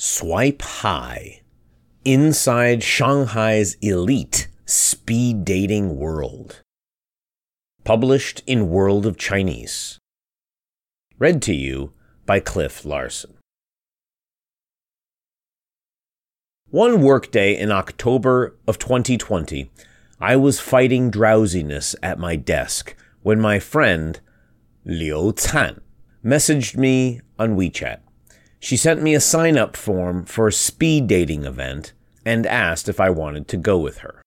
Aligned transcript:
Swipe 0.00 0.62
High 0.62 1.42
Inside 2.04 2.84
Shanghai's 2.84 3.76
Elite 3.82 4.46
Speed 4.64 5.44
Dating 5.44 5.96
World. 5.96 6.62
Published 7.82 8.44
in 8.46 8.70
World 8.70 9.06
of 9.06 9.16
Chinese. 9.16 9.98
Read 11.18 11.42
to 11.42 11.52
you 11.52 11.94
by 12.26 12.38
Cliff 12.38 12.84
Larsen. 12.84 13.38
One 16.70 17.02
workday 17.02 17.58
in 17.58 17.72
October 17.72 18.56
of 18.68 18.78
2020, 18.78 19.68
I 20.20 20.36
was 20.36 20.60
fighting 20.60 21.10
drowsiness 21.10 21.96
at 22.04 22.20
my 22.20 22.36
desk 22.36 22.94
when 23.22 23.40
my 23.40 23.58
friend, 23.58 24.20
Liu 24.84 25.32
Tan, 25.32 25.80
messaged 26.24 26.76
me 26.76 27.20
on 27.36 27.56
WeChat. 27.56 27.98
She 28.60 28.76
sent 28.76 29.02
me 29.02 29.14
a 29.14 29.20
sign 29.20 29.56
up 29.56 29.76
form 29.76 30.24
for 30.24 30.48
a 30.48 30.52
speed 30.52 31.06
dating 31.06 31.44
event 31.44 31.92
and 32.24 32.46
asked 32.46 32.88
if 32.88 33.00
I 33.00 33.10
wanted 33.10 33.48
to 33.48 33.56
go 33.56 33.78
with 33.78 33.98
her. 33.98 34.22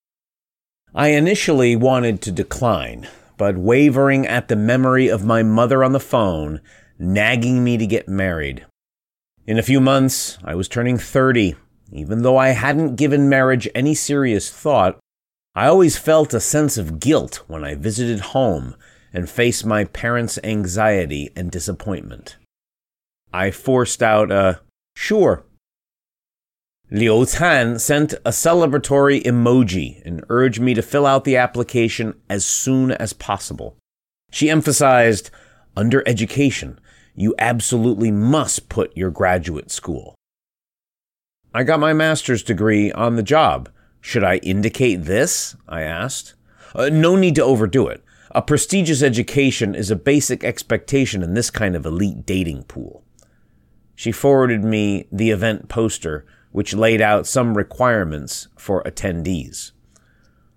I 0.94 1.10
initially 1.10 1.76
wanted 1.76 2.22
to 2.22 2.32
decline, 2.32 3.08
but 3.38 3.58
wavering 3.58 4.28
at 4.28 4.48
the 4.48 4.56
memory 4.56 5.08
of 5.08 5.26
my 5.26 5.44
mother 5.44 5.84
on 5.84 5.94
the 5.94 6.00
phone 6.00 6.62
nagging 6.98 7.64
me 7.64 7.78
to 7.78 7.88
get 7.88 8.08
married. 8.08 8.66
In 9.48 9.58
a 9.58 9.64
few 9.64 9.82
months, 9.82 10.38
I 10.44 10.56
was 10.56 10.68
turning 10.68 10.98
30. 10.98 11.56
Even 11.92 12.22
though 12.22 12.38
I 12.38 12.50
hadn't 12.50 12.96
given 12.96 13.28
marriage 13.28 13.68
any 13.76 13.96
serious 13.96 14.50
thought, 14.50 15.00
I 15.56 15.68
always 15.68 15.98
felt 15.98 16.34
a 16.34 16.40
sense 16.40 16.78
of 16.78 17.00
guilt 17.00 17.44
when 17.48 17.64
I 17.64 17.76
visited 17.76 18.20
home 18.20 18.76
and 19.12 19.30
faced 19.30 19.66
my 19.66 19.84
parents' 19.84 20.40
anxiety 20.44 21.32
and 21.36 21.52
disappointment. 21.52 22.38
I 23.34 23.52
forced 23.52 24.04
out 24.04 24.32
a 24.32 24.62
sure. 24.96 25.46
Liu 26.90 27.26
Tan 27.26 27.80
sent 27.80 28.14
a 28.14 28.32
celebratory 28.32 29.24
emoji 29.24 30.06
and 30.06 30.26
urged 30.28 30.60
me 30.60 30.74
to 30.74 30.82
fill 30.82 31.06
out 31.06 31.24
the 31.24 31.38
application 31.38 32.20
as 32.30 32.46
soon 32.46 32.92
as 32.92 33.14
possible. 33.14 33.78
She 34.30 34.50
emphasized, 34.50 35.30
under 35.78 36.06
education, 36.06 36.80
you 37.16 37.34
absolutely 37.40 38.12
must 38.12 38.68
put 38.68 38.96
your 38.96 39.10
graduate 39.10 39.72
school. 39.72 40.16
I 41.54 41.64
got 41.64 41.80
my 41.80 41.94
master's 41.94 42.44
degree 42.44 42.92
on 42.92 43.16
the 43.16 43.24
job. 43.24 43.70
Should 44.02 44.24
I 44.24 44.38
indicate 44.38 45.04
this? 45.06 45.56
I 45.68 45.84
asked. 45.84 46.34
Uh, 46.74 46.90
no 46.90 47.16
need 47.16 47.36
to 47.36 47.44
overdo 47.44 47.88
it. 47.88 48.04
A 48.32 48.42
prestigious 48.42 49.02
education 49.04 49.76
is 49.76 49.92
a 49.92 49.96
basic 49.96 50.44
expectation 50.44 51.22
in 51.24 51.34
this 51.34 51.50
kind 51.50 51.76
of 51.76 51.86
elite 51.86 52.26
dating 52.26 52.64
pool. 52.64 53.04
She 54.02 54.12
forwarded 54.12 54.64
me 54.64 55.06
the 55.12 55.30
event 55.30 55.70
poster, 55.70 56.26
which 56.52 56.74
laid 56.74 57.02
out 57.02 57.28
some 57.28 57.56
requirements 57.56 58.48
for 58.58 58.82
attendees. 58.82 59.74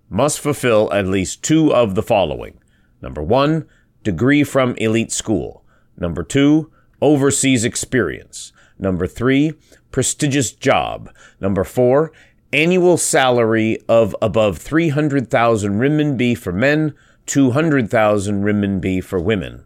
Must 0.09 0.39
fulfill 0.39 0.91
at 0.91 1.05
least 1.05 1.43
two 1.43 1.71
of 1.71 1.93
the 1.93 2.01
following. 2.01 2.57
Number 3.03 3.21
one, 3.21 3.67
degree 4.01 4.43
from 4.43 4.73
elite 4.77 5.11
school. 5.11 5.63
Number 5.95 6.23
two, 6.23 6.71
overseas 7.03 7.63
experience. 7.63 8.51
Number 8.79 9.05
three, 9.05 9.53
prestigious 9.91 10.51
job. 10.51 11.13
Number 11.39 11.63
four, 11.63 12.11
annual 12.51 12.97
salary 12.97 13.77
of 13.87 14.15
above 14.23 14.57
300,000 14.57 15.73
renminbi 15.73 16.35
for 16.35 16.51
men, 16.51 16.95
200,000 17.27 18.43
renminbi 18.43 19.03
for 19.03 19.19
women. 19.19 19.65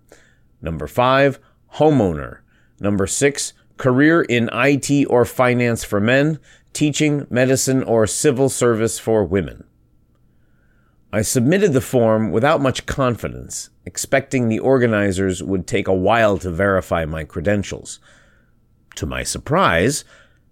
Number 0.62 0.86
five, 0.86 1.40
homeowner. 1.76 2.40
Number 2.82 3.08
six, 3.08 3.54
career 3.80 4.22
in 4.22 4.50
IT 4.54 5.08
or 5.10 5.26
finance 5.26 5.84
for 5.84 6.00
men, 6.00 6.38
teaching, 6.74 7.26
medicine, 7.32 7.82
or 7.82 8.06
civil 8.06 8.50
service 8.50 9.00
for 9.00 9.24
women. 9.24 9.64
I 11.12 11.24
submitted 11.24 11.74
the 11.74 11.82
form 11.82 12.30
without 12.30 12.62
much 12.62 12.86
confidence, 12.86 13.72
expecting 13.86 14.48
the 14.48 14.60
organizers 14.60 15.42
would 15.42 15.66
take 15.66 15.88
a 15.88 15.94
while 15.94 16.38
to 16.38 16.52
verify 16.52 17.06
my 17.06 17.24
credentials. 17.24 18.00
To 18.98 19.08
my 19.08 19.24
surprise, 19.24 20.06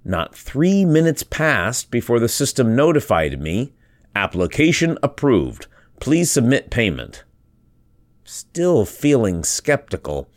not 0.03 0.33
three 0.33 0.85
minutes 0.85 1.21
passed 1.21 1.91
before 1.91 2.19
the 2.19 2.29
system 2.29 2.75
notified 2.75 3.39
me 3.39 3.73
application 4.15 4.97
approved. 5.03 5.67
Please 5.99 6.31
submit 6.31 6.71
payment. 6.71 7.23
Still 8.23 8.85
feeling 8.85 9.43
skeptical, 9.43 10.27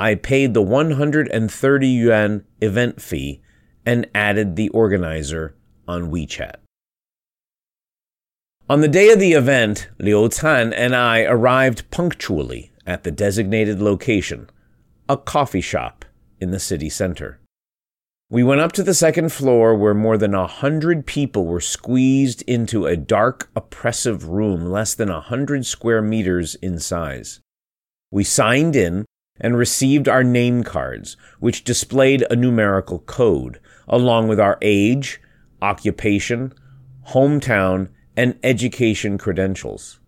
I 0.00 0.14
paid 0.14 0.54
the 0.54 0.62
130 0.62 1.86
yuan 1.86 2.44
event 2.62 3.02
fee 3.02 3.42
and 3.84 4.08
added 4.14 4.56
the 4.56 4.70
organizer 4.70 5.54
on 5.86 6.10
WeChat. 6.10 6.54
On 8.70 8.80
the 8.80 8.88
day 8.88 9.10
of 9.10 9.20
the 9.20 9.34
event, 9.34 9.90
Liu 9.98 10.26
Tan 10.30 10.72
and 10.72 10.96
I 10.96 11.24
arrived 11.24 11.90
punctually 11.90 12.72
at 12.86 13.04
the 13.04 13.10
designated 13.10 13.82
location, 13.82 14.48
a 15.06 15.18
coffee 15.18 15.60
shop 15.60 16.06
in 16.40 16.50
the 16.50 16.58
city 16.58 16.88
center. 16.88 17.38
We 18.30 18.42
went 18.42 18.62
up 18.62 18.72
to 18.72 18.82
the 18.82 18.94
second 18.94 19.34
floor 19.34 19.76
where 19.76 19.92
more 19.92 20.16
than 20.16 20.32
a 20.32 20.46
hundred 20.46 21.04
people 21.04 21.44
were 21.44 21.60
squeezed 21.60 22.40
into 22.46 22.86
a 22.86 22.96
dark, 22.96 23.50
oppressive 23.54 24.24
room 24.24 24.64
less 24.64 24.94
than 24.94 25.10
a 25.10 25.20
hundred 25.20 25.66
square 25.66 26.00
meters 26.00 26.54
in 26.54 26.78
size. 26.78 27.40
We 28.10 28.24
signed 28.24 28.74
in 28.74 29.04
and 29.40 29.56
received 29.56 30.08
our 30.08 30.22
name 30.22 30.62
cards, 30.62 31.16
which 31.38 31.64
displayed 31.64 32.24
a 32.30 32.36
numerical 32.36 32.98
code, 33.00 33.60
along 33.88 34.28
with 34.28 34.38
our 34.38 34.58
age, 34.62 35.20
occupation, 35.62 36.52
hometown, 37.08 37.88
and 38.16 38.38
education 38.42 39.18
credentials. 39.18 40.00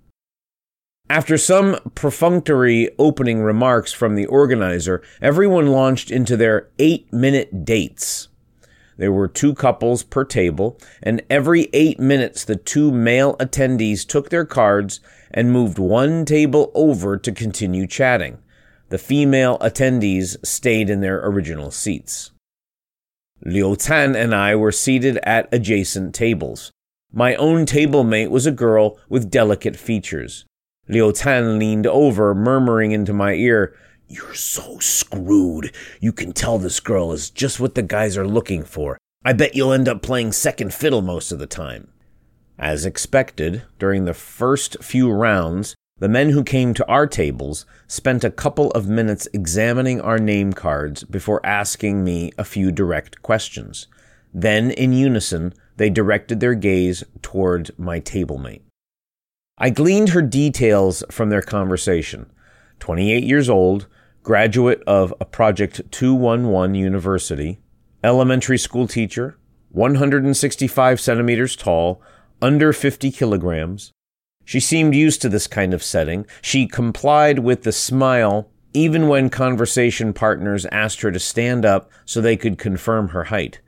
After 1.09 1.37
some 1.37 1.79
perfunctory 1.95 2.91
opening 2.99 3.41
remarks 3.41 3.93
from 3.93 4.15
the 4.15 4.27
organizer, 4.27 5.03
everyone 5.21 5.67
launched 5.67 6.11
into 6.11 6.37
their 6.37 6.69
eight 6.79 7.13
minute 7.13 7.65
dates. 7.65 8.29
There 8.97 9.13
were 9.13 9.29
two 9.29 9.55
couples 9.55 10.03
per 10.05 10.25
table, 10.25 10.79
and 11.03 11.23
every 11.29 11.69
eight 11.73 11.99
minutes 11.99 12.45
the 12.45 12.57
two 12.57 12.93
male 12.93 13.37
attendees 13.39 14.07
took 14.07 14.31
their 14.31 14.45
cards 14.45 15.01
and 15.31 15.53
moved 15.53 15.79
one 15.79 16.25
table 16.25 16.71
over 16.75 17.17
to 17.17 17.33
continue 17.33 17.87
chatting. 17.87 18.39
The 18.93 18.99
female 18.99 19.57
attendees 19.61 20.37
stayed 20.45 20.91
in 20.91 21.01
their 21.01 21.27
original 21.27 21.71
seats. 21.71 22.31
Liu 23.43 23.75
Tan 23.75 24.15
and 24.15 24.35
I 24.35 24.55
were 24.55 24.71
seated 24.71 25.17
at 25.23 25.49
adjacent 25.51 26.15
tables. 26.15 26.71
My 27.11 27.35
own 27.37 27.65
table 27.65 28.05
mate 28.05 28.31
was 28.31 28.45
a 28.45 28.53
girl 28.53 28.99
with 29.09 29.31
delicate 29.31 29.77
features. 29.77 30.45
Liu 30.89 31.11
Tan 31.11 31.59
leaned 31.59 31.87
over, 31.87 32.35
murmuring 32.35 32.93
into 32.93 33.15
my 33.15 33.33
ear, 33.33 33.75
You're 34.09 34.35
so 34.35 34.79
screwed. 34.79 35.75
You 35.99 36.13
can 36.13 36.35
tell 36.35 36.59
this 36.59 36.79
girl 36.79 37.13
is 37.13 37.31
just 37.31 37.59
what 37.59 37.75
the 37.75 37.83
guys 37.83 38.19
are 38.19 38.29
looking 38.29 38.63
for. 38.63 38.99
I 39.25 39.33
bet 39.33 39.55
you'll 39.57 39.73
end 39.73 39.89
up 39.89 40.03
playing 40.03 40.33
second 40.33 40.75
fiddle 40.75 41.01
most 41.01 41.33
of 41.33 41.39
the 41.39 41.47
time. 41.47 41.89
As 42.59 42.85
expected, 42.85 43.63
during 43.79 44.05
the 44.05 44.13
first 44.13 44.85
few 44.85 45.11
rounds, 45.11 45.75
the 46.03 46.09
men 46.09 46.31
who 46.31 46.43
came 46.43 46.75
to 46.75 46.87
our 46.89 47.07
tables 47.07 47.65
spent 47.87 48.25
a 48.25 48.31
couple 48.31 48.73
of 48.73 48.89
minutes 48.89 49.29
examining 49.33 50.01
our 50.01 50.19
name 50.19 50.53
cards 50.53 51.05
before 51.05 51.45
asking 51.47 52.03
me 52.03 52.33
a 52.37 52.45
few 52.45 52.73
direct 52.73 53.23
questions. 53.23 53.87
Then, 54.35 54.73
in 54.73 54.93
unison, 54.93 55.55
they 55.77 55.91
directed 55.91 56.41
their 56.41 56.57
gaze 56.57 57.05
toward 57.23 57.71
my 57.79 58.01
tablemate. 58.01 58.63
I 59.59 59.71
gleaned 59.71 60.09
her 60.09 60.23
details 60.23 61.05
from 61.09 61.31
their 61.31 61.41
conversation. 61.41 62.33
28 62.81 63.23
years 63.23 63.49
old, 63.49 63.87
graduate 64.25 64.83
of 64.89 65.15
a 65.21 65.25
Project 65.25 65.83
211 65.93 66.75
University, 66.75 67.61
elementary 68.03 68.59
school 68.59 68.89
teacher, 68.89 69.39
165 69.71 71.01
centimeters 71.01 71.55
tall, 71.55 72.03
under 72.41 72.73
50 72.73 73.13
kilograms, 73.13 73.93
she 74.45 74.61
seemed 74.61 74.95
used 74.95 75.23
to 75.23 75.29
this 75.29 75.47
kind 75.47 75.73
of 75.73 75.83
setting. 75.83 76.27
She 76.41 76.67
complied 76.67 77.41
with 77.41 77.63
the 77.63 77.73
smile 77.73 78.49
even 78.75 79.09
when 79.09 79.29
conversation 79.29 80.13
partners 80.13 80.67
asked 80.73 81.03
her 81.03 81.11
to 81.11 81.19
stand 81.19 81.65
up 81.65 81.91
so 82.05 82.21
they 82.21 82.37
could 82.37 82.59
confirm 82.59 83.09
her 83.09 83.25
height. 83.25 83.61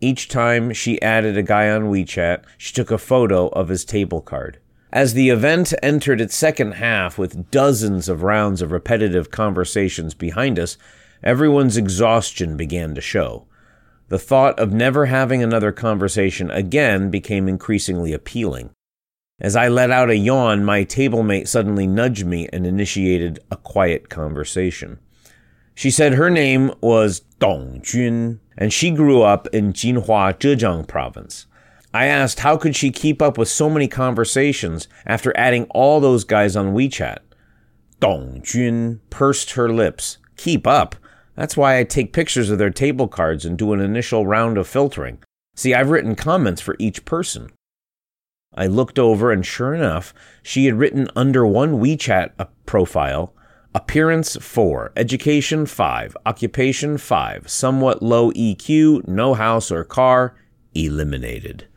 Each 0.00 0.28
time 0.28 0.72
she 0.72 1.00
added 1.02 1.36
a 1.36 1.42
guy 1.42 1.70
on 1.70 1.84
WeChat, 1.84 2.42
she 2.58 2.72
took 2.72 2.90
a 2.90 2.98
photo 2.98 3.48
of 3.48 3.68
his 3.68 3.84
table 3.84 4.20
card. 4.20 4.58
As 4.92 5.14
the 5.14 5.30
event 5.30 5.72
entered 5.82 6.20
its 6.20 6.34
second 6.34 6.72
half 6.72 7.16
with 7.16 7.50
dozens 7.50 8.08
of 8.08 8.22
rounds 8.22 8.60
of 8.60 8.72
repetitive 8.72 9.30
conversations 9.30 10.14
behind 10.14 10.58
us, 10.58 10.76
everyone's 11.22 11.76
exhaustion 11.76 12.56
began 12.56 12.94
to 12.94 13.00
show. 13.00 13.46
The 14.08 14.18
thought 14.18 14.58
of 14.58 14.72
never 14.72 15.06
having 15.06 15.42
another 15.42 15.70
conversation 15.70 16.50
again 16.50 17.10
became 17.10 17.46
increasingly 17.46 18.12
appealing. 18.12 18.70
As 19.40 19.56
I 19.56 19.68
let 19.68 19.90
out 19.90 20.10
a 20.10 20.16
yawn, 20.16 20.64
my 20.64 20.84
tablemate 20.84 21.48
suddenly 21.48 21.86
nudged 21.86 22.26
me 22.26 22.48
and 22.52 22.66
initiated 22.66 23.38
a 23.50 23.56
quiet 23.56 24.10
conversation. 24.10 24.98
She 25.74 25.90
said 25.90 26.12
her 26.12 26.28
name 26.28 26.72
was 26.82 27.20
Dong 27.38 27.80
Jun, 27.82 28.40
and 28.58 28.70
she 28.70 28.90
grew 28.90 29.22
up 29.22 29.46
in 29.48 29.72
Jinhua, 29.72 30.38
Zhejiang 30.38 30.86
province. 30.86 31.46
I 31.94 32.04
asked 32.04 32.40
how 32.40 32.58
could 32.58 32.76
she 32.76 32.90
keep 32.90 33.22
up 33.22 33.38
with 33.38 33.48
so 33.48 33.70
many 33.70 33.88
conversations 33.88 34.88
after 35.06 35.34
adding 35.36 35.64
all 35.70 36.00
those 36.00 36.24
guys 36.24 36.54
on 36.54 36.74
WeChat. 36.74 37.20
Dong 37.98 38.42
Jun 38.42 39.00
pursed 39.08 39.52
her 39.52 39.72
lips. 39.72 40.18
Keep 40.36 40.66
up? 40.66 40.96
That's 41.34 41.56
why 41.56 41.78
I 41.78 41.84
take 41.84 42.12
pictures 42.12 42.50
of 42.50 42.58
their 42.58 42.70
table 42.70 43.08
cards 43.08 43.46
and 43.46 43.56
do 43.56 43.72
an 43.72 43.80
initial 43.80 44.26
round 44.26 44.58
of 44.58 44.68
filtering. 44.68 45.18
See, 45.56 45.74
I've 45.74 45.90
written 45.90 46.14
comments 46.14 46.60
for 46.60 46.76
each 46.78 47.06
person. 47.06 47.50
I 48.54 48.66
looked 48.66 48.98
over, 48.98 49.30
and 49.30 49.44
sure 49.44 49.74
enough, 49.74 50.12
she 50.42 50.66
had 50.66 50.78
written 50.78 51.08
under 51.14 51.46
one 51.46 51.80
WeChat 51.80 52.32
uh, 52.38 52.46
profile 52.66 53.34
Appearance 53.74 54.36
4, 54.36 54.92
Education 54.96 55.66
5, 55.66 56.16
Occupation 56.26 56.98
5, 56.98 57.48
Somewhat 57.48 58.02
low 58.02 58.32
EQ, 58.32 59.06
no 59.06 59.34
house 59.34 59.70
or 59.70 59.84
car, 59.84 60.34
eliminated. 60.74 61.68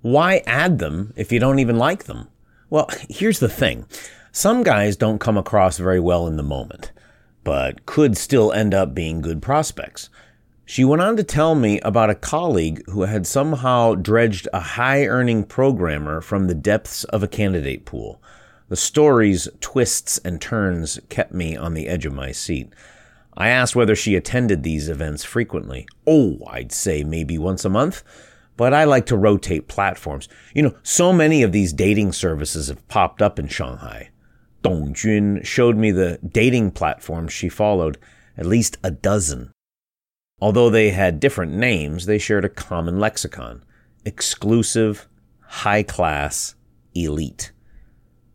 Why 0.00 0.42
add 0.46 0.78
them 0.78 1.12
if 1.16 1.30
you 1.30 1.38
don't 1.38 1.58
even 1.58 1.76
like 1.76 2.04
them? 2.04 2.28
Well, 2.70 2.88
here's 3.10 3.40
the 3.40 3.48
thing 3.48 3.86
some 4.32 4.62
guys 4.62 4.96
don't 4.96 5.18
come 5.18 5.36
across 5.36 5.76
very 5.76 6.00
well 6.00 6.26
in 6.26 6.36
the 6.36 6.42
moment 6.42 6.92
but 7.44 7.86
could 7.86 8.16
still 8.16 8.52
end 8.52 8.74
up 8.74 8.94
being 8.94 9.20
good 9.20 9.42
prospects. 9.42 10.10
She 10.70 10.84
went 10.84 11.02
on 11.02 11.16
to 11.16 11.24
tell 11.24 11.56
me 11.56 11.80
about 11.80 12.10
a 12.10 12.14
colleague 12.14 12.80
who 12.86 13.02
had 13.02 13.26
somehow 13.26 13.96
dredged 13.96 14.46
a 14.52 14.60
high 14.60 15.04
earning 15.04 15.42
programmer 15.42 16.20
from 16.20 16.46
the 16.46 16.54
depths 16.54 17.02
of 17.02 17.24
a 17.24 17.26
candidate 17.26 17.84
pool. 17.84 18.22
The 18.68 18.76
story's 18.76 19.48
twists 19.58 20.18
and 20.18 20.40
turns 20.40 21.00
kept 21.08 21.34
me 21.34 21.56
on 21.56 21.74
the 21.74 21.88
edge 21.88 22.06
of 22.06 22.12
my 22.12 22.30
seat. 22.30 22.72
I 23.36 23.48
asked 23.48 23.74
whether 23.74 23.96
she 23.96 24.14
attended 24.14 24.62
these 24.62 24.88
events 24.88 25.24
frequently. 25.24 25.88
Oh, 26.06 26.38
I'd 26.46 26.70
say 26.70 27.02
maybe 27.02 27.36
once 27.36 27.64
a 27.64 27.68
month, 27.68 28.04
but 28.56 28.72
I 28.72 28.84
like 28.84 29.06
to 29.06 29.16
rotate 29.16 29.66
platforms. 29.66 30.28
You 30.54 30.62
know, 30.62 30.76
so 30.84 31.12
many 31.12 31.42
of 31.42 31.50
these 31.50 31.72
dating 31.72 32.12
services 32.12 32.68
have 32.68 32.86
popped 32.86 33.20
up 33.20 33.40
in 33.40 33.48
Shanghai. 33.48 34.10
Dong 34.62 34.94
Jun 34.94 35.42
showed 35.42 35.76
me 35.76 35.90
the 35.90 36.20
dating 36.24 36.70
platforms 36.70 37.32
she 37.32 37.48
followed, 37.48 37.98
at 38.36 38.46
least 38.46 38.78
a 38.84 38.92
dozen. 38.92 39.50
Although 40.40 40.70
they 40.70 40.90
had 40.90 41.20
different 41.20 41.52
names, 41.52 42.06
they 42.06 42.18
shared 42.18 42.44
a 42.44 42.48
common 42.48 42.98
lexicon 42.98 43.64
exclusive, 44.04 45.06
high 45.42 45.82
class, 45.82 46.54
elite. 46.94 47.52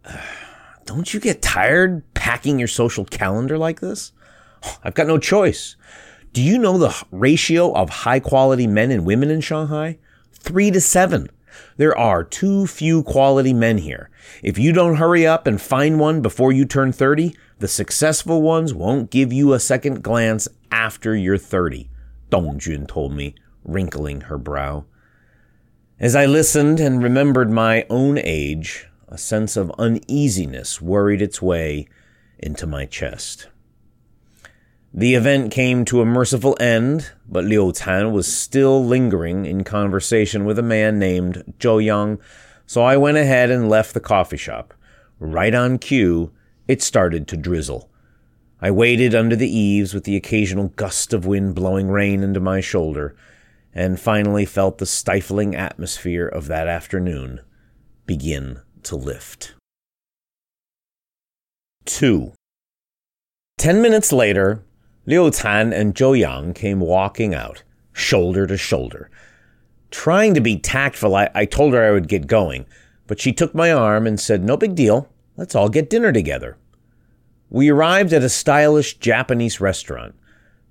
Don't 0.86 1.12
you 1.12 1.19
get 1.19 1.42
tired 1.42 2.04
packing 2.13 2.60
your 2.60 2.68
social 2.68 3.06
calendar 3.06 3.57
like 3.57 3.80
this? 3.80 4.12
I've 4.84 4.94
got 4.94 5.07
no 5.07 5.18
choice. 5.18 5.75
Do 6.34 6.42
you 6.42 6.60
know 6.60 6.78
the 6.78 6.94
ratio 7.12 7.74
of 7.74 7.90
high 7.90 8.19
quality 8.19 8.68
men 8.68 8.92
and 8.92 9.06
women 9.06 9.31
in 9.31 9.42
Shanghai? 9.42 9.98
Three 10.34 10.69
to 10.72 10.81
seven. 10.81 11.30
There 11.78 11.98
are 11.98 12.24
too 12.24 12.68
few 12.68 13.04
quality 13.04 13.54
men 13.54 13.78
here. 13.78 14.10
If 14.44 14.58
you 14.58 14.74
don't 14.74 14.98
hurry 14.98 15.25
up 15.25 15.48
and 15.48 15.62
find 15.62 16.00
one 16.00 16.22
before 16.22 16.51
you 16.51 16.66
turn 16.66 16.92
30, 16.92 17.36
the 17.60 17.68
successful 17.68 18.42
ones 18.42 18.74
won't 18.74 19.10
give 19.10 19.31
you 19.31 19.54
a 19.54 19.60
second 19.60 20.04
glance 20.04 20.48
after 20.72 21.16
you're 21.16 21.38
30, 21.38 21.90
Dong 22.30 22.60
Jun 22.60 22.86
told 22.86 23.13
me, 23.13 23.36
wrinkling 23.63 24.22
her 24.22 24.38
brow. 24.38 24.86
As 26.00 26.16
I 26.16 26.25
listened 26.25 26.80
and 26.80 27.01
remembered 27.01 27.50
my 27.50 27.86
own 27.89 28.18
age, 28.18 28.88
a 29.07 29.18
sense 29.18 29.56
of 29.56 29.72
uneasiness 29.77 30.81
worried 30.81 31.22
its 31.22 31.42
way 31.42 31.88
into 32.38 32.68
my 32.68 32.86
chest. 32.86 33.48
The 34.94 35.16
event 35.16 35.51
came 35.51 35.83
to 35.86 36.01
a 36.01 36.06
merciful 36.06 36.56
end, 36.60 37.12
but 37.27 37.44
Liu 37.44 37.72
Tan 37.72 38.13
was 38.13 38.33
still 38.33 38.83
lingering 38.83 39.45
in 39.45 39.63
conversation 39.63 40.45
with 40.45 40.57
a 40.57 40.63
man 40.63 41.00
named 41.00 41.56
Zhou 41.60 41.83
Yang, 41.83 42.19
so 42.66 42.81
I 42.81 42.98
went 42.98 43.18
ahead 43.18 43.51
and 43.51 43.69
left 43.69 43.94
the 43.94 44.00
coffee 44.00 44.38
shop. 44.38 44.74
Right 45.19 45.54
on 45.54 45.80
cue, 45.80 46.31
it 46.68 46.81
started 46.81 47.27
to 47.27 47.38
drizzle. 47.38 47.89
I 48.62 48.72
waited 48.72 49.13
under 49.13 49.36
the 49.36 49.50
eaves 49.50 49.94
with 49.94 50.06
the 50.06 50.16
occasional 50.16 50.69
gust 50.69 51.13
of 51.13 51.25
wind 51.25 51.56
blowing 51.56 51.90
rain 51.90 52.24
into 52.24 52.40
my 52.40 52.62
shoulder, 52.62 53.16
and 53.74 54.00
finally 54.00 54.46
felt 54.46 54.78
the 54.78 54.86
stifling 54.86 55.56
atmosphere 55.56 56.28
of 56.28 56.48
that 56.48 56.68
afternoon 56.68 57.42
begin 58.06 58.62
to 58.84 58.96
lift. 58.96 59.56
2. 61.86 62.31
Ten 63.57 63.81
minutes 63.81 64.13
later, 64.13 64.63
Liu 65.06 65.30
Tan 65.30 65.74
and 65.74 65.94
Zhou 65.94 66.18
Yang 66.18 66.54
came 66.54 66.80
walking 66.80 67.34
out, 67.34 67.63
shoulder 67.94 68.48
to 68.48 68.58
shoulder. 68.58 69.10
Trying 69.92 70.34
to 70.34 70.42
be 70.42 70.58
tactful, 70.58 71.16
I, 71.16 71.30
I 71.36 71.46
told 71.46 71.74
her 71.74 71.84
I 71.84 71.92
would 71.92 72.08
get 72.08 72.28
going, 72.28 72.66
but 73.08 73.19
she 73.19 73.31
took 73.31 73.54
my 73.54 73.72
arm 73.72 74.08
and 74.08 74.19
said, 74.19 74.44
No 74.44 74.58
big 74.58 74.75
deal, 74.75 75.10
let's 75.38 75.56
all 75.56 75.69
get 75.69 75.90
dinner 75.90 76.12
together. 76.12 76.58
We 77.50 77.69
arrived 77.69 78.12
at 78.13 78.24
a 78.24 78.30
stylish 78.30 78.97
Japanese 78.97 79.62
restaurant. 79.62 80.15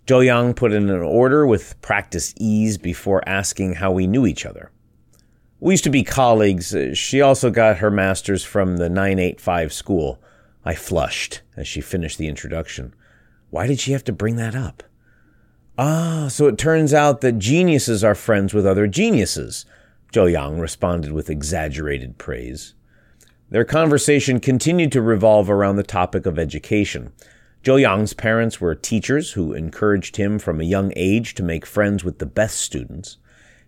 Zhou 0.06 0.24
Yang 0.24 0.54
put 0.54 0.72
in 0.72 0.90
an 0.90 1.00
order 1.00 1.46
with 1.46 1.80
practiced 1.80 2.36
ease 2.38 2.76
before 2.76 3.26
asking 3.26 3.74
how 3.74 3.92
we 3.92 4.06
knew 4.06 4.26
each 4.26 4.44
other. 4.44 4.70
We 5.60 5.72
used 5.72 5.84
to 5.84 5.90
be 5.90 6.04
colleagues. 6.04 6.76
She 6.92 7.22
also 7.22 7.50
got 7.50 7.78
her 7.78 7.90
master's 7.90 8.44
from 8.44 8.76
the 8.76 8.90
985 8.90 9.72
school. 9.72 10.20
I 10.64 10.74
flushed 10.74 11.40
as 11.56 11.66
she 11.66 11.80
finished 11.80 12.18
the 12.18 12.28
introduction. 12.28 12.94
Why 13.50 13.66
did 13.66 13.80
she 13.80 13.92
have 13.92 14.04
to 14.04 14.12
bring 14.12 14.36
that 14.36 14.54
up? 14.54 14.82
Ah, 15.78 16.26
so 16.28 16.46
it 16.48 16.58
turns 16.58 16.92
out 16.92 17.20
that 17.20 17.38
geniuses 17.38 18.04
are 18.04 18.14
friends 18.14 18.52
with 18.52 18.66
other 18.66 18.86
geniuses, 18.86 19.64
Zhou 20.12 20.30
Yang 20.30 20.60
responded 20.60 21.12
with 21.12 21.30
exaggerated 21.30 22.18
praise. 22.18 22.74
Their 23.54 23.64
conversation 23.64 24.40
continued 24.40 24.90
to 24.90 25.00
revolve 25.00 25.48
around 25.48 25.76
the 25.76 25.84
topic 25.84 26.26
of 26.26 26.40
education. 26.40 27.12
Zhou 27.62 27.80
Yang's 27.80 28.12
parents 28.12 28.60
were 28.60 28.74
teachers 28.74 29.34
who 29.34 29.52
encouraged 29.52 30.16
him 30.16 30.40
from 30.40 30.60
a 30.60 30.64
young 30.64 30.92
age 30.96 31.34
to 31.34 31.44
make 31.44 31.64
friends 31.64 32.02
with 32.02 32.18
the 32.18 32.26
best 32.26 32.58
students. 32.58 33.16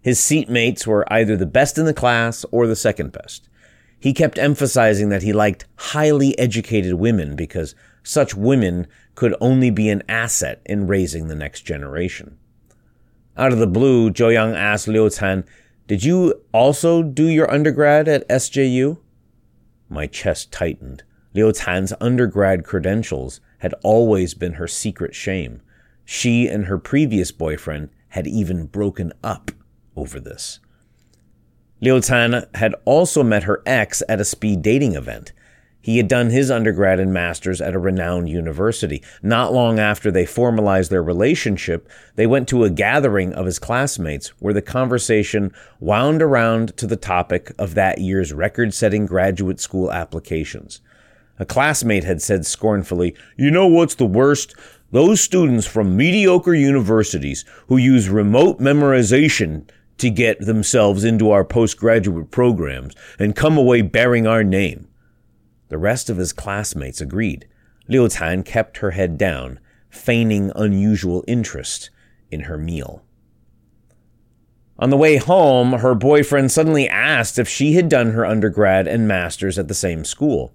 His 0.02 0.19
seatmates 0.19 0.88
were 0.88 1.07
either 1.12 1.37
the 1.37 1.47
best 1.47 1.78
in 1.78 1.85
the 1.85 1.95
class 1.95 2.45
or 2.50 2.66
the 2.66 2.75
second 2.75 3.12
best. 3.12 3.49
He 4.00 4.12
kept 4.12 4.40
emphasizing 4.40 5.11
that 5.11 5.23
he 5.23 5.33
liked 5.33 5.66
highly 5.76 6.37
educated 6.37 6.95
women 6.95 7.37
because 7.37 7.76
such 8.02 8.35
women 8.35 8.88
could 9.14 9.37
only 9.40 9.71
be 9.71 9.88
an 9.88 10.02
asset 10.09 10.62
in 10.66 10.88
raising 10.88 11.28
the 11.28 11.37
next 11.37 11.61
generation. 11.61 12.38
Out 13.37 13.52
of 13.52 13.61
the 13.61 13.69
blue, 13.69 14.11
Zhou 14.11 14.33
Yang 14.33 14.57
asked 14.57 14.88
Liu 14.88 15.09
Tan, 15.11 15.45
Did 15.87 16.02
you 16.02 16.43
also 16.50 17.05
do 17.05 17.28
your 17.28 17.49
undergrad 17.49 18.09
at 18.09 18.28
SJU? 18.28 18.99
My 19.88 20.07
chest 20.07 20.52
tightened. 20.52 21.02
Liu 21.35 21.52
Tan's 21.52 21.93
undergrad 22.00 22.64
credentials 22.64 23.40
had 23.59 23.75
always 23.83 24.35
been 24.35 24.55
her 24.55 24.66
secret 24.66 25.14
shame. 25.14 25.61
She 26.05 26.49
and 26.49 26.66
her 26.66 26.78
previous 26.78 27.31
boyfriend 27.31 27.90
had 28.09 28.26
even 28.26 28.66
broken 28.66 29.12
up 29.23 29.50
over 29.97 30.19
this. 30.19 30.61
Liu 31.81 32.00
Tan 32.00 32.47
had 32.55 32.75
also 32.85 33.23
met 33.23 33.43
her 33.43 33.62
ex 33.66 34.02
at 34.09 34.21
a 34.21 34.25
speed 34.25 34.62
dating 34.62 34.95
event. 34.95 35.33
He 35.87 35.99
had 35.99 36.09
done 36.09 36.31
his 36.31 36.50
undergrad 36.50 36.99
and 36.99 37.14
master's 37.14 37.61
at 37.61 37.76
a 37.76 37.78
renowned 37.78 38.28
university. 38.28 39.05
Not 39.23 39.52
long 39.52 39.78
after 39.78 40.11
they 40.11 40.26
formalized 40.26 40.90
their 40.90 41.00
relationship, 41.00 41.88
they 42.16 42.26
went 42.26 42.49
to 42.49 42.64
a 42.64 42.71
gathering 42.71 43.33
of 43.33 43.47
his 43.47 43.61
classmates 43.61 44.31
where 44.40 44.52
the 44.52 44.61
conversation 44.61 45.52
wound 45.78 46.23
around 46.23 46.76
to 46.78 46.88
the 46.88 46.97
topic 46.97 47.52
of 47.57 47.75
that 47.75 47.99
year's 47.99 48.33
record 48.33 48.75
setting 48.75 49.07
graduate 49.07 49.61
school 49.61 49.93
applications. 49.93 50.81
A 51.38 51.47
classmate 51.47 52.02
had 52.02 52.21
said 52.21 52.45
scornfully, 52.47 53.14
You 53.37 53.52
know 53.52 53.69
what's 53.69 53.95
the 53.95 54.07
worst? 54.07 54.57
Those 54.90 55.21
students 55.21 55.69
from 55.69 55.97
mediocre 55.97 56.55
universities 56.57 57.45
who 57.69 57.76
use 57.76 58.09
remote 58.09 58.59
memorization 58.59 59.69
to 59.99 60.11
get 60.11 60.40
themselves 60.40 61.05
into 61.05 61.31
our 61.31 61.45
postgraduate 61.45 62.33
programs 62.33 62.97
and 63.21 63.37
come 63.37 63.57
away 63.57 63.83
bearing 63.83 64.26
our 64.26 64.43
name. 64.43 64.88
The 65.68 65.78
rest 65.78 66.08
of 66.08 66.16
his 66.16 66.32
classmates 66.32 67.00
agreed. 67.00 67.49
Liu 67.88 68.08
Tan 68.08 68.42
kept 68.42 68.78
her 68.78 68.92
head 68.92 69.18
down, 69.18 69.61
feigning 69.88 70.52
unusual 70.54 71.25
interest 71.26 71.90
in 72.30 72.40
her 72.42 72.58
meal. 72.58 73.02
On 74.78 74.90
the 74.90 74.96
way 74.96 75.16
home, 75.16 75.75
her 75.75 75.94
boyfriend 75.94 76.52
suddenly 76.52 76.88
asked 76.88 77.38
if 77.38 77.49
she 77.49 77.73
had 77.73 77.88
done 77.88 78.11
her 78.11 78.26
undergrad 78.26 78.87
and 78.87 79.08
master's 79.08 79.58
at 79.58 79.68
the 79.68 79.75
same 79.75 80.04
school. 80.04 80.52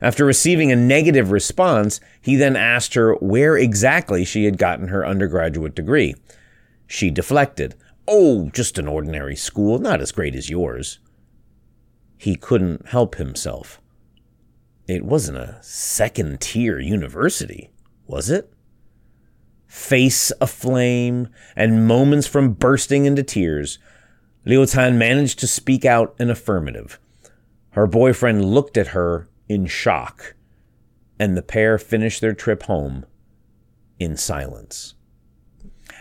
After 0.00 0.26
receiving 0.26 0.70
a 0.70 0.76
negative 0.76 1.30
response, 1.30 2.00
he 2.20 2.36
then 2.36 2.54
asked 2.54 2.94
her 2.94 3.14
where 3.14 3.56
exactly 3.56 4.26
she 4.26 4.44
had 4.44 4.58
gotten 4.58 4.88
her 4.88 5.06
undergraduate 5.06 5.74
degree. 5.74 6.14
She 6.86 7.10
deflected. 7.10 7.74
Oh, 8.06 8.50
just 8.50 8.78
an 8.78 8.88
ordinary 8.88 9.36
school, 9.36 9.78
not 9.78 10.02
as 10.02 10.12
great 10.12 10.36
as 10.36 10.50
yours. 10.50 10.98
He 12.18 12.36
couldn't 12.36 12.88
help 12.88 13.14
himself. 13.14 13.80
It 14.86 15.04
wasn't 15.04 15.38
a 15.38 15.58
second 15.62 16.40
tier 16.40 16.78
university, 16.78 17.70
was 18.06 18.30
it? 18.30 18.52
face 19.76 20.32
aflame, 20.40 21.28
and 21.54 21.86
moments 21.86 22.26
from 22.26 22.54
bursting 22.54 23.04
into 23.04 23.22
tears, 23.22 23.78
Liu 24.44 24.64
Tan 24.64 24.96
managed 24.96 25.38
to 25.40 25.46
speak 25.46 25.84
out 25.84 26.14
an 26.18 26.30
affirmative. 26.30 26.98
Her 27.70 27.86
boyfriend 27.86 28.44
looked 28.44 28.76
at 28.78 28.88
her 28.88 29.28
in 29.48 29.66
shock, 29.66 30.34
and 31.18 31.36
the 31.36 31.42
pair 31.42 31.78
finished 31.78 32.20
their 32.20 32.32
trip 32.32 32.64
home 32.64 33.04
in 33.98 34.16
silence. 34.16 34.94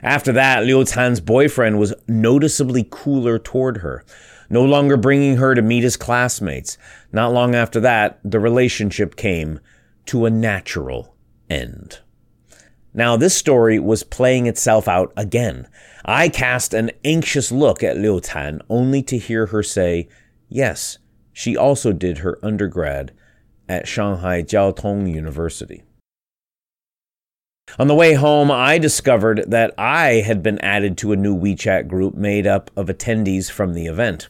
After 0.01 0.32
that, 0.32 0.63
Liu 0.63 0.84
Tan's 0.86 1.20
boyfriend 1.20 1.77
was 1.77 1.94
noticeably 2.08 2.88
cooler 2.89 3.39
toward 3.39 3.77
her, 3.77 4.06
no 4.49 4.63
longer 4.63 4.97
bringing 4.97 5.37
her 5.37 5.55
to 5.55 5.61
meet 5.61 5.83
his 5.83 5.97
classmates. 5.97 6.77
Not 7.11 7.33
long 7.33 7.55
after 7.55 7.79
that, 7.81 8.19
the 8.23 8.39
relationship 8.39 9.15
came 9.15 9.59
to 10.07 10.25
a 10.25 10.29
natural 10.29 11.15
end. 11.49 11.99
Now, 12.93 13.17
this 13.17 13.35
story 13.35 13.77
was 13.77 14.03
playing 14.03 14.47
itself 14.47 14.87
out 14.87 15.11
again. 15.17 15.67
I 16.05 16.29
cast 16.29 16.73
an 16.73 16.91
anxious 17.03 17.51
look 17.51 17.83
at 17.83 17.97
Liu 17.97 18.21
Tan 18.21 18.61
only 18.69 19.01
to 19.03 19.17
hear 19.17 19.47
her 19.47 19.63
say, 19.63 20.07
yes, 20.47 20.97
she 21.33 21.57
also 21.57 21.91
did 21.91 22.19
her 22.19 22.39
undergrad 22.41 23.11
at 23.67 23.87
Shanghai 23.87 24.43
Jiao 24.43 24.75
Tong 24.75 25.07
University. 25.07 25.83
On 27.77 27.87
the 27.87 27.95
way 27.95 28.13
home, 28.13 28.51
I 28.51 28.77
discovered 28.77 29.43
that 29.47 29.73
I 29.77 30.21
had 30.25 30.41
been 30.41 30.59
added 30.59 30.97
to 30.99 31.11
a 31.11 31.17
new 31.17 31.35
WeChat 31.35 31.87
group 31.87 32.13
made 32.13 32.47
up 32.47 32.71
of 32.77 32.87
attendees 32.87 33.51
from 33.51 33.73
the 33.73 33.87
event. 33.87 34.29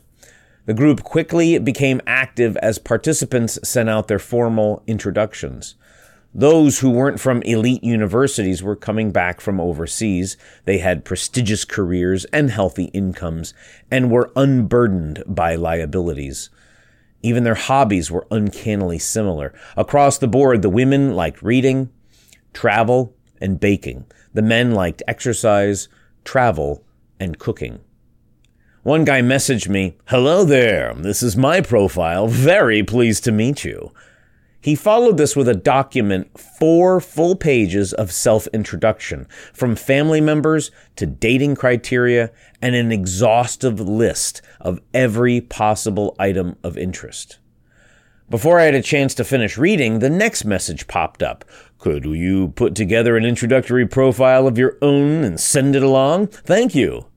The 0.65 0.73
group 0.73 1.03
quickly 1.03 1.59
became 1.59 2.01
active 2.07 2.57
as 2.57 2.79
participants 2.79 3.59
sent 3.63 3.89
out 3.89 4.07
their 4.07 4.19
formal 4.19 4.81
introductions. 4.87 5.75
Those 6.33 6.79
who 6.79 6.89
weren't 6.89 7.19
from 7.19 7.41
elite 7.43 7.83
universities 7.83 8.61
were 8.61 8.75
coming 8.75 9.11
back 9.11 9.39
from 9.39 9.61
overseas. 9.61 10.35
They 10.65 10.79
had 10.79 11.05
prestigious 11.05 11.63
careers 11.65 12.25
and 12.25 12.49
healthy 12.49 12.85
incomes 12.85 13.53
and 13.89 14.11
were 14.11 14.31
unburdened 14.35 15.23
by 15.27 15.55
liabilities. 15.55 16.49
Even 17.21 17.43
their 17.43 17.55
hobbies 17.55 18.11
were 18.11 18.27
uncannily 18.31 18.99
similar. 18.99 19.53
Across 19.77 20.17
the 20.17 20.27
board, 20.27 20.61
the 20.61 20.69
women 20.69 21.15
liked 21.15 21.41
reading, 21.41 21.89
travel, 22.53 23.15
and 23.39 23.59
baking. 23.59 24.05
The 24.33 24.41
men 24.41 24.71
liked 24.71 25.03
exercise, 25.07 25.87
travel, 26.25 26.83
and 27.19 27.39
cooking. 27.39 27.79
One 28.85 29.03
guy 29.03 29.21
messaged 29.23 29.67
me, 29.67 29.97
Hello 30.09 30.45
there, 30.45 30.93
this 30.93 31.23
is 31.23 31.35
my 31.35 31.59
profile. 31.59 32.27
Very 32.27 32.83
pleased 32.83 33.23
to 33.23 33.31
meet 33.31 33.65
you. 33.65 33.91
He 34.61 34.75
followed 34.75 35.17
this 35.17 35.35
with 35.35 35.47
a 35.47 35.55
document, 35.55 36.39
four 36.39 37.01
full 37.01 37.35
pages 37.35 37.93
of 37.93 38.11
self 38.11 38.45
introduction, 38.53 39.25
from 39.55 39.75
family 39.75 40.21
members 40.21 40.69
to 40.97 41.07
dating 41.07 41.55
criteria, 41.55 42.31
and 42.61 42.75
an 42.75 42.91
exhaustive 42.91 43.79
list 43.79 44.43
of 44.61 44.79
every 44.93 45.41
possible 45.41 46.15
item 46.19 46.55
of 46.63 46.77
interest. 46.77 47.39
Before 48.29 48.59
I 48.59 48.65
had 48.65 48.75
a 48.75 48.83
chance 48.83 49.15
to 49.15 49.23
finish 49.23 49.57
reading, 49.57 49.97
the 49.97 50.11
next 50.11 50.45
message 50.45 50.85
popped 50.85 51.23
up. 51.23 51.43
Could 51.79 52.05
you 52.05 52.49
put 52.49 52.75
together 52.75 53.17
an 53.17 53.25
introductory 53.25 53.87
profile 53.87 54.45
of 54.45 54.59
your 54.59 54.77
own 54.83 55.23
and 55.23 55.39
send 55.39 55.75
it 55.75 55.81
along? 55.81 56.27
Thank 56.27 56.75
you. 56.75 57.07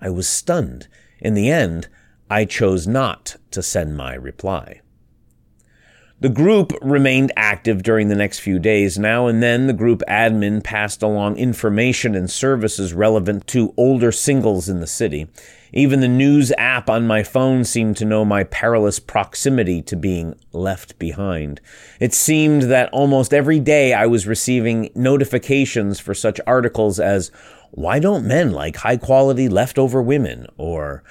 I 0.00 0.10
was 0.10 0.28
stunned. 0.28 0.88
In 1.20 1.34
the 1.34 1.50
end, 1.50 1.88
I 2.30 2.44
chose 2.44 2.86
not 2.86 3.36
to 3.52 3.62
send 3.62 3.96
my 3.96 4.14
reply. 4.14 4.80
The 6.18 6.28
group 6.30 6.72
remained 6.80 7.30
active 7.36 7.82
during 7.82 8.08
the 8.08 8.14
next 8.14 8.38
few 8.38 8.58
days. 8.58 8.98
Now 8.98 9.26
and 9.26 9.42
then, 9.42 9.66
the 9.66 9.74
group 9.74 10.02
admin 10.08 10.64
passed 10.64 11.02
along 11.02 11.36
information 11.36 12.14
and 12.14 12.30
services 12.30 12.94
relevant 12.94 13.46
to 13.48 13.74
older 13.76 14.10
singles 14.10 14.68
in 14.68 14.80
the 14.80 14.86
city. 14.86 15.28
Even 15.76 16.00
the 16.00 16.08
news 16.08 16.52
app 16.56 16.88
on 16.88 17.06
my 17.06 17.22
phone 17.22 17.62
seemed 17.62 17.98
to 17.98 18.06
know 18.06 18.24
my 18.24 18.44
perilous 18.44 18.98
proximity 18.98 19.82
to 19.82 19.94
being 19.94 20.34
left 20.50 20.98
behind. 20.98 21.60
It 22.00 22.14
seemed 22.14 22.62
that 22.62 22.88
almost 22.94 23.34
every 23.34 23.60
day 23.60 23.92
I 23.92 24.06
was 24.06 24.26
receiving 24.26 24.88
notifications 24.94 26.00
for 26.00 26.14
such 26.14 26.40
articles 26.46 26.98
as, 26.98 27.30
Why 27.72 27.98
don't 27.98 28.26
men 28.26 28.52
like 28.52 28.76
high 28.76 28.96
quality 28.96 29.50
leftover 29.50 30.00
women? 30.00 30.46
or, 30.56 31.04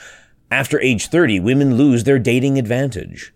After 0.50 0.82
age 0.82 1.10
30, 1.10 1.42
women 1.42 1.76
lose 1.78 2.04
their 2.04 2.18
dating 2.18 2.58
advantage. 2.58 3.36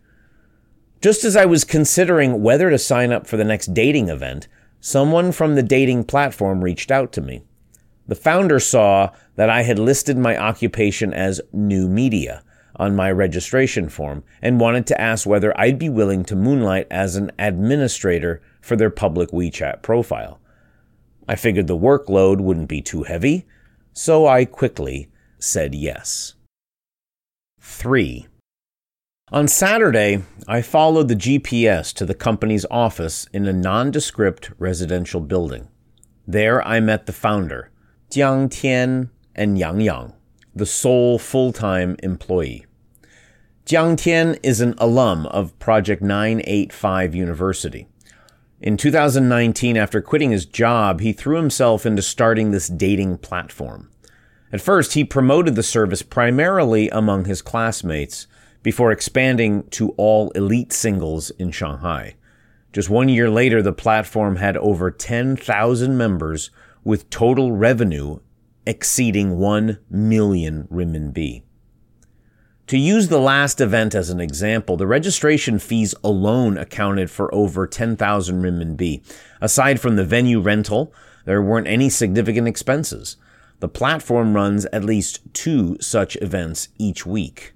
Just 1.00 1.24
as 1.24 1.36
I 1.36 1.46
was 1.46 1.64
considering 1.64 2.42
whether 2.42 2.72
to 2.72 2.80
sign 2.80 3.12
up 3.12 3.28
for 3.28 3.38
the 3.38 3.44
next 3.44 3.76
dating 3.76 4.10
event, 4.10 4.48
someone 4.82 5.32
from 5.32 5.54
the 5.54 5.62
dating 5.62 6.06
platform 6.06 6.64
reached 6.64 6.90
out 6.90 7.12
to 7.12 7.22
me. 7.22 7.44
The 8.10 8.16
founder 8.16 8.60
saw 8.60 9.12
that 9.36 9.52
I 9.52 9.62
had 9.62 9.78
listed 9.78 10.18
my 10.18 10.36
occupation 10.36 11.14
as 11.14 11.42
new 11.54 11.88
media 11.88 12.42
on 12.76 12.96
my 12.96 13.12
registration 13.12 13.88
form 13.88 14.24
and 14.42 14.60
wanted 14.60 14.88
to 14.88 15.00
ask 15.00 15.28
whether 15.28 15.56
I'd 15.60 15.78
be 15.78 15.90
willing 15.90 16.26
to 16.26 16.36
moonlight 16.36 16.88
as 16.90 17.16
an 17.16 17.32
administrator 17.38 18.42
for 18.62 18.76
their 18.76 18.90
public 18.90 19.30
WeChat 19.30 19.84
profile. 19.84 20.40
I 21.28 21.36
figured 21.36 21.68
the 21.68 21.78
workload 21.78 22.42
wouldn't 22.42 22.68
be 22.68 22.82
too 22.82 23.04
heavy, 23.04 23.46
so 23.94 24.26
I 24.26 24.44
quickly 24.44 25.12
said 25.38 25.76
yes. 25.76 26.34
3. 27.62 28.26
On 29.32 29.48
Saturday, 29.48 30.24
I 30.48 30.64
followed 30.64 31.10
the 31.10 31.16
GPS 31.16 31.94
to 31.94 32.08
the 32.08 32.16
company's 32.16 32.66
office 32.72 33.28
in 33.32 33.46
a 33.46 33.54
nondescript 33.54 34.50
residential 34.58 35.22
building. 35.22 35.68
There 36.26 36.68
I 36.68 36.80
met 36.80 37.06
the 37.06 37.14
founder, 37.14 37.70
Jiang 38.10 38.50
Tian 38.50 39.12
and 39.36 39.60
Yang 39.60 39.82
Yang, 39.82 40.14
the 40.56 40.66
sole 40.66 41.20
full 41.20 41.54
time 41.54 41.96
employee. 42.02 42.66
Jiang 43.68 43.96
Tian 44.00 44.34
is 44.42 44.62
an 44.62 44.74
alum 44.80 45.28
of 45.28 45.58
Project 45.60 46.02
985 46.02 47.14
University. 47.14 47.88
In 48.62 48.78
2019, 48.78 49.78
after 49.78 50.02
quitting 50.02 50.32
his 50.32 50.48
job, 50.48 51.02
he 51.02 51.14
threw 51.14 51.38
himself 51.38 51.86
into 51.86 52.02
starting 52.02 52.50
this 52.50 52.68
dating 52.68 53.20
platform. 53.20 53.92
At 54.52 54.60
first, 54.60 54.94
he 54.94 55.04
promoted 55.04 55.54
the 55.54 55.62
service 55.62 56.02
primarily 56.02 56.90
among 56.90 57.26
his 57.26 57.44
classmates 57.44 58.26
before 58.64 58.92
expanding 58.92 59.70
to 59.70 59.90
all 59.98 60.32
elite 60.32 60.74
singles 60.74 61.30
in 61.32 61.52
Shanghai. 61.52 62.16
Just 62.74 62.90
one 62.90 63.08
year 63.08 63.30
later, 63.30 63.62
the 63.62 63.72
platform 63.72 64.38
had 64.38 64.58
over 64.58 64.90
10,000 64.90 65.96
members 65.96 66.50
with 66.90 67.08
total 67.12 67.52
revenue 67.52 68.18
exceeding 68.66 69.38
1 69.38 69.78
million 69.92 70.68
renminbi. 70.72 71.44
To 72.66 72.80
use 72.80 73.10
the 73.10 73.20
last 73.20 73.62
event 73.62 73.94
as 73.94 74.10
an 74.10 74.20
example, 74.20 74.76
the 74.76 74.88
registration 74.88 75.60
fees 75.60 75.94
alone 76.04 76.58
accounted 76.58 77.12
for 77.12 77.32
over 77.32 77.68
10,000 77.68 78.42
renminbi. 78.42 79.04
Aside 79.40 79.80
from 79.80 79.98
the 79.98 80.04
venue 80.04 80.40
rental, 80.40 80.92
there 81.26 81.44
weren't 81.44 81.68
any 81.68 81.92
significant 81.92 82.48
expenses. 82.48 83.18
The 83.60 83.70
platform 83.70 84.34
runs 84.34 84.66
at 84.74 84.84
least 84.84 85.20
two 85.32 85.78
such 85.80 86.16
events 86.24 86.70
each 86.80 87.06
week. 87.06 87.54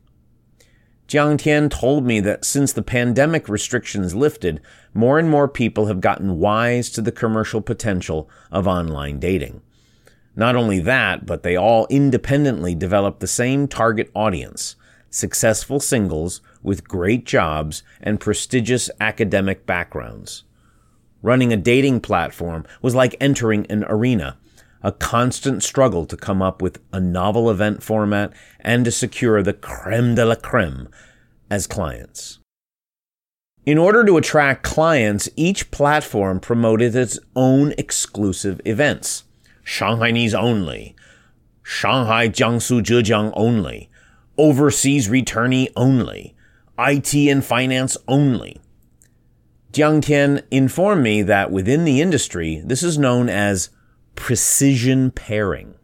Jiang 1.07 1.37
Tian 1.37 1.69
told 1.69 2.05
me 2.05 2.19
that 2.21 2.45
since 2.45 2.71
the 2.73 2.81
pandemic 2.81 3.49
restrictions 3.49 4.15
lifted, 4.15 4.61
more 4.93 5.19
and 5.19 5.29
more 5.29 5.47
people 5.47 5.87
have 5.87 6.01
gotten 6.01 6.39
wise 6.39 6.89
to 6.91 7.01
the 7.01 7.11
commercial 7.11 7.61
potential 7.61 8.29
of 8.51 8.67
online 8.67 9.19
dating. 9.19 9.61
Not 10.35 10.55
only 10.55 10.79
that, 10.79 11.25
but 11.25 11.43
they 11.43 11.55
all 11.55 11.85
independently 11.89 12.73
developed 12.73 13.19
the 13.19 13.27
same 13.27 13.67
target 13.67 14.09
audience 14.15 14.75
successful 15.13 15.79
singles 15.79 16.41
with 16.63 16.87
great 16.87 17.23
jobs 17.23 17.83
and 18.01 18.19
prestigious 18.19 18.89
academic 18.99 19.63
backgrounds. 19.63 20.43
Running 21.21 21.53
a 21.53 21.57
dating 21.57 22.01
platform 22.01 22.65
was 22.81 22.95
like 22.95 23.15
entering 23.21 23.67
an 23.67 23.85
arena, 23.87 24.39
a 24.83 24.91
constant 24.91 25.63
struggle 25.63 26.05
to 26.05 26.17
come 26.17 26.41
up 26.41 26.61
with 26.61 26.79
a 26.91 26.99
novel 26.99 27.49
event 27.49 27.81
format 27.81 28.33
and 28.59 28.85
to 28.85 28.91
secure 28.91 29.41
the 29.41 29.53
creme 29.53 30.15
de 30.15 30.25
la 30.25 30.35
creme 30.35 30.89
as 31.49 31.67
clients. 31.67 32.39
In 33.65 33.77
order 33.77 34.03
to 34.03 34.17
attract 34.17 34.63
clients, 34.63 35.29
each 35.37 35.71
platform 35.71 36.41
promoted 36.41 36.95
its 36.95 37.17
own 37.33 37.73
exclusive 37.77 38.59
events. 38.65 39.23
Shanghainese 39.65 40.33
only, 40.33 40.95
Shanghai, 41.63 42.27
Jiangsu, 42.27 42.81
Zhejiang 42.81 43.31
only, 43.35 43.89
overseas 44.37 45.07
returnee 45.07 45.69
only, 45.77 46.35
IT 46.77 47.13
and 47.15 47.45
finance 47.45 47.95
only. 48.05 48.59
Jiang 49.71 50.03
Tian 50.03 50.41
informed 50.51 51.01
me 51.01 51.21
that 51.21 51.49
within 51.49 51.85
the 51.85 52.01
industry, 52.01 52.61
this 52.65 52.83
is 52.83 52.97
known 52.97 53.29
as 53.29 53.69
precision 54.15 55.11
pairing. 55.11 55.75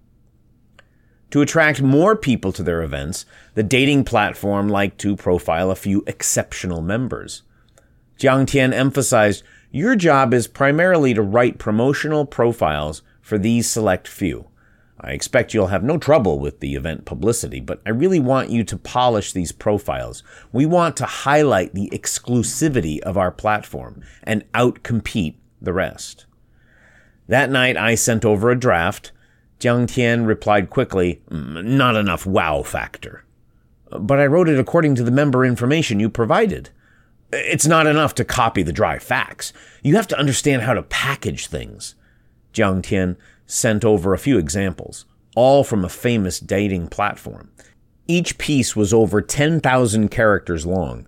To 1.32 1.42
attract 1.42 1.82
more 1.82 2.16
people 2.16 2.52
to 2.54 2.64
their 2.64 2.82
events, 2.82 3.26
the 3.54 3.64
dating 3.64 4.04
platform 4.04 4.68
liked 4.68 4.98
to 5.00 5.16
profile 5.16 5.70
a 5.70 5.76
few 5.76 6.04
exceptional 6.08 6.82
members. 6.82 7.44
Jiang 8.18 8.48
Tian 8.48 8.74
emphasized 8.74 9.44
your 9.72 9.96
job 9.96 10.34
is 10.34 10.48
primarily 10.48 11.14
to 11.14 11.22
write 11.22 11.60
promotional 11.60 12.26
profiles 12.26 13.04
for 13.22 13.38
these 13.38 13.70
select 13.70 14.08
few. 14.08 14.48
I 15.00 15.12
expect 15.12 15.54
you'll 15.54 15.68
have 15.68 15.84
no 15.84 15.98
trouble 15.98 16.40
with 16.40 16.60
the 16.60 16.76
event 16.76 17.06
publicity, 17.06 17.60
but 17.60 17.80
I 17.86 17.92
really 17.92 18.20
want 18.20 18.50
you 18.50 18.64
to 18.66 18.78
polish 18.78 19.32
these 19.32 19.52
profiles. 19.52 20.24
We 20.52 20.66
want 20.66 20.98
to 20.98 21.06
highlight 21.06 21.74
the 21.74 21.90
exclusivity 21.94 23.00
of 23.00 23.18
our 23.18 23.32
platform 23.32 24.02
and 24.24 24.52
outcompete 24.54 25.36
the 25.62 25.72
rest. 25.72 26.26
That 27.30 27.52
night, 27.52 27.78
I 27.78 27.94
sent 27.94 28.26
over 28.26 28.50
a 28.50 28.60
draft. 28.60 29.12
Jiang 29.60 29.88
Tian 29.88 30.26
replied 30.26 30.72
quickly, 30.72 31.22
Not 31.30 31.96
enough 31.96 32.26
wow 32.26 32.64
factor. 32.64 33.24
But 33.92 34.20
I 34.20 34.26
wrote 34.26 34.50
it 34.50 34.58
according 34.58 34.96
to 34.96 35.04
the 35.04 35.12
member 35.12 35.46
information 35.46 36.00
you 36.00 36.10
provided. 36.10 36.72
It's 37.32 37.68
not 37.68 37.86
enough 37.86 38.16
to 38.16 38.26
copy 38.26 38.64
the 38.64 38.74
dry 38.74 38.98
facts. 38.98 39.54
You 39.84 39.96
have 39.96 40.08
to 40.08 40.18
understand 40.18 40.64
how 40.64 40.74
to 40.74 40.82
package 40.82 41.46
things. 41.46 41.94
Jiang 42.52 42.82
Tian 42.82 43.16
sent 43.46 43.86
over 43.86 44.16
a 44.16 44.20
few 44.20 44.40
examples, 44.40 45.06
all 45.36 45.64
from 45.64 45.86
a 45.86 45.90
famous 45.90 46.40
dating 46.40 46.88
platform. 46.88 47.52
Each 48.08 48.40
piece 48.40 48.76
was 48.76 48.92
over 48.92 49.22
10,000 49.22 50.10
characters 50.10 50.66
long. 50.66 51.06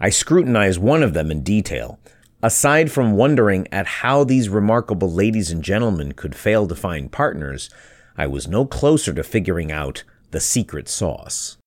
I 0.00 0.10
scrutinized 0.10 0.80
one 0.80 1.04
of 1.04 1.14
them 1.14 1.30
in 1.30 1.44
detail. 1.44 2.00
Aside 2.42 2.90
from 2.90 3.12
wondering 3.12 3.68
at 3.70 3.86
how 3.86 4.24
these 4.24 4.48
remarkable 4.48 5.10
ladies 5.12 5.50
and 5.50 5.62
gentlemen 5.62 6.12
could 6.12 6.34
fail 6.34 6.66
to 6.66 6.74
find 6.74 7.12
partners, 7.12 7.68
I 8.16 8.26
was 8.26 8.48
no 8.48 8.64
closer 8.64 9.12
to 9.12 9.22
figuring 9.22 9.70
out 9.70 10.04
the 10.30 10.40
secret 10.40 10.88
sauce. 10.88 11.58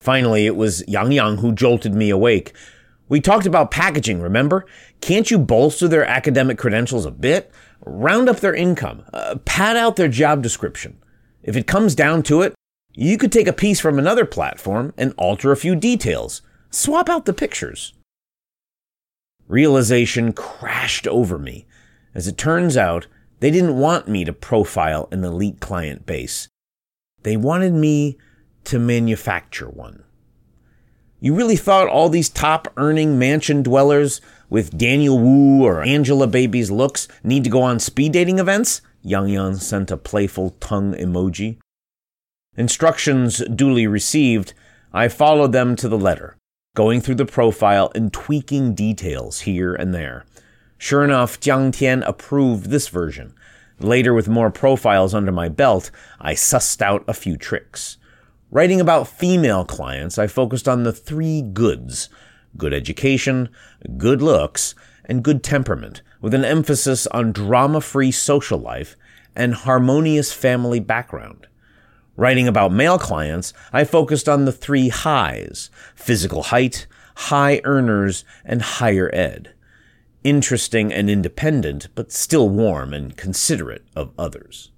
Finally, 0.00 0.46
it 0.46 0.54
was 0.54 0.86
Yang 0.86 1.12
Yang 1.12 1.36
who 1.38 1.52
jolted 1.52 1.94
me 1.94 2.10
awake. 2.10 2.54
We 3.08 3.20
talked 3.20 3.46
about 3.46 3.70
packaging, 3.70 4.20
remember? 4.20 4.64
Can't 5.00 5.30
you 5.30 5.38
bolster 5.38 5.88
their 5.88 6.04
academic 6.04 6.58
credentials 6.58 7.06
a 7.06 7.10
bit? 7.10 7.52
round 7.84 8.28
up 8.28 8.40
their 8.40 8.54
income, 8.54 9.04
uh, 9.12 9.36
pad 9.44 9.76
out 9.76 9.96
their 9.96 10.08
job 10.08 10.42
description. 10.42 10.98
If 11.42 11.56
it 11.56 11.66
comes 11.66 11.94
down 11.94 12.22
to 12.24 12.42
it, 12.42 12.54
you 12.94 13.16
could 13.16 13.32
take 13.32 13.46
a 13.46 13.52
piece 13.52 13.80
from 13.80 13.98
another 13.98 14.24
platform 14.24 14.92
and 14.96 15.14
alter 15.16 15.52
a 15.52 15.56
few 15.56 15.76
details, 15.76 16.42
swap 16.70 17.08
out 17.08 17.24
the 17.24 17.32
pictures. 17.32 17.94
Realization 19.48 20.32
crashed 20.32 21.08
over 21.08 21.38
me. 21.38 21.66
As 22.14 22.28
it 22.28 22.36
turns 22.36 22.76
out, 22.76 23.06
they 23.40 23.50
didn't 23.50 23.78
want 23.78 24.06
me 24.06 24.24
to 24.24 24.32
profile 24.32 25.08
an 25.10 25.24
elite 25.24 25.60
client 25.60 26.06
base. 26.06 26.48
They 27.22 27.36
wanted 27.36 27.72
me 27.72 28.18
to 28.64 28.78
manufacture 28.78 29.68
one. 29.68 30.04
You 31.20 31.34
really 31.34 31.56
thought 31.56 31.88
all 31.88 32.08
these 32.08 32.28
top 32.28 32.72
earning 32.76 33.18
mansion 33.18 33.62
dwellers 33.62 34.20
with 34.50 34.78
Daniel 34.78 35.18
Wu 35.18 35.64
or 35.64 35.84
Angelababy's 35.84 36.70
looks 36.70 37.08
need 37.24 37.42
to 37.44 37.50
go 37.50 37.62
on 37.62 37.80
speed 37.80 38.12
dating 38.12 38.38
events? 38.38 38.82
Yang 39.02 39.28
Yang 39.28 39.58
sent 39.58 39.90
a 39.90 39.96
playful 39.96 40.50
tongue 40.60 40.94
emoji. 40.94 41.58
Instructions 42.56 43.38
duly 43.54 43.86
received, 43.86 44.52
I 44.92 45.08
followed 45.08 45.52
them 45.52 45.76
to 45.76 45.88
the 45.88 45.98
letter, 45.98 46.36
going 46.78 47.00
through 47.00 47.16
the 47.16 47.26
profile 47.26 47.90
and 47.96 48.12
tweaking 48.12 48.72
details 48.72 49.40
here 49.40 49.74
and 49.74 49.92
there. 49.92 50.24
Sure 50.78 51.02
enough, 51.02 51.40
Jiang 51.40 51.72
Tian 51.72 52.04
approved 52.04 52.66
this 52.66 52.86
version. 52.86 53.34
Later, 53.80 54.14
with 54.14 54.28
more 54.28 54.52
profiles 54.52 55.12
under 55.12 55.32
my 55.32 55.48
belt, 55.48 55.90
I 56.20 56.34
sussed 56.34 56.80
out 56.80 57.02
a 57.08 57.14
few 57.14 57.36
tricks. 57.36 57.96
Writing 58.52 58.80
about 58.80 59.08
female 59.08 59.64
clients, 59.64 60.18
I 60.18 60.28
focused 60.28 60.68
on 60.68 60.84
the 60.84 60.92
three 60.92 61.42
goods 61.42 62.10
good 62.56 62.72
education, 62.72 63.48
good 63.96 64.22
looks, 64.22 64.76
and 65.04 65.24
good 65.24 65.42
temperament, 65.42 66.02
with 66.20 66.32
an 66.32 66.44
emphasis 66.44 67.08
on 67.08 67.32
drama 67.32 67.80
free 67.80 68.12
social 68.12 68.60
life 68.60 68.94
and 69.34 69.52
harmonious 69.52 70.32
family 70.32 70.78
background. 70.78 71.48
Writing 72.18 72.48
about 72.48 72.72
male 72.72 72.98
clients, 72.98 73.54
I 73.72 73.84
focused 73.84 74.28
on 74.28 74.44
the 74.44 74.50
three 74.50 74.88
highs 74.88 75.70
physical 75.94 76.42
height, 76.42 76.88
high 77.14 77.60
earners, 77.62 78.24
and 78.44 78.60
higher 78.60 79.08
ed. 79.14 79.54
Interesting 80.24 80.92
and 80.92 81.08
independent, 81.08 81.86
but 81.94 82.10
still 82.10 82.48
warm 82.48 82.92
and 82.92 83.16
considerate 83.16 83.86
of 83.94 84.10
others. 84.18 84.72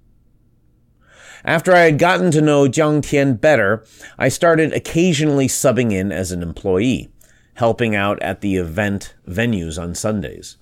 After 1.43 1.73
I 1.73 1.79
had 1.79 1.97
gotten 1.97 2.29
to 2.29 2.41
know 2.41 2.67
Jiang 2.67 3.01
Tian 3.01 3.33
better, 3.33 3.83
I 4.19 4.29
started 4.29 4.71
occasionally 4.71 5.47
subbing 5.47 5.91
in 5.91 6.11
as 6.11 6.31
an 6.31 6.43
employee 6.43 7.11
helping 7.55 7.95
out 7.95 8.21
at 8.21 8.41
the 8.41 8.57
event 8.57 9.15
venues 9.27 9.81
on 9.81 9.95
Sundays. 9.95 10.57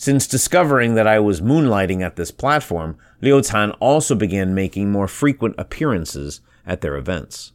Since 0.00 0.26
discovering 0.26 0.94
that 0.94 1.06
I 1.06 1.18
was 1.18 1.42
moonlighting 1.42 2.00
at 2.00 2.16
this 2.16 2.30
platform, 2.30 2.96
Liu 3.20 3.42
Tan 3.42 3.72
also 3.72 4.14
began 4.14 4.54
making 4.54 4.90
more 4.90 5.06
frequent 5.06 5.56
appearances 5.58 6.40
at 6.64 6.80
their 6.80 6.96
events. 6.96 7.52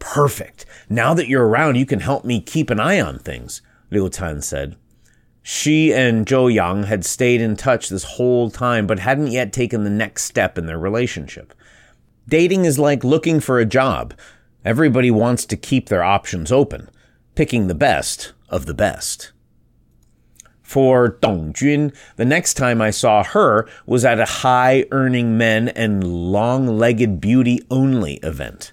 Perfect. 0.00 0.66
Now 0.88 1.14
that 1.14 1.28
you're 1.28 1.46
around, 1.46 1.76
you 1.76 1.86
can 1.86 2.00
help 2.00 2.24
me 2.24 2.40
keep 2.40 2.70
an 2.70 2.80
eye 2.80 3.00
on 3.00 3.20
things, 3.20 3.62
Liu 3.92 4.08
Tan 4.08 4.42
said. 4.42 4.74
She 5.40 5.94
and 5.94 6.26
Zhou 6.26 6.52
Yang 6.52 6.82
had 6.82 7.04
stayed 7.04 7.40
in 7.40 7.54
touch 7.54 7.88
this 7.88 8.02
whole 8.02 8.50
time, 8.50 8.88
but 8.88 8.98
hadn't 8.98 9.28
yet 9.28 9.52
taken 9.52 9.84
the 9.84 9.88
next 9.88 10.24
step 10.24 10.58
in 10.58 10.66
their 10.66 10.80
relationship. 10.80 11.54
Dating 12.28 12.64
is 12.64 12.80
like 12.80 13.04
looking 13.04 13.38
for 13.38 13.60
a 13.60 13.64
job. 13.64 14.14
Everybody 14.64 15.12
wants 15.12 15.44
to 15.44 15.56
keep 15.56 15.88
their 15.88 16.02
options 16.02 16.50
open 16.50 16.90
picking 17.36 17.68
the 17.68 17.74
best 17.76 18.32
of 18.48 18.66
the 18.66 18.74
best. 18.74 19.30
For 20.68 21.16
Dong 21.22 21.54
Jun, 21.54 21.94
the 22.16 22.26
next 22.26 22.52
time 22.52 22.82
I 22.82 22.90
saw 22.90 23.24
her 23.24 23.66
was 23.86 24.04
at 24.04 24.20
a 24.20 24.26
high 24.26 24.84
earning 24.90 25.38
men 25.38 25.68
and 25.68 26.30
long 26.30 26.66
legged 26.66 27.22
beauty 27.22 27.62
only 27.70 28.16
event. 28.16 28.72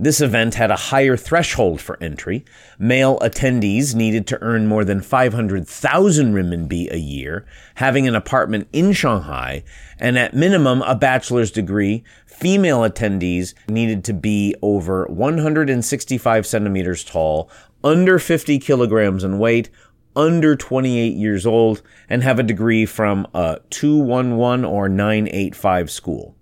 This 0.00 0.20
event 0.20 0.54
had 0.54 0.72
a 0.72 0.76
higher 0.90 1.16
threshold 1.16 1.80
for 1.80 1.96
entry. 2.02 2.44
Male 2.76 3.20
attendees 3.20 3.94
needed 3.94 4.26
to 4.26 4.42
earn 4.42 4.66
more 4.66 4.84
than 4.84 5.00
500,000 5.00 6.34
renminbi 6.34 6.92
a 6.92 6.98
year, 6.98 7.46
having 7.76 8.08
an 8.08 8.16
apartment 8.16 8.66
in 8.72 8.92
Shanghai, 8.92 9.62
and 10.00 10.18
at 10.18 10.34
minimum 10.34 10.82
a 10.82 10.96
bachelor's 10.96 11.52
degree. 11.52 12.02
Female 12.26 12.80
attendees 12.80 13.54
needed 13.68 14.02
to 14.04 14.12
be 14.12 14.56
over 14.60 15.06
165 15.06 16.46
centimeters 16.46 17.04
tall, 17.04 17.48
under 17.84 18.18
50 18.18 18.58
kilograms 18.58 19.22
in 19.22 19.38
weight, 19.38 19.70
under 20.16 20.56
28 20.56 21.14
years 21.14 21.46
old, 21.46 21.82
and 22.08 22.22
have 22.22 22.38
a 22.38 22.42
degree 22.42 22.86
from 22.86 23.26
a 23.34 23.60
211 23.70 24.64
or 24.64 24.88
985 24.88 25.90
school. 25.90 26.34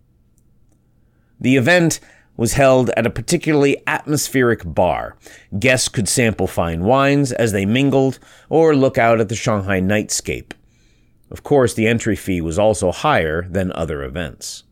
The 1.41 1.57
event 1.57 2.01
was 2.37 2.55
held 2.55 2.91
at 2.91 3.07
a 3.07 3.11
particularly 3.11 3.83
atmospheric 3.87 4.63
bar. 4.65 5.17
Guests 5.59 5.89
could 5.89 6.09
sample 6.09 6.47
fine 6.47 6.85
wines 6.85 7.33
as 7.33 7.53
they 7.53 7.65
mingled 7.65 8.19
or 8.49 8.77
look 8.77 8.99
out 8.99 9.21
at 9.21 9.29
the 9.29 9.35
Shanghai 9.35 9.81
nightscape. 9.81 10.53
Of 11.31 11.43
course, 11.43 11.75
the 11.75 11.87
entry 11.87 12.17
fee 12.17 12.41
was 12.41 12.59
also 12.59 12.93
higher 12.93 13.47
than 13.49 13.73
other 13.73 14.03
events. 14.03 14.65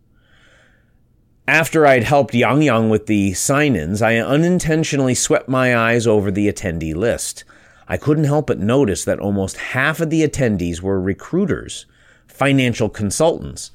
After 1.47 1.87
I'd 1.87 2.05
helped 2.05 2.35
Yang 2.35 2.63
Yang 2.63 2.91
with 2.91 3.07
the 3.07 3.35
sign 3.35 3.77
ins, 3.77 4.01
I 4.01 4.17
unintentionally 4.17 5.15
swept 5.15 5.49
my 5.49 5.77
eyes 5.77 6.07
over 6.07 6.31
the 6.31 6.51
attendee 6.51 6.95
list. 6.95 7.45
I 7.89 7.97
couldn't 7.97 8.25
help 8.25 8.47
but 8.47 8.59
notice 8.59 9.05
that 9.05 9.19
almost 9.19 9.57
half 9.57 10.01
of 10.01 10.11
the 10.11 10.27
attendees 10.27 10.81
were 10.81 11.01
recruiters, 11.01 11.87
financial 12.27 12.89
consultants, 12.89 13.71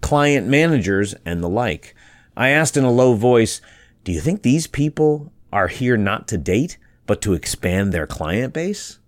client 0.00 0.46
managers, 0.46 1.14
and 1.24 1.42
the 1.42 1.48
like. 1.48 1.94
I 2.36 2.50
asked 2.50 2.76
in 2.76 2.84
a 2.84 2.90
low 2.90 3.14
voice, 3.14 3.60
Do 4.04 4.12
you 4.12 4.20
think 4.20 4.42
these 4.42 4.66
people 4.66 5.32
are 5.52 5.68
here 5.68 5.96
not 5.96 6.28
to 6.28 6.38
date, 6.38 6.78
but 7.06 7.20
to 7.22 7.34
expand 7.34 7.92
their 7.92 8.06
client 8.06 8.54
base? 8.54 8.98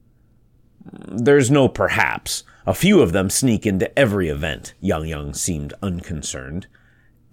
There's 0.93 1.51
no 1.51 1.69
perhaps. 1.69 2.43
A 2.67 2.75
few 2.75 3.01
of 3.01 3.13
them 3.13 3.31
sneak 3.31 3.67
into 3.67 3.97
every 3.99 4.29
event, 4.29 4.75
Yang 4.81 5.07
Yang 5.07 5.35
seemed 5.35 5.75
unconcerned 5.83 6.67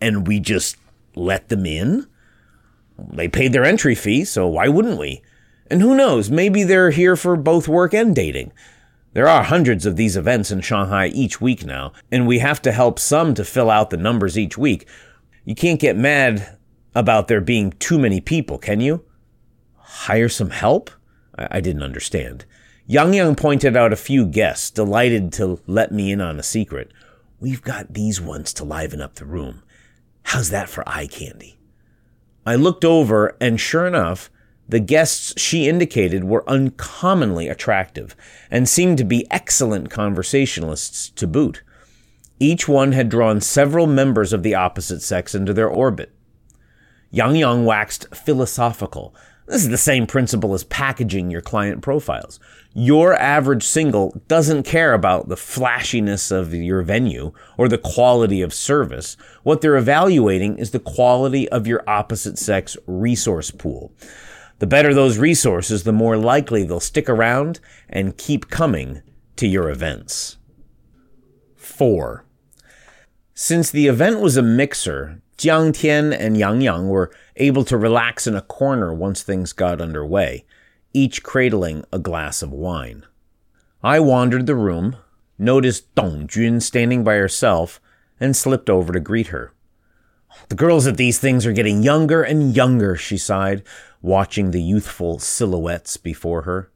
and 0.01 0.27
we 0.27 0.39
just 0.39 0.77
let 1.15 1.49
them 1.49 1.65
in? 1.65 2.08
They 2.97 3.27
paid 3.27 3.53
their 3.53 3.65
entry 3.65 3.95
fee, 3.95 4.25
so 4.25 4.47
why 4.47 4.67
wouldn't 4.67 4.99
we? 4.99 5.21
And 5.69 5.82
who 5.82 5.95
knows, 5.95 6.30
maybe 6.30 6.63
they're 6.63 6.91
here 6.91 7.15
for 7.15 7.36
both 7.36 7.67
work 7.67 7.93
and 7.93 8.15
dating. 8.15 8.51
There 9.13 9.27
are 9.27 9.43
hundreds 9.43 9.86
of 9.86 9.95
these 9.95 10.15
events 10.15 10.51
in 10.51 10.62
Shanghai 10.62 11.08
each 11.08 11.41
week 11.41 11.65
now, 11.65 11.91
and 12.12 12.27
we 12.27 12.39
have 12.39 12.62
to 12.62 12.71
help 12.71 12.99
some 12.99 13.34
to 13.34 13.43
fill 13.43 13.69
out 13.69 13.89
the 13.89 13.97
numbers 13.97 14.38
each 14.38 14.58
week. 14.58 14.88
You 15.43 15.56
can't 15.56 15.80
get 15.80 15.97
mad 15.97 16.58
about 16.93 17.27
there 17.27 17.41
being 17.41 17.71
too 17.73 17.97
many 17.97 18.21
people, 18.21 18.58
can 18.58 18.80
you? 18.80 19.03
Hire 19.75 20.30
some 20.30 20.51
help? 20.51 20.91
I, 21.38 21.47
I 21.51 21.62
didn't 21.62 21.84
understand. 21.84 22.45
Yang 22.86 23.13
Yang 23.15 23.36
pointed 23.36 23.75
out 23.75 23.91
a 23.91 23.97
few 23.97 24.25
guests, 24.25 24.69
delighted 24.69 25.34
to 25.34 25.60
let 25.67 25.91
me 25.91 26.12
in 26.12 26.21
on 26.21 26.39
a 26.39 26.43
secret. 26.43 26.91
We've 27.39 27.62
got 27.62 27.93
these 27.93 28.21
ones 28.21 28.53
to 28.53 28.63
liven 28.63 29.01
up 29.01 29.15
the 29.15 29.25
room. 29.25 29.63
How's 30.23 30.49
that 30.49 30.69
for 30.69 30.88
eye 30.88 31.08
candy? 31.08 31.58
I 32.45 32.56
looked 32.56 32.86
over, 32.86 33.36
and 33.41 33.60
sure 33.60 33.86
enough, 33.86 34.30
the 34.69 34.80
guests 34.80 35.39
she 35.39 35.67
indicated 35.67 36.23
were 36.23 36.49
uncommonly 36.49 37.47
attractive 37.47 38.15
and 38.51 38.67
seemed 38.67 38.97
to 38.97 39.03
be 39.03 39.25
excellent 39.32 39.89
conversationalists 39.89 41.10
to 41.12 41.27
boot. 41.27 41.63
Each 42.39 42.67
one 42.67 42.91
had 42.91 43.10
drawn 43.10 43.41
several 43.41 43.88
members 43.88 44.34
of 44.34 44.43
the 44.43 44.56
opposite 44.56 45.01
sex 45.01 45.34
into 45.34 45.53
their 45.53 45.69
orbit. 45.69 46.12
Yang 47.10 47.38
Yang 47.38 47.65
waxed 47.65 48.15
philosophical, 48.15 49.15
this 49.47 49.63
is 49.63 49.69
the 49.69 49.77
same 49.77 50.06
principle 50.06 50.53
as 50.53 50.65
packaging 50.65 51.32
your 51.32 51.41
client 51.41 51.82
profiles. 51.82 52.38
Your 52.73 53.15
average 53.15 53.63
single 53.63 54.21
doesn't 54.27 54.63
care 54.63 54.93
about 54.93 55.30
the 55.30 55.38
flashiness 55.38 56.32
of 56.32 56.53
your 56.53 56.82
venue 56.82 57.32
or 57.58 57.69
the 57.69 57.77
quality 57.77 58.41
of 58.41 58.53
service. 58.53 59.15
What 59.43 59.62
they're 59.62 59.77
evaluating 59.77 60.58
is 60.58 60.71
the 60.71 60.80
quality 60.80 61.47
of 61.49 61.65
your 61.65 61.82
opposite 61.88 62.38
sex 62.38 62.75
resource 62.86 63.49
pool. 63.49 63.93
The 64.59 64.67
better 64.67 64.93
those 64.93 65.17
resources, 65.17 65.83
the 65.83 65.91
more 65.91 66.17
likely 66.17 66.63
they'll 66.63 66.79
stick 66.79 67.07
around 67.07 67.59
and 67.87 68.17
keep 68.17 68.49
coming 68.49 69.01
to 69.35 69.47
your 69.47 69.69
events. 69.69 70.37
4. 71.55 72.25
Since 73.35 73.69
the 73.69 73.87
event 73.87 74.19
was 74.19 74.35
a 74.35 74.41
mixer, 74.41 75.21
Jiang 75.37 75.75
Tian 75.75 76.11
and 76.11 76.35
Yang 76.35 76.61
Yang 76.61 76.89
were 76.89 77.11
able 77.35 77.63
to 77.65 77.77
relax 77.77 78.25
in 78.25 78.35
a 78.35 78.41
corner 78.41 78.91
once 78.91 79.21
things 79.21 79.53
got 79.53 79.79
underway, 79.79 80.43
each 80.91 81.21
cradling 81.21 81.85
a 81.93 81.99
glass 81.99 82.41
of 82.41 82.51
wine. 82.51 83.05
I 83.83 83.99
wandered 83.99 84.47
the 84.47 84.55
room, 84.55 84.95
noticed 85.37 85.93
Dong 85.93 86.25
Jun 86.25 86.59
standing 86.59 87.03
by 87.03 87.13
herself, 87.13 87.79
and 88.19 88.35
slipped 88.35 88.71
over 88.71 88.91
to 88.91 88.99
greet 88.99 89.27
her. 89.27 89.53
The 90.49 90.55
girls 90.55 90.87
at 90.87 90.97
these 90.97 91.19
things 91.19 91.45
are 91.45 91.53
getting 91.53 91.83
younger 91.83 92.23
and 92.23 92.55
younger, 92.55 92.95
she 92.95 93.17
sighed, 93.17 93.61
watching 94.01 94.51
the 94.51 94.62
youthful 94.62 95.19
silhouettes 95.19 95.97
before 95.97 96.43
her. 96.43 96.71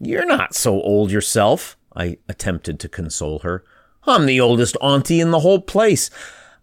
You're 0.00 0.26
not 0.26 0.54
so 0.54 0.80
old 0.82 1.10
yourself, 1.10 1.76
I 1.94 2.18
attempted 2.28 2.78
to 2.80 2.88
console 2.88 3.40
her. 3.40 3.64
I'm 4.04 4.26
the 4.26 4.40
oldest 4.40 4.76
auntie 4.80 5.20
in 5.20 5.30
the 5.30 5.40
whole 5.40 5.60
place. 5.60 6.10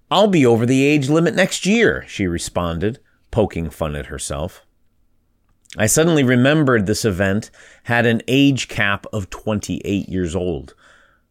I'll 0.09 0.27
be 0.27 0.45
over 0.45 0.65
the 0.65 0.85
age 0.85 1.09
limit 1.09 1.35
next 1.35 1.65
year, 1.65 2.05
she 2.07 2.27
responded, 2.27 2.99
poking 3.31 3.69
fun 3.69 3.95
at 3.95 4.05
herself. 4.07 4.63
I 5.75 5.87
suddenly 5.87 6.23
remembered 6.23 6.85
this 6.85 7.03
event 7.03 7.49
had 7.83 8.05
an 8.05 8.21
age 8.27 8.67
cap 8.67 9.07
of 9.11 9.31
28 9.31 10.07
years 10.07 10.35
old. 10.35 10.75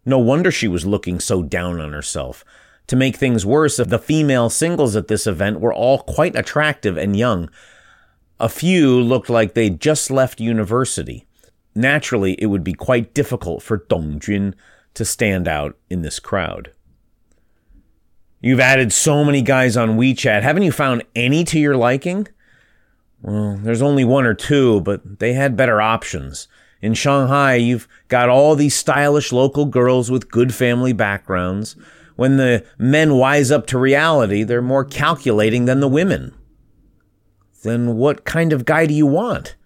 No 0.05 0.18
wonder 0.18 0.51
she 0.51 0.66
was 0.66 0.85
looking 0.85 1.21
so 1.21 1.42
down 1.45 1.81
on 1.81 1.92
herself. 1.92 2.45
To 2.88 2.97
make 2.97 3.16
things 3.16 3.47
worse, 3.47 3.77
the 3.77 4.01
female 4.01 4.51
singles 4.51 4.97
at 4.97 5.07
this 5.07 5.29
event 5.29 5.61
were 5.61 5.73
all 5.73 6.01
quite 6.01 6.35
attractive 6.35 6.97
and 6.97 7.16
young. 7.16 7.49
A 8.40 8.49
few 8.49 9.01
looked 9.01 9.31
like 9.31 9.55
they'd 9.55 9.81
just 9.81 10.11
left 10.11 10.40
university. 10.40 11.27
Naturally, 11.75 12.35
it 12.35 12.47
would 12.47 12.64
be 12.64 12.75
quite 12.75 13.14
difficult 13.14 13.62
for 13.62 13.85
Dong 13.88 14.18
Jun 14.18 14.55
to 14.95 15.05
stand 15.05 15.49
out 15.49 15.77
in 15.88 16.03
this 16.03 16.18
crowd. 16.18 16.73
You've 18.40 18.61
added 18.61 18.92
so 18.92 19.25
many 19.25 19.40
guys 19.40 19.77
on 19.77 19.97
WeChat. 19.97 20.42
Haven't 20.42 20.64
you 20.64 20.73
found 20.73 21.05
any 21.14 21.45
to 21.45 21.59
your 21.59 21.77
liking? 21.77 22.27
Well, 23.23 23.57
there's 23.62 23.83
only 23.83 24.05
one 24.05 24.27
or 24.27 24.35
two, 24.35 24.81
but 24.81 25.21
they 25.21 25.33
had 25.33 25.57
better 25.57 25.81
options. 25.81 26.49
In 26.81 26.95
Shanghai, 26.95 27.55
you've 27.55 27.87
got 28.09 28.29
all 28.29 28.57
these 28.57 28.75
stylish 28.75 29.31
local 29.31 29.66
girls 29.66 30.11
with 30.11 30.31
good 30.31 30.53
family 30.53 30.92
backgrounds. 30.92 31.77
When 32.16 32.37
the 32.37 32.66
men 32.77 33.14
wise 33.14 33.53
up 33.53 33.68
to 33.68 33.79
reality, 33.79 34.42
they're 34.42 34.61
more 34.61 34.85
calculating 34.85 35.66
than 35.66 35.79
the 35.79 35.88
women. 35.88 36.35
Then 37.62 37.96
what 37.96 38.25
kind 38.25 38.53
of 38.53 38.64
guy 38.64 38.87
do 38.87 38.94
you 38.94 39.07
want? 39.07 39.57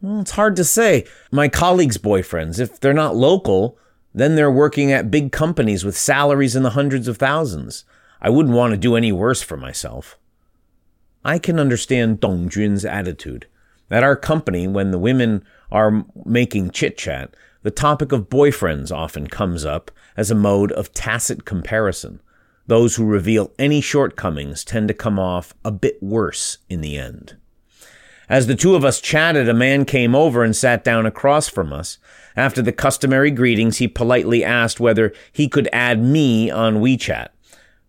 Well, 0.00 0.20
it's 0.20 0.32
hard 0.32 0.56
to 0.56 0.64
say. 0.64 1.06
My 1.30 1.48
colleagues' 1.48 1.98
boyfriends, 1.98 2.58
if 2.58 2.80
they're 2.80 2.92
not 2.92 3.16
local, 3.16 3.78
then 4.14 4.34
they're 4.34 4.50
working 4.50 4.92
at 4.92 5.10
big 5.10 5.32
companies 5.32 5.84
with 5.84 5.96
salaries 5.96 6.56
in 6.56 6.62
the 6.62 6.70
hundreds 6.70 7.08
of 7.08 7.16
thousands. 7.16 7.84
I 8.20 8.30
wouldn't 8.30 8.54
want 8.54 8.72
to 8.72 8.76
do 8.76 8.96
any 8.96 9.12
worse 9.12 9.42
for 9.42 9.56
myself. 9.56 10.18
I 11.24 11.38
can 11.38 11.58
understand 11.58 12.20
Dong 12.20 12.48
Jun's 12.48 12.84
attitude. 12.84 13.46
At 13.90 14.02
our 14.02 14.16
company, 14.16 14.66
when 14.66 14.90
the 14.90 14.98
women 14.98 15.44
are 15.70 16.04
making 16.24 16.70
chit 16.70 16.98
chat, 16.98 17.34
the 17.62 17.70
topic 17.70 18.10
of 18.10 18.28
boyfriends 18.28 18.90
often 18.90 19.28
comes 19.28 19.64
up 19.64 19.90
as 20.16 20.30
a 20.30 20.34
mode 20.34 20.72
of 20.72 20.92
tacit 20.92 21.44
comparison. 21.44 22.20
Those 22.66 22.96
who 22.96 23.04
reveal 23.04 23.52
any 23.58 23.80
shortcomings 23.80 24.64
tend 24.64 24.88
to 24.88 24.94
come 24.94 25.18
off 25.18 25.54
a 25.64 25.70
bit 25.70 26.02
worse 26.02 26.58
in 26.68 26.80
the 26.80 26.96
end. 26.96 27.36
As 28.28 28.46
the 28.46 28.54
two 28.54 28.74
of 28.74 28.84
us 28.84 29.00
chatted, 29.00 29.48
a 29.48 29.54
man 29.54 29.84
came 29.84 30.14
over 30.14 30.42
and 30.42 30.56
sat 30.56 30.84
down 30.84 31.04
across 31.04 31.48
from 31.48 31.72
us. 31.72 31.98
After 32.36 32.62
the 32.62 32.72
customary 32.72 33.30
greetings, 33.30 33.78
he 33.78 33.88
politely 33.88 34.44
asked 34.44 34.80
whether 34.80 35.12
he 35.32 35.48
could 35.48 35.68
add 35.72 36.02
me 36.02 36.50
on 36.50 36.76
WeChat. 36.76 37.28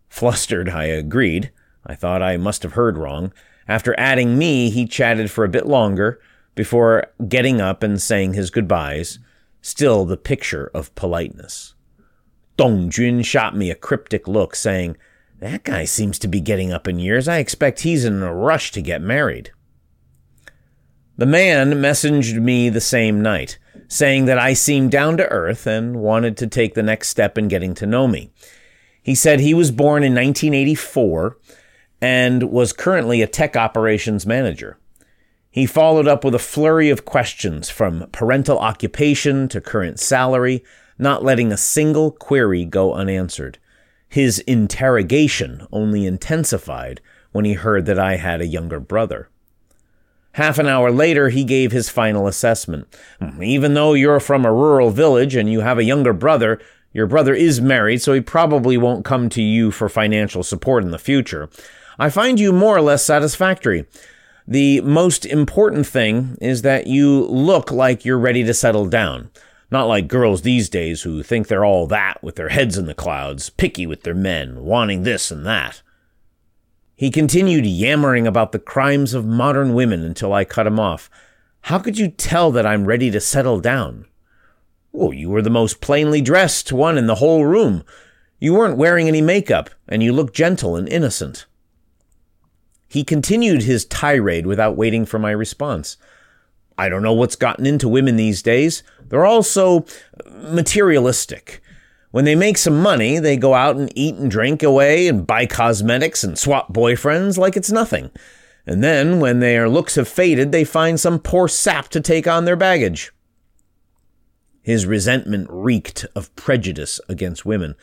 Flustered, 0.09 0.69
I 0.69 0.85
agreed. 0.85 1.51
I 1.85 1.95
thought 1.95 2.21
I 2.21 2.37
must 2.37 2.63
have 2.63 2.73
heard 2.73 2.97
wrong. 2.97 3.31
After 3.67 3.97
adding 3.97 4.37
me, 4.37 4.69
he 4.69 4.85
chatted 4.85 5.31
for 5.31 5.45
a 5.45 5.49
bit 5.49 5.65
longer 5.65 6.19
before 6.55 7.07
getting 7.27 7.61
up 7.61 7.83
and 7.83 8.01
saying 8.01 8.33
his 8.33 8.49
goodbyes, 8.49 9.19
still 9.61 10.05
the 10.05 10.17
picture 10.17 10.69
of 10.73 10.93
politeness. 10.95 11.72
Dong 12.63 12.89
Jun 12.89 13.21
shot 13.23 13.57
me 13.57 13.69
a 13.69 13.75
cryptic 13.75 14.25
look, 14.25 14.55
saying, 14.55 14.95
That 15.39 15.65
guy 15.65 15.83
seems 15.83 16.17
to 16.19 16.29
be 16.29 16.39
getting 16.39 16.71
up 16.71 16.87
in 16.87 16.97
years. 16.97 17.27
I 17.27 17.39
expect 17.39 17.81
he's 17.81 18.05
in 18.05 18.23
a 18.23 18.33
rush 18.33 18.71
to 18.71 18.81
get 18.81 19.01
married. 19.01 19.51
The 21.17 21.25
man 21.25 21.73
messaged 21.73 22.41
me 22.41 22.69
the 22.69 22.79
same 22.79 23.21
night, 23.21 23.59
saying 23.89 24.27
that 24.27 24.39
I 24.39 24.53
seemed 24.53 24.91
down 24.91 25.17
to 25.17 25.27
earth 25.27 25.67
and 25.67 25.97
wanted 25.97 26.37
to 26.37 26.47
take 26.47 26.73
the 26.73 26.81
next 26.81 27.09
step 27.09 27.37
in 27.37 27.49
getting 27.49 27.73
to 27.73 27.85
know 27.85 28.07
me. 28.07 28.31
He 29.01 29.13
said 29.13 29.41
he 29.41 29.53
was 29.53 29.69
born 29.69 30.01
in 30.01 30.15
1984 30.15 31.37
and 31.99 32.43
was 32.43 32.71
currently 32.71 33.21
a 33.21 33.27
tech 33.27 33.57
operations 33.57 34.25
manager. 34.25 34.77
He 35.51 35.65
followed 35.65 36.07
up 36.07 36.23
with 36.23 36.33
a 36.33 36.39
flurry 36.39 36.89
of 36.89 37.03
questions 37.03 37.69
from 37.69 38.07
parental 38.13 38.57
occupation 38.57 39.49
to 39.49 39.59
current 39.59 39.99
salary, 39.99 40.63
not 40.97 41.23
letting 41.23 41.51
a 41.51 41.57
single 41.57 42.11
query 42.11 42.65
go 42.65 42.93
unanswered. 42.93 43.57
His 44.07 44.39
interrogation 44.39 45.65
only 45.71 46.05
intensified 46.05 47.01
when 47.31 47.45
he 47.45 47.53
heard 47.53 47.85
that 47.87 47.99
I 47.99 48.17
had 48.17 48.41
a 48.41 48.47
younger 48.47 48.79
brother. 48.79 49.29
Half 50.33 50.57
an 50.57 50.67
hour 50.67 50.91
later, 50.91 51.29
he 51.29 51.43
gave 51.43 51.71
his 51.71 51.89
final 51.89 52.27
assessment. 52.27 52.87
Hmm, 53.19 53.41
even 53.43 53.73
though 53.73 53.93
you're 53.93 54.19
from 54.19 54.45
a 54.45 54.53
rural 54.53 54.89
village 54.89 55.35
and 55.35 55.51
you 55.51 55.61
have 55.61 55.77
a 55.77 55.83
younger 55.83 56.13
brother, 56.13 56.59
your 56.91 57.07
brother 57.07 57.33
is 57.33 57.61
married, 57.61 58.01
so 58.01 58.13
he 58.13 58.21
probably 58.21 58.77
won't 58.77 59.05
come 59.05 59.29
to 59.29 59.41
you 59.41 59.71
for 59.71 59.89
financial 59.89 60.43
support 60.43 60.83
in 60.83 60.91
the 60.91 60.99
future. 60.99 61.49
I 61.99 62.09
find 62.09 62.39
you 62.39 62.51
more 62.51 62.75
or 62.75 62.81
less 62.81 63.03
satisfactory. 63.03 63.85
The 64.47 64.81
most 64.81 65.25
important 65.25 65.87
thing 65.87 66.37
is 66.41 66.63
that 66.63 66.87
you 66.87 67.25
look 67.25 67.71
like 67.71 68.03
you're 68.03 68.19
ready 68.19 68.43
to 68.43 68.53
settle 68.53 68.87
down. 68.87 69.29
Not 69.73 69.87
like 69.87 70.07
girls 70.07 70.43
these 70.43 70.69
days 70.69 71.01
who 71.01 71.23
think 71.23 71.47
they're 71.47 71.65
all 71.65 71.87
that 71.87 72.21
with 72.21 72.35
their 72.35 72.49
heads 72.49 72.77
in 72.77 72.85
the 72.85 72.93
clouds, 72.93 73.49
picky 73.49 73.87
with 73.87 74.03
their 74.03 74.13
men, 74.13 74.63
wanting 74.63 75.01
this 75.01 75.31
and 75.31 75.43
that. 75.47 75.81
He 76.95 77.09
continued 77.09 77.65
yammering 77.65 78.27
about 78.27 78.51
the 78.51 78.59
crimes 78.59 79.15
of 79.15 79.25
modern 79.25 79.73
women 79.73 80.03
until 80.03 80.31
I 80.31 80.45
cut 80.45 80.67
him 80.67 80.79
off. 80.79 81.09
How 81.61 81.79
could 81.79 81.97
you 81.97 82.09
tell 82.09 82.51
that 82.51 82.67
I'm 82.67 82.85
ready 82.85 83.09
to 83.09 83.19
settle 83.19 83.59
down? 83.59 84.05
Well, 84.91 85.11
you 85.11 85.31
were 85.31 85.41
the 85.41 85.49
most 85.49 85.81
plainly 85.81 86.21
dressed 86.21 86.71
one 86.71 86.95
in 86.95 87.07
the 87.07 87.15
whole 87.15 87.43
room. 87.43 87.83
You 88.39 88.53
weren't 88.53 88.77
wearing 88.77 89.07
any 89.07 89.21
makeup, 89.21 89.71
and 89.87 90.03
you 90.03 90.13
looked 90.13 90.35
gentle 90.35 90.75
and 90.75 90.87
innocent. 90.87 91.47
He 92.87 93.03
continued 93.03 93.63
his 93.63 93.85
tirade 93.85 94.45
without 94.45 94.77
waiting 94.77 95.07
for 95.07 95.17
my 95.17 95.31
response. 95.31 95.97
I 96.77 96.89
don't 96.89 97.03
know 97.03 97.13
what's 97.13 97.35
gotten 97.35 97.65
into 97.65 97.87
women 97.87 98.15
these 98.15 98.41
days. 98.41 98.83
They're 99.09 99.25
all 99.25 99.43
so 99.43 99.85
materialistic. 100.25 101.61
When 102.11 102.25
they 102.25 102.35
make 102.35 102.57
some 102.57 102.81
money, 102.81 103.17
they 103.19 103.37
go 103.37 103.53
out 103.53 103.75
and 103.75 103.91
eat 103.95 104.15
and 104.15 104.29
drink 104.29 104.61
away 104.61 105.07
and 105.07 105.25
buy 105.25 105.45
cosmetics 105.45 106.23
and 106.23 106.37
swap 106.37 106.71
boyfriends 106.71 107.37
like 107.37 107.57
it's 107.57 107.71
nothing. 107.71 108.11
And 108.65 108.83
then, 108.83 109.19
when 109.19 109.39
their 109.39 109.67
looks 109.67 109.95
have 109.95 110.07
faded, 110.07 110.51
they 110.51 110.63
find 110.63 110.99
some 110.99 111.19
poor 111.19 111.47
sap 111.47 111.89
to 111.89 111.99
take 111.99 112.27
on 112.27 112.45
their 112.45 112.55
baggage. 112.55 113.11
His 114.61 114.85
resentment 114.85 115.47
reeked 115.49 116.05
of 116.15 116.33
prejudice 116.35 117.01
against 117.09 117.45
women. 117.45 117.75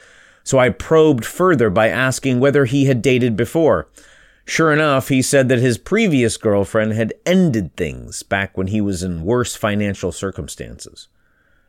So 0.43 0.59
I 0.59 0.71
probed 0.71 1.25
further 1.25 1.69
by 1.69 1.89
asking 1.89 2.41
whether 2.41 2.65
he 2.65 2.87
had 2.87 3.03
dated 3.03 3.37
before. 3.37 3.89
Sure 4.45 4.73
enough, 4.73 5.09
he 5.09 5.23
said 5.23 5.49
that 5.49 5.61
his 5.61 5.79
previous 5.79 6.37
girlfriend 6.37 6.93
had 6.93 7.15
ended 7.25 7.77
things 7.77 8.23
back 8.23 8.59
when 8.59 8.67
he 8.67 8.81
was 8.81 9.03
in 9.03 9.25
worse 9.25 9.55
financial 9.55 10.11
circumstances. 10.11 11.09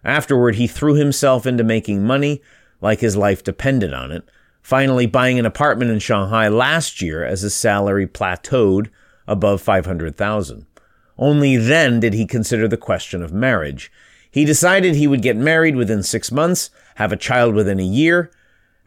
Afterward, 0.04 0.56
he 0.56 0.66
threw 0.66 0.96
himself 0.96 1.46
into 1.46 1.64
making 1.64 2.04
money 2.04 2.42
like 2.82 3.02
his 3.02 3.16
life 3.16 3.44
depended 3.44 3.94
on 3.94 4.12
it, 4.12 4.24
finally 4.64 5.06
buying 5.06 5.38
an 5.38 5.46
apartment 5.46 5.92
in 5.92 6.00
Shanghai 6.00 6.48
last 6.48 7.02
year 7.02 7.24
as 7.24 7.42
his 7.42 7.54
salary 7.54 8.08
plateaued 8.08 8.90
above 9.28 9.62
500,000. 9.62 10.66
Only 11.18 11.58
then 11.58 12.00
did 12.00 12.16
he 12.16 12.26
consider 12.26 12.68
the 12.68 12.78
question 12.78 13.22
of 13.22 13.32
marriage. 13.32 13.92
He 14.32 14.44
decided 14.44 14.96
he 14.96 15.08
would 15.08 15.22
get 15.22 15.38
married 15.38 15.76
within 15.76 16.02
6 16.02 16.32
months, 16.32 16.72
have 16.96 17.12
a 17.12 17.18
child 17.18 17.54
within 17.54 17.80
a 17.80 17.84
year. 17.84 18.32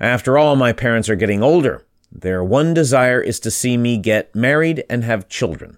After 0.01 0.37
all, 0.37 0.57
my 0.57 0.73
parents 0.73 1.09
are 1.09 1.15
getting 1.15 1.43
older. 1.43 1.87
Their 2.15 2.45
one 2.45 2.73
desire 2.73 3.21
is 3.21 3.41
to 3.41 3.51
see 3.51 3.77
me 3.77 3.99
get 3.99 4.35
married 4.35 4.85
and 4.89 5.03
have 5.03 5.29
children. 5.29 5.77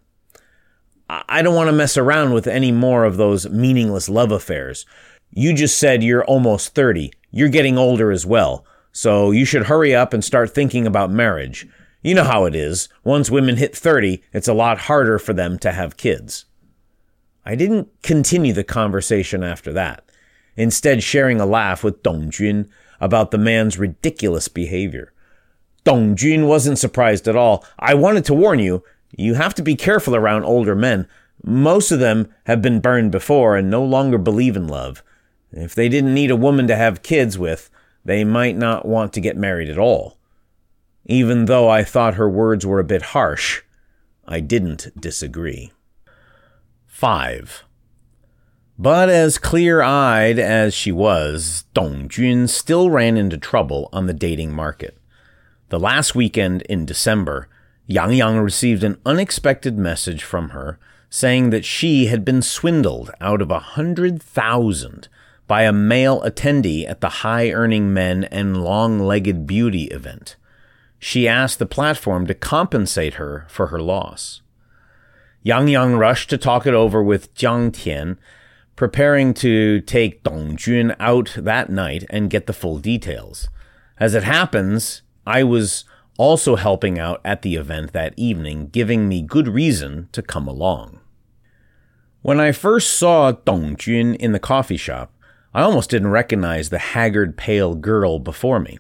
I 1.09 1.40
don't 1.40 1.55
want 1.55 1.68
to 1.68 1.72
mess 1.72 1.96
around 1.96 2.35
with 2.35 2.46
any 2.46 2.72
more 2.72 3.05
of 3.05 3.16
those 3.16 3.49
meaningless 3.49 4.09
love 4.09 4.31
affairs. 4.33 4.85
You 5.31 5.55
just 5.55 5.79
said 5.79 6.03
you're 6.03 6.25
almost 6.25 6.75
30. 6.75 7.12
You're 7.31 7.49
getting 7.49 7.79
older 7.79 8.11
as 8.11 8.27
well. 8.27 8.66
So 8.92 9.31
you 9.31 9.44
should 9.44 9.66
hurry 9.66 9.94
up 9.94 10.12
and 10.12 10.25
start 10.25 10.55
thinking 10.55 10.87
about 10.87 11.11
marriage. 11.11 11.66
You 12.03 12.14
know 12.14 12.25
how 12.25 12.44
it 12.44 12.55
is. 12.55 12.88
Once 13.03 13.31
women 13.31 13.57
hit 13.57 13.77
30, 13.77 14.22
it's 14.33 14.49
a 14.49 14.55
lot 14.55 14.79
harder 14.79 15.18
for 15.18 15.33
them 15.33 15.59
to 15.61 15.72
have 15.72 15.96
kids. 15.96 16.44
I 17.44 17.55
didn't 17.55 17.88
continue 18.03 18.53
the 18.53 18.64
conversation 18.64 19.44
after 19.44 19.72
that, 19.72 20.05
instead 20.57 21.03
sharing 21.03 21.40
a 21.40 21.46
laugh 21.46 21.85
with 21.85 22.03
Dong 22.03 22.31
Jun 22.31 22.68
about 23.01 23.31
the 23.31 23.38
man's 23.38 23.79
ridiculous 23.79 24.49
behavior. 24.49 25.12
Dong 25.87 26.16
Jun 26.16 26.49
wasn't 26.49 26.81
surprised 26.81 27.29
at 27.29 27.37
all. 27.37 27.64
I 27.79 27.94
wanted 27.94 28.25
to 28.25 28.35
warn 28.35 28.59
you, 28.59 28.83
you 29.16 29.35
have 29.35 29.55
to 29.55 29.62
be 29.62 29.77
careful 29.77 30.16
around 30.16 30.42
older 30.42 30.75
men. 30.75 31.07
Most 31.44 31.92
of 31.92 32.01
them 32.01 32.29
have 32.46 32.61
been 32.61 32.81
burned 32.81 33.12
before 33.12 33.57
and 33.57 33.70
no 33.70 33.85
longer 33.85 34.18
believe 34.18 34.57
in 34.57 34.66
love. 34.66 35.05
If 35.53 35.77
they 35.77 35.88
didn't 35.88 36.12
need 36.12 36.33
a 36.33 36.37
woman 36.37 36.66
to 36.66 36.75
have 36.75 37.05
kids 37.05 37.38
with, 37.38 37.70
they 38.05 38.25
might 38.25 38.57
not 38.57 38.85
want 38.85 39.12
to 39.12 39.20
get 39.20 39.37
married 39.37 39.70
at 39.70 39.79
all. 39.79 40.18
Even 41.05 41.44
though 41.44 41.68
I 41.68 41.85
thought 41.85 42.14
her 42.14 42.29
words 42.29 42.66
were 42.66 42.81
a 42.81 42.85
bit 42.85 43.03
harsh, 43.03 43.62
I 44.27 44.40
didn't 44.40 44.88
disagree. 45.01 45.70
5. 46.88 47.62
But 48.77 49.09
as 49.09 49.38
clear 49.38 49.83
eyed 49.83 50.40
as 50.40 50.75
she 50.75 50.90
was, 50.90 51.64
Dong 51.75 52.09
Jun 52.09 52.49
still 52.49 52.90
ran 52.90 53.16
into 53.16 53.38
trouble 53.38 53.88
on 53.92 54.07
the 54.07 54.12
dating 54.12 54.51
market. 54.51 54.99
The 55.68 55.81
last 55.81 56.14
weekend 56.14 56.62
in 56.62 56.87
December, 56.87 57.48
Yang 57.87 58.12
Yang 58.14 58.38
received 58.38 58.85
an 58.85 58.98
unexpected 59.05 59.76
message 59.76 60.22
from 60.22 60.50
her 60.50 60.79
saying 61.11 61.50
that 61.50 61.64
she 61.64 62.07
had 62.07 62.24
been 62.24 62.42
swindled 62.42 63.11
out 63.20 63.42
of 63.42 63.50
a 63.50 63.59
hundred 63.59 64.22
thousand 64.22 65.09
by 65.46 65.62
a 65.62 65.72
male 65.72 66.20
attendee 66.22 66.88
at 66.88 67.00
the 67.00 67.09
high 67.09 67.50
earning 67.50 67.92
men 67.92 68.24
and 68.24 68.62
long 68.62 69.00
legged 69.00 69.46
beauty 69.46 69.85
event. 69.85 70.37
She 70.98 71.29
asked 71.29 71.59
the 71.59 71.66
platform 71.66 72.26
to 72.26 72.35
compensate 72.35 73.14
her 73.14 73.46
for 73.48 73.68
her 73.68 73.81
loss. 73.81 74.42
Yang 75.42 75.68
Yang 75.68 75.96
rushed 75.96 76.31
to 76.31 76.38
talk 76.38 76.66
it 76.66 76.74
over 76.74 77.02
with 77.02 77.33
Jiang 77.35 77.72
Tian, 77.72 78.18
preparing 78.74 79.33
to 79.35 79.81
take 79.81 80.22
Dong 80.22 80.57
Jun 80.57 80.94
out 81.00 81.35
that 81.37 81.70
night 81.70 82.05
and 82.11 82.31
get 82.31 82.46
the 82.46 82.52
full 82.52 82.79
details. 82.79 83.48
As 83.98 84.14
it 84.14 84.24
happens, 84.24 85.02
I 85.26 85.42
was 85.42 85.84
also 86.18 86.56
helping 86.56 86.98
out 86.98 87.20
at 87.24 87.42
the 87.42 87.56
event 87.56 87.92
that 87.92 88.14
evening, 88.16 88.68
giving 88.68 89.08
me 89.08 89.22
good 89.22 89.48
reason 89.48 90.08
to 90.12 90.22
come 90.22 90.46
along. 90.46 91.00
When 92.22 92.40
I 92.40 92.52
first 92.52 92.98
saw 92.98 93.32
Dong 93.32 93.76
Jun 93.76 94.14
in 94.14 94.32
the 94.32 94.38
coffee 94.38 94.76
shop, 94.76 95.12
I 95.52 95.62
almost 95.62 95.90
didn't 95.90 96.08
recognize 96.08 96.70
the 96.70 96.78
haggard, 96.78 97.36
pale 97.36 97.74
girl 97.74 98.18
before 98.18 98.60
me. 98.60 98.78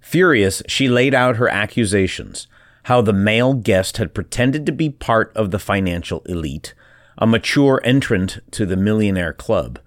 Furious, 0.00 0.62
she 0.68 0.88
laid 0.88 1.14
out 1.14 1.36
her 1.36 1.48
accusations 1.48 2.46
how 2.86 3.02
the 3.02 3.12
male 3.12 3.52
guest 3.52 3.96
had 3.96 4.14
pretended 4.14 4.64
to 4.64 4.70
be 4.70 4.88
part 4.88 5.32
of 5.34 5.50
the 5.50 5.58
financial 5.58 6.20
elite, 6.26 6.72
a 7.18 7.26
mature 7.26 7.80
entrant 7.82 8.38
to 8.52 8.64
the 8.64 8.76
millionaire 8.76 9.32
club, 9.32 9.80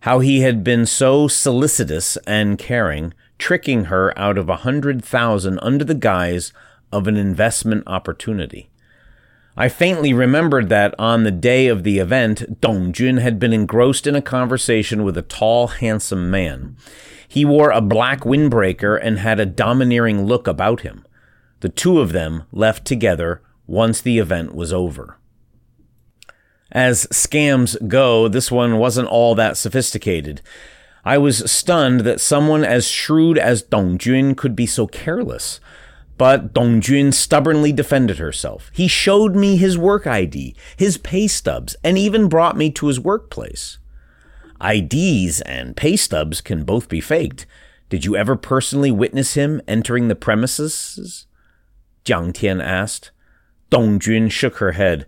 how 0.00 0.18
he 0.18 0.40
had 0.40 0.64
been 0.64 0.84
so 0.84 1.28
solicitous 1.28 2.16
and 2.26 2.58
caring, 2.58 3.14
tricking 3.38 3.84
her 3.84 4.16
out 4.18 4.38
of 4.38 4.48
a 4.48 4.58
hundred 4.58 5.04
thousand 5.04 5.58
under 5.60 5.84
the 5.84 5.94
guise 5.94 6.52
of 6.92 7.06
an 7.06 7.16
investment 7.16 7.82
opportunity. 7.86 8.70
I 9.56 9.68
faintly 9.68 10.12
remembered 10.12 10.68
that 10.70 10.94
on 10.98 11.22
the 11.22 11.30
day 11.30 11.68
of 11.68 11.84
the 11.84 11.98
event, 11.98 12.60
Dong 12.60 12.92
Jun 12.92 13.18
had 13.18 13.38
been 13.38 13.52
engrossed 13.52 14.06
in 14.06 14.16
a 14.16 14.22
conversation 14.22 15.04
with 15.04 15.16
a 15.16 15.22
tall, 15.22 15.68
handsome 15.68 16.28
man. 16.30 16.76
He 17.28 17.44
wore 17.44 17.70
a 17.70 17.80
black 17.80 18.20
windbreaker 18.20 18.98
and 19.00 19.18
had 19.18 19.38
a 19.38 19.46
domineering 19.46 20.24
look 20.24 20.48
about 20.48 20.80
him. 20.80 21.04
The 21.60 21.68
two 21.68 22.00
of 22.00 22.12
them 22.12 22.44
left 22.52 22.84
together 22.84 23.42
once 23.66 24.00
the 24.00 24.18
event 24.18 24.54
was 24.54 24.72
over. 24.72 25.18
As 26.72 27.06
scams 27.06 27.76
go, 27.86 28.26
this 28.26 28.50
one 28.50 28.78
wasn't 28.78 29.08
all 29.08 29.36
that 29.36 29.56
sophisticated. 29.56 30.42
I 31.04 31.18
was 31.18 31.50
stunned 31.50 32.00
that 32.00 32.20
someone 32.20 32.64
as 32.64 32.88
shrewd 32.88 33.36
as 33.36 33.62
Dong 33.62 33.98
Jun 33.98 34.34
could 34.34 34.56
be 34.56 34.66
so 34.66 34.86
careless. 34.86 35.60
But 36.16 36.54
Dong 36.54 36.80
Jun 36.80 37.12
stubbornly 37.12 37.72
defended 37.72 38.18
herself. 38.18 38.70
He 38.72 38.88
showed 38.88 39.34
me 39.34 39.56
his 39.56 39.76
work 39.76 40.06
ID, 40.06 40.54
his 40.76 40.96
pay 40.96 41.26
stubs, 41.26 41.76
and 41.82 41.98
even 41.98 42.28
brought 42.28 42.56
me 42.56 42.70
to 42.70 42.86
his 42.86 43.00
workplace. 43.00 43.78
IDs 44.64 45.40
and 45.42 45.76
pay 45.76 45.96
stubs 45.96 46.40
can 46.40 46.64
both 46.64 46.88
be 46.88 47.00
faked. 47.00 47.46
Did 47.90 48.04
you 48.04 48.16
ever 48.16 48.36
personally 48.36 48.90
witness 48.90 49.34
him 49.34 49.60
entering 49.68 50.08
the 50.08 50.14
premises? 50.14 51.26
Jiang 52.04 52.32
Tian 52.32 52.60
asked. 52.60 53.10
Dong 53.70 53.98
Jun 53.98 54.28
shook 54.28 54.56
her 54.56 54.72
head. 54.72 55.06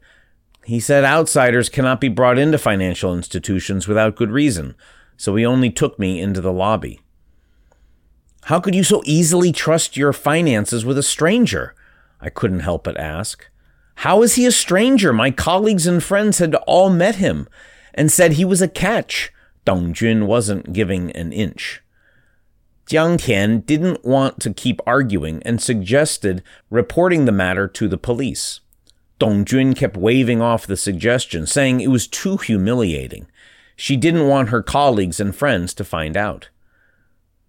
He 0.65 0.81
said 0.81 1.05
outsiders 1.05 1.69
cannot 1.69 2.01
be 2.01 2.09
brought 2.09 2.39
into 2.39 2.59
financial 2.59 3.15
institutions 3.15 3.87
without 3.87 4.17
good 4.17 4.33
reason, 4.33 4.75
so 5.17 5.37
he 5.37 5.47
only 5.47 5.71
took 5.71 5.99
me 5.99 6.21
into 6.21 6.41
the 6.41 6.53
lobby. 6.53 7.01
How 8.45 8.61
could 8.61 8.75
you 8.75 8.85
so 8.85 9.03
easily 9.05 9.51
trust 9.51 9.97
your 9.97 10.13
finances 10.13 10.85
with 10.85 10.99
a 10.99 11.03
stranger? 11.03 11.75
I 12.21 12.31
couldn't 12.31 12.61
help 12.61 12.85
but 12.85 12.97
ask. 12.97 13.47
How 13.97 14.23
is 14.23 14.35
he 14.35 14.47
a 14.47 14.53
stranger? 14.53 15.13
My 15.13 15.31
colleagues 15.31 15.87
and 15.87 16.03
friends 16.03 16.39
had 16.39 16.55
all 16.67 16.91
met 16.91 17.17
him 17.17 17.49
and 17.95 18.13
said 18.13 18.33
he 18.33 18.45
was 18.45 18.63
a 18.63 18.69
catch. 18.69 19.33
Dong 19.65 19.93
Jun 19.93 20.27
wasn't 20.27 20.73
giving 20.73 21.11
an 21.13 21.33
inch. 21.33 21.83
Jiang 22.87 23.19
Tian 23.19 23.61
didn't 23.61 24.05
want 24.05 24.39
to 24.41 24.55
keep 24.55 24.81
arguing 24.87 25.43
and 25.43 25.61
suggested 25.61 26.45
reporting 26.71 27.25
the 27.25 27.33
matter 27.33 27.67
to 27.67 27.89
the 27.89 27.99
police. 27.99 28.61
Dong 29.19 29.45
Jun 29.45 29.75
kept 29.75 29.97
waving 29.97 30.41
off 30.41 30.67
the 30.67 30.77
suggestion, 30.77 31.47
saying 31.47 31.81
it 31.81 31.89
was 31.89 32.07
too 32.07 32.37
humiliating. 32.37 33.27
She 33.77 33.97
didn't 33.97 34.27
want 34.27 34.49
her 34.49 34.63
colleagues 34.63 35.21
and 35.21 35.37
friends 35.37 35.75
to 35.75 35.85
find 35.85 36.17
out 36.17 36.49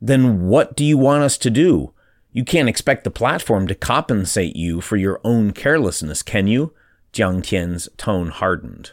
then 0.01 0.47
what 0.47 0.75
do 0.75 0.85
you 0.85 0.97
want 0.97 1.23
us 1.23 1.37
to 1.39 1.49
do? 1.49 1.93
You 2.31 2.43
can't 2.43 2.69
expect 2.69 3.03
the 3.03 3.11
platform 3.11 3.67
to 3.67 3.75
compensate 3.75 4.55
you 4.55 4.81
for 4.81 4.95
your 4.95 5.19
own 5.23 5.51
carelessness, 5.51 6.21
can 6.21 6.47
you? 6.47 6.73
Jiang 7.13 7.43
Tian's 7.43 7.89
tone 7.97 8.29
hardened. 8.29 8.91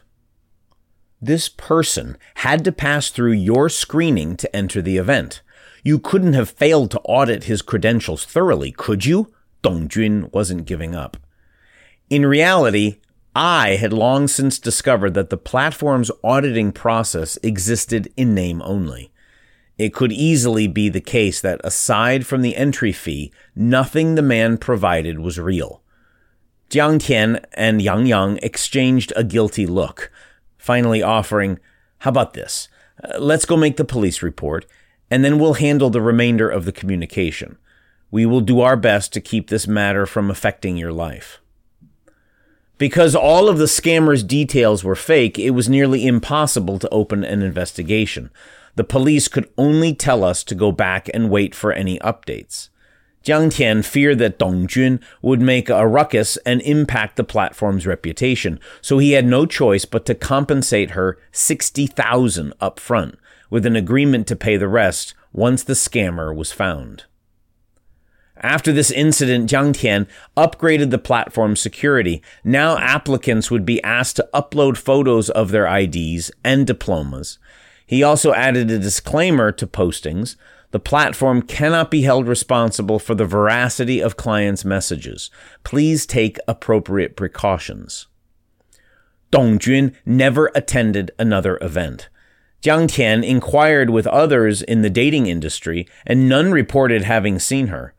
This 1.21 1.49
person 1.49 2.17
had 2.37 2.65
to 2.65 2.73
pass 2.73 3.11
through 3.11 3.33
your 3.33 3.69
screening 3.69 4.37
to 4.39 4.57
enter 4.57 4.81
the 4.81 4.97
event. 4.97 5.43
You 5.83 5.99
couldn't 5.99 6.33
have 6.33 6.51
failed 6.51 6.91
to 6.93 7.01
audit 7.01 7.45
his 7.45 7.61
credentials 7.61 8.25
thoroughly, 8.25 8.73
could 8.73 9.05
you? 9.05 9.33
Dong 9.63 9.89
Jun 9.89 10.31
wasn't 10.33 10.67
giving 10.67 10.95
up. 10.95 11.17
In 12.09 12.25
reality, 12.25 13.01
I 13.35 13.77
had 13.77 13.93
long 13.93 14.29
since 14.29 14.59
discovered 14.59 15.15
that 15.15 15.31
the 15.31 15.37
platform's 15.37 16.11
auditing 16.23 16.73
process 16.73 17.37
existed 17.43 18.13
in 18.17 18.35
name 18.35 18.63
only 18.63 19.11
it 19.77 19.93
could 19.93 20.13
easily 20.13 20.67
be 20.67 20.89
the 20.89 21.01
case 21.01 21.41
that 21.41 21.61
aside 21.65 22.27
from 22.27 22.43
the 22.43 22.57
entry 22.57 22.93
fee, 22.93 23.33
nothing 23.57 24.15
the 24.15 24.23
man 24.23 24.57
provided 24.57 25.19
was 25.19 25.39
real. 25.39 25.83
Jiang 26.71 27.01
Tian 27.01 27.41
and 27.55 27.83
Yang 27.83 28.07
Yang 28.07 28.39
exchanged 28.43 29.13
a 29.17 29.25
guilty 29.25 29.67
look, 29.67 30.11
finally 30.57 31.03
offering, 31.03 31.59
How 31.99 32.11
about 32.11 32.35
this? 32.35 32.69
Uh, 33.03 33.19
let's 33.19 33.45
go 33.45 33.57
make 33.57 33.77
the 33.77 33.85
police 33.85 34.23
report, 34.23 34.65
and 35.11 35.25
then 35.25 35.39
we'll 35.39 35.55
handle 35.55 35.91
the 35.91 36.01
remainder 36.01 36.49
of 36.49 36.65
the 36.65 36.73
communication. 36.73 37.59
We 38.11 38.27
will 38.27 38.41
do 38.41 38.61
our 38.61 38.77
best 38.77 39.13
to 39.15 39.21
keep 39.21 39.49
this 39.49 39.67
matter 39.67 40.07
from 40.07 40.31
affecting 40.31 40.77
your 40.77 40.93
life. 40.93 41.41
Because 42.85 43.15
all 43.15 43.49
of 43.49 43.57
the 43.57 43.65
scammer's 43.65 44.23
details 44.23 44.85
were 44.85 44.95
fake, 44.95 45.39
it 45.39 45.53
was 45.53 45.71
nearly 45.71 46.07
impossible 46.07 46.79
to 46.79 46.89
open 46.91 47.25
an 47.25 47.41
investigation. 47.41 48.31
The 48.75 48.85
police 48.85 49.27
could 49.27 49.49
only 49.57 49.95
tell 49.95 50.23
us 50.23 50.45
to 50.45 50.55
go 50.55 50.71
back 50.71 51.09
and 51.15 51.31
wait 51.31 51.55
for 51.55 51.73
any 51.73 51.99
updates. 52.01 52.69
Jiang 53.25 53.51
Tian 53.51 53.83
feared 53.83 54.19
that 54.19 54.39
Dong 54.39 54.67
Jun 54.67 55.01
would 55.23 55.41
make 55.41 55.71
a 55.71 55.89
ruckus 55.89 56.37
and 56.45 56.61
impact 56.61 57.17
the 57.17 57.25
platform's 57.25 57.87
reputation, 57.87 58.61
so 58.83 58.99
he 58.99 59.13
had 59.13 59.25
no 59.25 59.47
choice 59.47 59.87
but 59.87 60.05
to 60.05 60.15
compensate 60.15 60.91
her 60.91 61.17
60,000 61.33 62.53
up 62.61 62.79
front, 62.79 63.19
with 63.49 63.65
an 63.65 63.77
agreement 63.77 64.27
to 64.27 64.37
pay 64.37 64.59
the 64.59 64.69
rest 64.69 65.15
once 65.33 65.63
the 65.63 65.73
scammer 65.73 66.37
was 66.37 66.53
found. 66.53 67.05
After 68.39 68.73
this 68.73 68.91
incident, 68.91 69.49
Jiang 69.49 69.75
Tian 69.75 70.09
upgraded 70.37 70.91
the 70.91 70.99
platform's 70.99 71.61
security. 71.61 72.23
Now 72.43 72.77
applicants 72.79 73.51
would 73.51 73.65
be 73.65 73.83
asked 73.83 74.17
to 74.17 74.29
upload 74.35 74.77
photos 74.77 75.31
of 75.31 75.51
their 75.51 75.67
IDs 75.67 76.31
and 76.45 76.67
diplomas. 76.67 77.39
He 77.87 78.03
also 78.03 78.33
added 78.33 78.71
a 78.71 78.79
disclaimer 78.79 79.53
to 79.53 79.67
postings 79.67 80.37
the 80.75 80.81
platform 80.81 81.43
cannot 81.43 81.89
be 81.89 82.03
held 82.03 82.27
responsible 82.27 82.99
for 82.99 83.15
the 83.15 83.25
veracity 83.25 84.01
of 84.01 84.17
clients' 84.17 84.65
messages. 84.65 85.31
Please 85.63 86.05
take 86.05 86.37
appropriate 86.49 87.15
precautions. 87.15 88.09
Dong 89.31 89.61
Jun 89.61 89.95
never 90.05 90.51
attended 90.53 91.13
another 91.17 91.59
event. 91.63 92.09
Jiang 92.61 92.89
Tian 92.89 93.23
inquired 93.23 93.91
with 93.91 94.09
others 94.09 94.63
in 94.63 94.83
the 94.83 94.91
dating 94.91 95.29
industry, 95.29 95.87
and 96.05 96.29
none 96.29 96.51
reported 96.51 97.03
having 97.03 97.39
seen 97.39 97.69
her. 97.69 97.94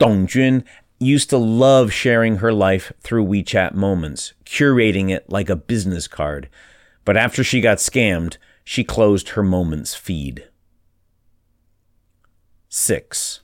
Dong 0.00 0.26
Jun 0.26 0.64
used 0.98 1.28
to 1.28 1.36
love 1.36 1.92
sharing 1.92 2.38
her 2.38 2.52
life 2.52 2.90
through 3.02 3.26
WeChat 3.26 3.74
moments, 3.74 4.32
curating 4.46 5.10
it 5.10 5.28
like 5.28 5.50
a 5.50 5.56
business 5.56 6.08
card. 6.08 6.48
But 7.04 7.18
after 7.18 7.44
she 7.44 7.60
got 7.60 7.78
scammed, 7.78 8.38
she 8.64 8.82
closed 8.82 9.30
her 9.30 9.42
moments 9.42 9.94
feed. 9.94 10.48
6. 12.70 13.40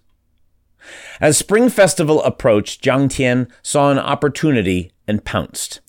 As 1.20 1.36
Spring 1.36 1.68
Festival 1.68 2.22
approached, 2.22 2.82
Jiang 2.82 3.10
Tian 3.10 3.48
saw 3.62 3.90
an 3.90 3.98
opportunity 3.98 4.92
and 5.06 5.24
pounced. 5.24 5.80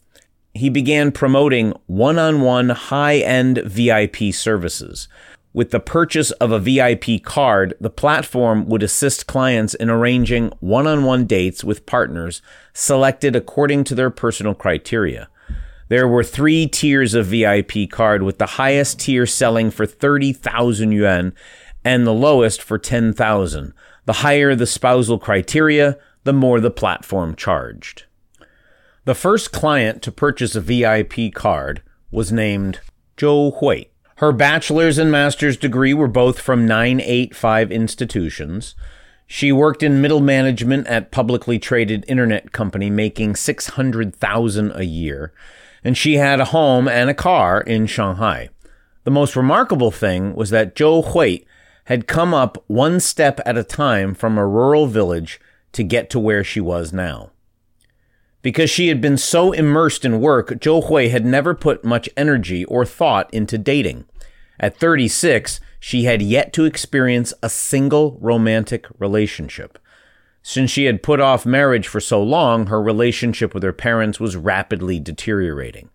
He 0.54 0.70
began 0.70 1.14
promoting 1.14 1.74
one 1.86 2.20
on 2.20 2.42
one 2.42 2.70
high 2.70 3.18
end 3.20 3.60
VIP 3.60 4.34
services. 4.34 5.08
With 5.58 5.72
the 5.72 5.80
purchase 5.80 6.30
of 6.34 6.52
a 6.52 6.60
VIP 6.60 7.24
card, 7.24 7.74
the 7.82 7.90
platform 7.90 8.68
would 8.68 8.84
assist 8.84 9.26
clients 9.26 9.74
in 9.74 9.90
arranging 9.90 10.52
one 10.60 10.86
on 10.86 11.04
one 11.04 11.26
dates 11.26 11.64
with 11.64 11.88
partners 11.88 12.44
selected 12.74 13.36
according 13.36 13.84
to 13.86 13.96
their 13.96 14.12
personal 14.12 14.54
criteria. 14.54 15.30
There 15.88 16.08
were 16.08 16.24
three 16.24 16.68
tiers 16.68 17.16
of 17.16 17.26
VIP 17.26 17.90
card, 17.90 18.22
with 18.22 18.38
the 18.38 18.60
highest 18.62 19.00
tier 19.00 19.26
selling 19.26 19.72
for 19.72 19.88
30,000 19.88 20.92
yuan 20.92 21.34
and 21.84 22.06
the 22.06 22.14
lowest 22.14 22.62
for 22.62 22.78
10,000. 22.78 23.74
The 24.06 24.14
higher 24.14 24.54
the 24.54 24.68
spousal 24.68 25.18
criteria, 25.18 25.98
the 26.24 26.34
more 26.34 26.60
the 26.60 26.70
platform 26.70 27.34
charged. 27.36 28.04
The 29.06 29.16
first 29.16 29.52
client 29.52 30.04
to 30.04 30.12
purchase 30.12 30.56
a 30.56 30.62
VIP 30.62 31.34
card 31.34 31.82
was 32.12 32.32
named 32.32 32.80
Zhou 33.18 33.58
Hui. 33.58 33.86
Her 34.18 34.32
bachelor's 34.32 34.98
and 34.98 35.12
master's 35.12 35.58
degree 35.58 35.94
were 35.94 36.08
both 36.08 36.40
from 36.40 36.66
985 36.66 37.72
institutions. 37.72 38.74
She 39.28 39.52
worked 39.52 39.84
in 39.84 40.02
middle 40.02 40.22
management 40.22 40.88
at 40.88 41.12
publicly 41.12 41.60
traded 41.60 42.04
internet 42.08 42.52
company 42.52 42.90
making 42.90 43.36
600,000 43.36 44.72
a 44.74 44.86
year, 44.86 45.34
and 45.84 45.96
she 45.96 46.16
had 46.16 46.40
a 46.40 46.46
home 46.46 46.88
and 46.88 47.12
a 47.12 47.14
car 47.14 47.62
in 47.62 47.86
Shanghai. 47.86 48.50
The 49.04 49.12
most 49.12 49.36
remarkable 49.36 49.92
thing 49.92 50.34
was 50.34 50.50
that 50.50 50.76
Zhou 50.76 51.14
Hui 51.14 51.46
had 51.86 52.08
come 52.08 52.34
up 52.34 52.64
one 52.66 53.00
step 53.00 53.40
at 53.46 53.56
a 53.56 53.64
time 53.64 54.16
from 54.16 54.40
a 54.40 54.48
rural 54.48 54.88
village 54.88 55.40
to 55.74 55.84
get 55.84 56.10
to 56.10 56.20
where 56.20 56.44
she 56.44 56.60
was 56.60 56.92
now. 56.92 57.30
Because 58.48 58.70
she 58.70 58.88
had 58.88 59.02
been 59.02 59.18
so 59.18 59.52
immersed 59.52 60.06
in 60.06 60.22
work, 60.22 60.52
Zhou 60.52 60.88
Hui 60.88 61.10
had 61.10 61.26
never 61.26 61.54
put 61.54 61.84
much 61.84 62.08
energy 62.16 62.64
or 62.64 62.86
thought 62.86 63.30
into 63.34 63.58
dating. 63.58 64.06
At 64.58 64.78
36, 64.78 65.60
she 65.82 66.06
had 66.06 66.22
yet 66.22 66.54
to 66.54 66.64
experience 66.64 67.34
a 67.44 67.50
single 67.50 68.18
romantic 68.22 68.88
relationship. 69.00 69.78
Since 70.44 70.72
she 70.72 70.86
had 70.86 71.04
put 71.04 71.20
off 71.20 71.46
marriage 71.46 71.90
for 71.90 72.00
so 72.00 72.24
long, 72.24 72.68
her 72.68 72.82
relationship 72.82 73.54
with 73.54 73.64
her 73.64 73.74
parents 73.74 74.18
was 74.18 74.38
rapidly 74.38 74.98
deteriorating. 74.98 75.90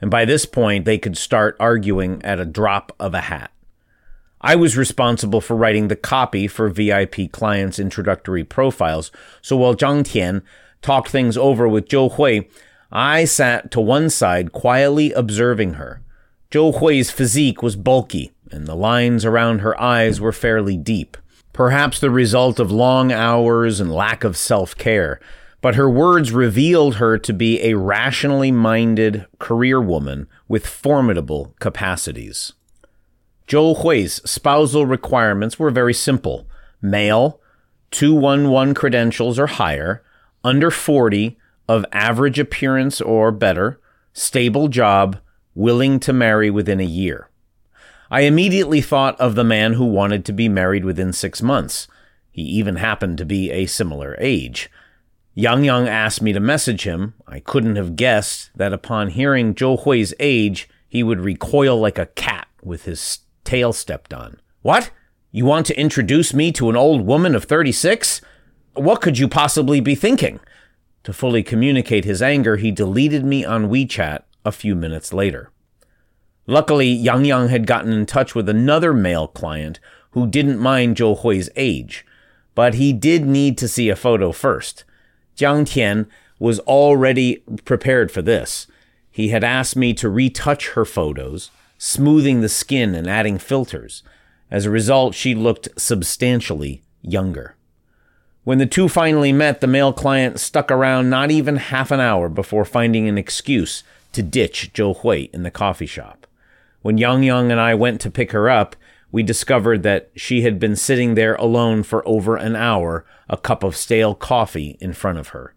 And 0.00 0.10
by 0.10 0.24
this 0.24 0.44
point, 0.44 0.84
they 0.84 0.98
could 0.98 1.16
start 1.16 1.56
arguing 1.60 2.20
at 2.24 2.40
a 2.40 2.44
drop 2.44 2.90
of 2.98 3.14
a 3.14 3.20
hat. 3.20 3.52
I 4.40 4.56
was 4.56 4.76
responsible 4.76 5.40
for 5.40 5.54
writing 5.54 5.86
the 5.86 5.94
copy 5.94 6.48
for 6.48 6.68
VIP 6.68 7.30
clients' 7.30 7.78
introductory 7.78 8.42
profiles, 8.42 9.12
so 9.40 9.56
while 9.56 9.76
Jiang 9.76 10.04
Tian 10.04 10.42
talked 10.82 11.08
things 11.08 11.36
over 11.36 11.66
with 11.68 11.88
Zhou 11.88 12.12
Hui, 12.12 12.48
I 12.90 13.24
sat 13.24 13.70
to 13.70 13.80
one 13.80 14.10
side 14.10 14.52
quietly 14.52 15.12
observing 15.12 15.74
her. 15.74 16.02
Zhou 16.50 16.78
Hui's 16.78 17.10
physique 17.10 17.62
was 17.62 17.76
bulky, 17.76 18.32
and 18.50 18.66
the 18.66 18.74
lines 18.74 19.24
around 19.24 19.60
her 19.60 19.80
eyes 19.80 20.20
were 20.20 20.32
fairly 20.32 20.76
deep, 20.76 21.16
perhaps 21.54 21.98
the 21.98 22.10
result 22.10 22.60
of 22.60 22.70
long 22.70 23.10
hours 23.10 23.80
and 23.80 23.90
lack 23.90 24.24
of 24.24 24.36
self 24.36 24.76
care. 24.76 25.18
But 25.62 25.76
her 25.76 25.88
words 25.88 26.32
revealed 26.32 26.96
her 26.96 27.16
to 27.18 27.32
be 27.32 27.62
a 27.62 27.74
rationally 27.74 28.50
minded 28.50 29.26
career 29.38 29.80
woman 29.80 30.26
with 30.48 30.66
formidable 30.66 31.54
capacities. 31.60 32.52
Zhou 33.46 33.80
Hui's 33.80 34.20
spousal 34.24 34.84
requirements 34.84 35.58
were 35.58 35.70
very 35.70 35.94
simple 35.94 36.46
male, 36.82 37.40
211 37.92 38.74
credentials 38.74 39.38
or 39.38 39.46
higher, 39.46 40.02
under 40.44 40.70
40, 40.70 41.38
of 41.68 41.86
average 41.92 42.38
appearance 42.38 43.00
or 43.00 43.30
better, 43.30 43.80
stable 44.12 44.68
job, 44.68 45.18
willing 45.54 46.00
to 46.00 46.12
marry 46.12 46.50
within 46.50 46.80
a 46.80 46.84
year. 46.84 47.28
I 48.10 48.22
immediately 48.22 48.80
thought 48.80 49.18
of 49.20 49.34
the 49.34 49.44
man 49.44 49.74
who 49.74 49.86
wanted 49.86 50.24
to 50.26 50.32
be 50.32 50.48
married 50.48 50.84
within 50.84 51.12
six 51.12 51.40
months. 51.40 51.88
He 52.30 52.42
even 52.42 52.76
happened 52.76 53.18
to 53.18 53.24
be 53.24 53.50
a 53.50 53.66
similar 53.66 54.16
age. 54.18 54.70
Yang 55.34 55.64
Yang 55.64 55.88
asked 55.88 56.22
me 56.22 56.32
to 56.34 56.40
message 56.40 56.84
him. 56.84 57.14
I 57.26 57.40
couldn't 57.40 57.76
have 57.76 57.96
guessed 57.96 58.50
that 58.54 58.72
upon 58.72 59.08
hearing 59.08 59.54
Zhou 59.54 59.82
Hui's 59.82 60.12
age, 60.20 60.68
he 60.86 61.02
would 61.02 61.20
recoil 61.20 61.80
like 61.80 61.98
a 61.98 62.06
cat 62.06 62.48
with 62.62 62.84
his 62.84 63.20
tail 63.44 63.72
stepped 63.72 64.12
on. 64.12 64.40
What? 64.60 64.90
You 65.30 65.46
want 65.46 65.64
to 65.66 65.80
introduce 65.80 66.34
me 66.34 66.52
to 66.52 66.68
an 66.68 66.76
old 66.76 67.06
woman 67.06 67.34
of 67.34 67.44
36? 67.44 68.20
What 68.74 69.02
could 69.02 69.18
you 69.18 69.28
possibly 69.28 69.80
be 69.80 69.94
thinking? 69.94 70.40
To 71.04 71.12
fully 71.12 71.42
communicate 71.42 72.04
his 72.04 72.22
anger, 72.22 72.56
he 72.56 72.70
deleted 72.70 73.24
me 73.24 73.44
on 73.44 73.68
WeChat 73.68 74.22
a 74.44 74.52
few 74.52 74.74
minutes 74.74 75.12
later. 75.12 75.50
Luckily, 76.46 76.88
Yang 76.88 77.26
Yang 77.26 77.48
had 77.48 77.66
gotten 77.66 77.92
in 77.92 78.06
touch 78.06 78.34
with 78.34 78.48
another 78.48 78.94
male 78.94 79.28
client 79.28 79.78
who 80.12 80.26
didn't 80.26 80.58
mind 80.58 80.96
Zhou 80.96 81.20
Hui's 81.20 81.50
age, 81.54 82.06
but 82.54 82.74
he 82.74 82.92
did 82.92 83.26
need 83.26 83.58
to 83.58 83.68
see 83.68 83.88
a 83.88 83.96
photo 83.96 84.32
first. 84.32 84.84
Jiang 85.36 85.66
Tian 85.66 86.08
was 86.38 86.58
already 86.60 87.42
prepared 87.64 88.10
for 88.10 88.22
this. 88.22 88.66
He 89.10 89.28
had 89.28 89.44
asked 89.44 89.76
me 89.76 89.92
to 89.94 90.08
retouch 90.08 90.70
her 90.70 90.84
photos, 90.84 91.50
smoothing 91.78 92.40
the 92.40 92.48
skin 92.48 92.94
and 92.94 93.08
adding 93.08 93.38
filters. 93.38 94.02
As 94.50 94.64
a 94.64 94.70
result, 94.70 95.14
she 95.14 95.34
looked 95.34 95.68
substantially 95.76 96.82
younger. 97.02 97.54
When 98.44 98.58
the 98.58 98.66
two 98.66 98.88
finally 98.88 99.32
met, 99.32 99.60
the 99.60 99.68
male 99.68 99.92
client 99.92 100.40
stuck 100.40 100.70
around 100.70 101.08
not 101.08 101.30
even 101.30 101.56
half 101.56 101.92
an 101.92 102.00
hour 102.00 102.28
before 102.28 102.64
finding 102.64 103.08
an 103.08 103.16
excuse 103.16 103.84
to 104.12 104.22
ditch 104.22 104.72
Zhou 104.74 104.96
Hui 104.98 105.28
in 105.32 105.44
the 105.44 105.50
coffee 105.50 105.86
shop. 105.86 106.26
When 106.82 106.98
Yang 106.98 107.22
Yang 107.22 107.52
and 107.52 107.60
I 107.60 107.74
went 107.74 108.00
to 108.00 108.10
pick 108.10 108.32
her 108.32 108.50
up, 108.50 108.74
we 109.12 109.22
discovered 109.22 109.84
that 109.84 110.10
she 110.16 110.42
had 110.42 110.58
been 110.58 110.74
sitting 110.74 111.14
there 111.14 111.36
alone 111.36 111.84
for 111.84 112.06
over 112.08 112.36
an 112.36 112.56
hour, 112.56 113.04
a 113.28 113.36
cup 113.36 113.62
of 113.62 113.76
stale 113.76 114.14
coffee 114.14 114.76
in 114.80 114.92
front 114.92 115.18
of 115.18 115.28
her. 115.28 115.54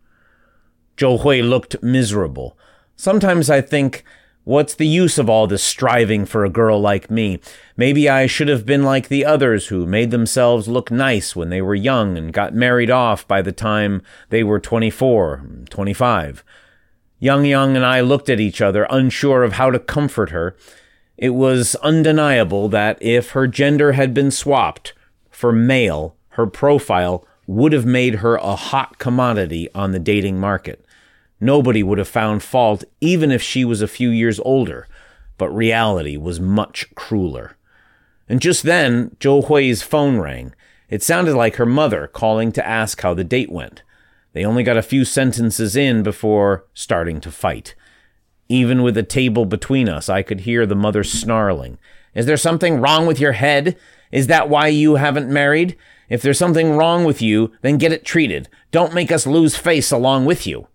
Zhou 0.95 1.21
Hui 1.21 1.41
looked 1.41 1.81
miserable. 1.81 2.55
Sometimes 2.95 3.49
I 3.49 3.61
think 3.61 4.03
What's 4.45 4.75
the 4.75 4.85
use 4.85 5.17
of 5.17 5.27
all 5.27 5.47
this 5.47 5.63
striving 5.63 6.23
for 6.23 6.45
a 6.45 6.51
girl 6.51 6.79
like 6.79 7.09
me? 7.09 7.39
Maybe 7.75 8.07
I 8.07 8.27
should 8.27 8.47
have 8.47 8.63
been 8.63 8.83
like 8.83 9.07
the 9.07 9.25
others 9.25 9.67
who 9.67 9.87
made 9.87 10.11
themselves 10.11 10.67
look 10.67 10.91
nice 10.91 11.35
when 11.35 11.49
they 11.49 11.63
were 11.63 11.73
young 11.73 12.15
and 12.15 12.31
got 12.31 12.53
married 12.53 12.91
off 12.91 13.27
by 13.27 13.41
the 13.41 13.51
time 13.51 14.03
they 14.29 14.43
were 14.43 14.59
24, 14.59 15.43
25. 15.67 16.43
Young 17.17 17.43
Yang 17.43 17.75
and 17.75 17.85
I 17.85 18.01
looked 18.01 18.29
at 18.29 18.39
each 18.39 18.61
other, 18.61 18.85
unsure 18.91 19.41
of 19.41 19.53
how 19.53 19.71
to 19.71 19.79
comfort 19.79 20.29
her. 20.29 20.55
It 21.17 21.31
was 21.31 21.73
undeniable 21.77 22.69
that 22.69 23.01
if 23.01 23.31
her 23.31 23.47
gender 23.47 23.93
had 23.93 24.13
been 24.13 24.29
swapped 24.29 24.93
for 25.31 25.51
male, 25.51 26.17
her 26.29 26.45
profile 26.45 27.25
would 27.47 27.73
have 27.73 27.87
made 27.87 28.15
her 28.15 28.35
a 28.35 28.55
hot 28.55 28.99
commodity 28.99 29.69
on 29.73 29.91
the 29.91 29.99
dating 29.99 30.39
market. 30.39 30.84
Nobody 31.39 31.83
would 31.83 31.97
have 31.97 32.07
found 32.07 32.43
fault 32.43 32.83
even 33.01 33.31
if 33.31 33.41
she 33.41 33.65
was 33.65 33.81
a 33.81 33.87
few 33.87 34.09
years 34.09 34.39
older, 34.39 34.87
but 35.37 35.49
reality 35.49 36.17
was 36.17 36.39
much 36.39 36.93
crueler. 36.95 37.57
And 38.27 38.41
just 38.41 38.63
then, 38.63 39.11
Zhou 39.19 39.45
Hui's 39.45 39.83
phone 39.83 40.17
rang. 40.17 40.53
It 40.89 41.03
sounded 41.03 41.35
like 41.35 41.55
her 41.55 41.65
mother 41.65 42.07
calling 42.07 42.51
to 42.53 42.65
ask 42.65 43.01
how 43.01 43.13
the 43.13 43.23
date 43.23 43.51
went. 43.51 43.83
They 44.33 44.45
only 44.45 44.63
got 44.63 44.77
a 44.77 44.81
few 44.81 45.05
sentences 45.05 45.75
in 45.75 46.03
before 46.03 46.65
starting 46.73 47.21
to 47.21 47.31
fight. 47.31 47.75
Even 48.47 48.83
with 48.83 48.95
the 48.95 49.03
table 49.03 49.45
between 49.45 49.89
us, 49.89 50.09
I 50.09 50.21
could 50.21 50.41
hear 50.41 50.65
the 50.65 50.75
mother 50.75 51.03
snarling. 51.03 51.79
Is 52.13 52.25
there 52.25 52.37
something 52.37 52.79
wrong 52.79 53.05
with 53.07 53.19
your 53.19 53.33
head? 53.33 53.77
Is 54.11 54.27
that 54.27 54.49
why 54.49 54.67
you 54.67 54.95
haven't 54.95 55.29
married? 55.29 55.75
If 56.09 56.21
there's 56.21 56.37
something 56.37 56.77
wrong 56.77 57.03
with 57.03 57.21
you, 57.21 57.51
then 57.61 57.77
get 57.77 57.91
it 57.91 58.05
treated. 58.05 58.47
Don't 58.71 58.93
make 58.93 59.11
us 59.11 59.25
lose 59.25 59.55
face 59.55 59.91
along 59.91 60.25
with 60.25 60.45
you. 60.45 60.67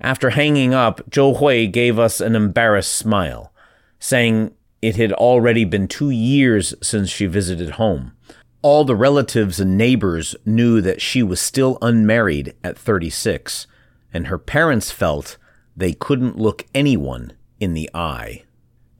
After 0.00 0.30
hanging 0.30 0.74
up, 0.74 1.00
Zhou 1.10 1.38
Hui 1.38 1.66
gave 1.66 1.98
us 1.98 2.20
an 2.20 2.34
embarrassed 2.34 2.92
smile, 2.92 3.52
saying 3.98 4.54
it 4.82 4.96
had 4.96 5.12
already 5.12 5.64
been 5.64 5.88
two 5.88 6.10
years 6.10 6.74
since 6.82 7.08
she 7.08 7.26
visited 7.26 7.70
home. 7.70 8.12
All 8.60 8.84
the 8.84 8.96
relatives 8.96 9.60
and 9.60 9.78
neighbors 9.78 10.34
knew 10.44 10.80
that 10.80 11.00
she 11.00 11.22
was 11.22 11.40
still 11.40 11.78
unmarried 11.80 12.54
at 12.62 12.78
36, 12.78 13.66
and 14.12 14.26
her 14.26 14.38
parents 14.38 14.90
felt 14.90 15.36
they 15.76 15.92
couldn't 15.92 16.38
look 16.38 16.66
anyone 16.74 17.32
in 17.60 17.74
the 17.74 17.90
eye. 17.94 18.44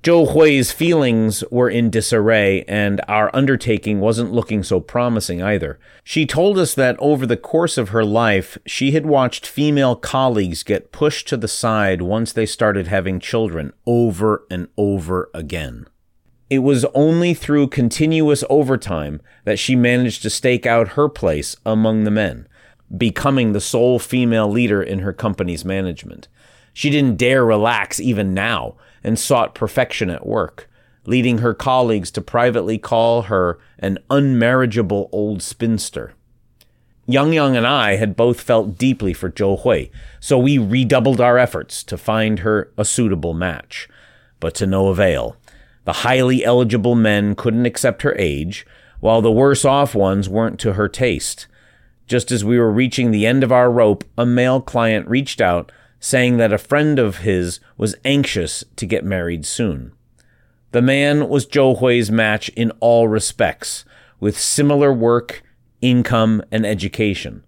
Zhou 0.04 0.34
Hui's 0.34 0.70
feelings 0.70 1.42
were 1.50 1.70
in 1.70 1.88
disarray, 1.88 2.62
and 2.64 3.00
our 3.08 3.30
undertaking 3.34 4.00
wasn't 4.00 4.32
looking 4.32 4.62
so 4.62 4.78
promising 4.78 5.42
either. 5.42 5.78
She 6.04 6.26
told 6.26 6.58
us 6.58 6.74
that 6.74 6.96
over 6.98 7.24
the 7.24 7.38
course 7.38 7.78
of 7.78 7.88
her 7.88 8.04
life, 8.04 8.58
she 8.66 8.90
had 8.90 9.06
watched 9.06 9.46
female 9.46 9.96
colleagues 9.96 10.62
get 10.62 10.92
pushed 10.92 11.26
to 11.28 11.38
the 11.38 11.48
side 11.48 12.02
once 12.02 12.34
they 12.34 12.44
started 12.44 12.86
having 12.86 13.18
children 13.18 13.72
over 13.86 14.44
and 14.50 14.68
over 14.76 15.30
again. 15.32 15.86
It 16.50 16.58
was 16.58 16.84
only 16.92 17.32
through 17.32 17.68
continuous 17.68 18.44
overtime 18.50 19.22
that 19.44 19.58
she 19.58 19.74
managed 19.74 20.20
to 20.24 20.28
stake 20.28 20.66
out 20.66 20.88
her 20.88 21.08
place 21.08 21.56
among 21.64 22.04
the 22.04 22.10
men, 22.10 22.46
becoming 22.94 23.54
the 23.54 23.58
sole 23.58 23.98
female 23.98 24.50
leader 24.50 24.82
in 24.82 24.98
her 24.98 25.14
company's 25.14 25.64
management. 25.64 26.28
She 26.74 26.90
didn't 26.90 27.16
dare 27.16 27.42
relax 27.42 27.98
even 27.98 28.34
now 28.34 28.76
and 29.04 29.18
sought 29.18 29.54
perfection 29.54 30.10
at 30.10 30.26
work, 30.26 30.68
leading 31.06 31.38
her 31.38 31.54
colleagues 31.54 32.10
to 32.10 32.20
privately 32.20 32.78
call 32.78 33.22
her 33.22 33.58
an 33.78 33.98
unmarriageable 34.10 35.08
old 35.12 35.42
spinster. 35.42 36.14
Yang 37.06 37.34
Yang 37.34 37.56
and 37.58 37.66
I 37.66 37.96
had 37.96 38.16
both 38.16 38.40
felt 38.40 38.78
deeply 38.78 39.12
for 39.12 39.30
Zhou 39.30 39.60
Hui, 39.62 39.90
so 40.20 40.38
we 40.38 40.56
redoubled 40.56 41.20
our 41.20 41.36
efforts 41.36 41.84
to 41.84 41.98
find 41.98 42.38
her 42.38 42.72
a 42.78 42.84
suitable 42.84 43.34
match. 43.34 43.88
But 44.40 44.54
to 44.56 44.66
no 44.66 44.88
avail. 44.88 45.36
The 45.84 45.92
highly 45.92 46.44
eligible 46.44 46.94
men 46.94 47.34
couldn't 47.34 47.66
accept 47.66 48.02
her 48.02 48.16
age, 48.18 48.66
while 49.00 49.20
the 49.20 49.30
worse 49.30 49.66
off 49.66 49.94
ones 49.94 50.30
weren't 50.30 50.58
to 50.60 50.72
her 50.72 50.88
taste. 50.88 51.46
Just 52.06 52.32
as 52.32 52.42
we 52.42 52.58
were 52.58 52.72
reaching 52.72 53.10
the 53.10 53.26
end 53.26 53.44
of 53.44 53.52
our 53.52 53.70
rope, 53.70 54.04
a 54.16 54.24
male 54.24 54.62
client 54.62 55.06
reached 55.06 55.42
out 55.42 55.70
saying 56.04 56.36
that 56.36 56.52
a 56.52 56.58
friend 56.58 56.98
of 56.98 57.20
his 57.20 57.60
was 57.78 57.96
anxious 58.04 58.62
to 58.76 58.84
get 58.84 59.02
married 59.02 59.46
soon. 59.46 59.90
The 60.72 60.82
man 60.82 61.30
was 61.30 61.46
Zhou 61.46 61.78
Hui's 61.78 62.10
match 62.10 62.50
in 62.50 62.72
all 62.72 63.08
respects, 63.08 63.86
with 64.20 64.38
similar 64.38 64.92
work, 64.92 65.42
income, 65.80 66.42
and 66.52 66.66
education. 66.66 67.42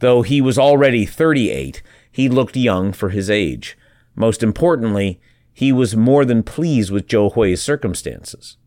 Though 0.00 0.20
he 0.20 0.42
was 0.42 0.58
already 0.58 1.06
38, 1.06 1.82
he 2.12 2.28
looked 2.28 2.58
young 2.58 2.92
for 2.92 3.08
his 3.08 3.30
age. 3.30 3.78
Most 4.14 4.42
importantly, 4.42 5.18
he 5.54 5.72
was 5.72 5.96
more 5.96 6.26
than 6.26 6.42
pleased 6.42 6.90
with 6.90 7.08
Zhou 7.08 7.32
Hui's 7.32 7.62
circumstances. 7.62 8.58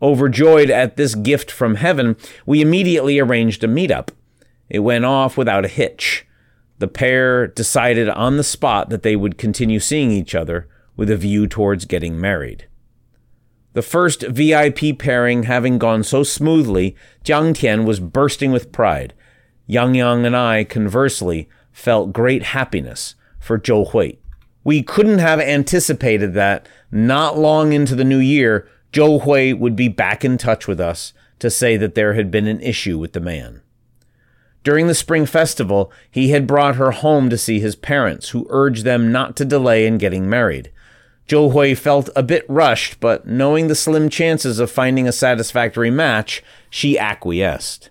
Overjoyed 0.00 0.70
at 0.70 0.96
this 0.96 1.14
gift 1.14 1.50
from 1.50 1.74
heaven, 1.74 2.16
we 2.46 2.62
immediately 2.62 3.18
arranged 3.18 3.62
a 3.62 3.68
meetup. 3.68 4.08
It 4.70 4.78
went 4.78 5.04
off 5.04 5.36
without 5.36 5.66
a 5.66 5.68
hitch 5.68 6.25
the 6.78 6.88
pair 6.88 7.46
decided 7.46 8.08
on 8.08 8.36
the 8.36 8.44
spot 8.44 8.90
that 8.90 9.02
they 9.02 9.16
would 9.16 9.38
continue 9.38 9.80
seeing 9.80 10.10
each 10.10 10.34
other 10.34 10.68
with 10.96 11.10
a 11.10 11.16
view 11.16 11.46
towards 11.46 11.84
getting 11.84 12.20
married. 12.20 12.66
The 13.72 13.82
first 13.82 14.22
VIP 14.22 14.98
pairing 14.98 15.42
having 15.42 15.78
gone 15.78 16.02
so 16.02 16.22
smoothly, 16.22 16.96
Jiang 17.24 17.54
Tian 17.54 17.84
was 17.84 18.00
bursting 18.00 18.50
with 18.50 18.72
pride. 18.72 19.12
Yang 19.66 19.96
Yang 19.96 20.26
and 20.26 20.36
I, 20.36 20.64
conversely, 20.64 21.48
felt 21.72 22.12
great 22.12 22.42
happiness 22.42 23.14
for 23.38 23.58
Zhou 23.58 23.90
Hui. 23.90 24.12
We 24.64 24.82
couldn't 24.82 25.18
have 25.18 25.40
anticipated 25.40 26.32
that, 26.34 26.66
not 26.90 27.38
long 27.38 27.72
into 27.72 27.94
the 27.94 28.04
new 28.04 28.18
year, 28.18 28.66
Zhou 28.92 29.22
Hui 29.22 29.52
would 29.52 29.76
be 29.76 29.88
back 29.88 30.24
in 30.24 30.38
touch 30.38 30.66
with 30.66 30.80
us 30.80 31.12
to 31.38 31.50
say 31.50 31.76
that 31.76 31.94
there 31.94 32.14
had 32.14 32.30
been 32.30 32.46
an 32.46 32.60
issue 32.60 32.98
with 32.98 33.12
the 33.12 33.20
man. 33.20 33.60
During 34.66 34.88
the 34.88 34.96
spring 34.96 35.26
festival, 35.26 35.92
he 36.10 36.30
had 36.30 36.44
brought 36.44 36.74
her 36.74 36.90
home 36.90 37.30
to 37.30 37.38
see 37.38 37.60
his 37.60 37.76
parents, 37.76 38.30
who 38.30 38.48
urged 38.50 38.82
them 38.82 39.12
not 39.12 39.36
to 39.36 39.44
delay 39.44 39.86
in 39.86 39.96
getting 39.96 40.28
married. 40.28 40.72
Zhou 41.28 41.52
Hui 41.52 41.76
felt 41.76 42.10
a 42.16 42.24
bit 42.24 42.44
rushed, 42.48 42.98
but 42.98 43.28
knowing 43.28 43.68
the 43.68 43.76
slim 43.76 44.08
chances 44.08 44.58
of 44.58 44.68
finding 44.68 45.06
a 45.06 45.12
satisfactory 45.12 45.92
match, 45.92 46.42
she 46.68 46.98
acquiesced. 46.98 47.90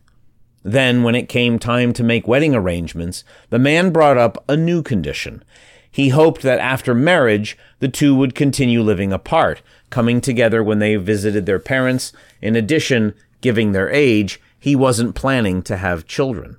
Then, 0.64 1.04
when 1.04 1.16
it 1.16 1.30
came 1.30 1.60
time 1.60 1.94
to 1.94 2.04
make 2.04 2.28
wedding 2.28 2.54
arrangements, 2.54 3.24
the 3.52 3.58
man 3.58 3.92
brought 3.92 4.18
up 4.18 4.44
a 4.50 4.58
new 4.58 4.84
condition. 4.84 5.46
He 5.90 6.10
hoped 6.10 6.42
that 6.42 6.60
after 6.60 6.94
marriage, 6.94 7.58
the 7.80 7.88
two 7.88 8.14
would 8.16 8.36
continue 8.36 8.82
living 8.82 9.14
apart, 9.14 9.62
coming 9.90 10.20
together 10.20 10.62
when 10.62 10.80
they 10.80 10.98
visited 10.98 11.46
their 11.46 11.58
parents. 11.58 12.12
In 12.42 12.58
addition, 12.58 13.14
giving 13.40 13.72
their 13.72 13.90
age, 13.90 14.42
he 14.60 14.76
wasn't 14.76 15.16
planning 15.16 15.62
to 15.62 15.78
have 15.78 16.06
children. 16.06 16.58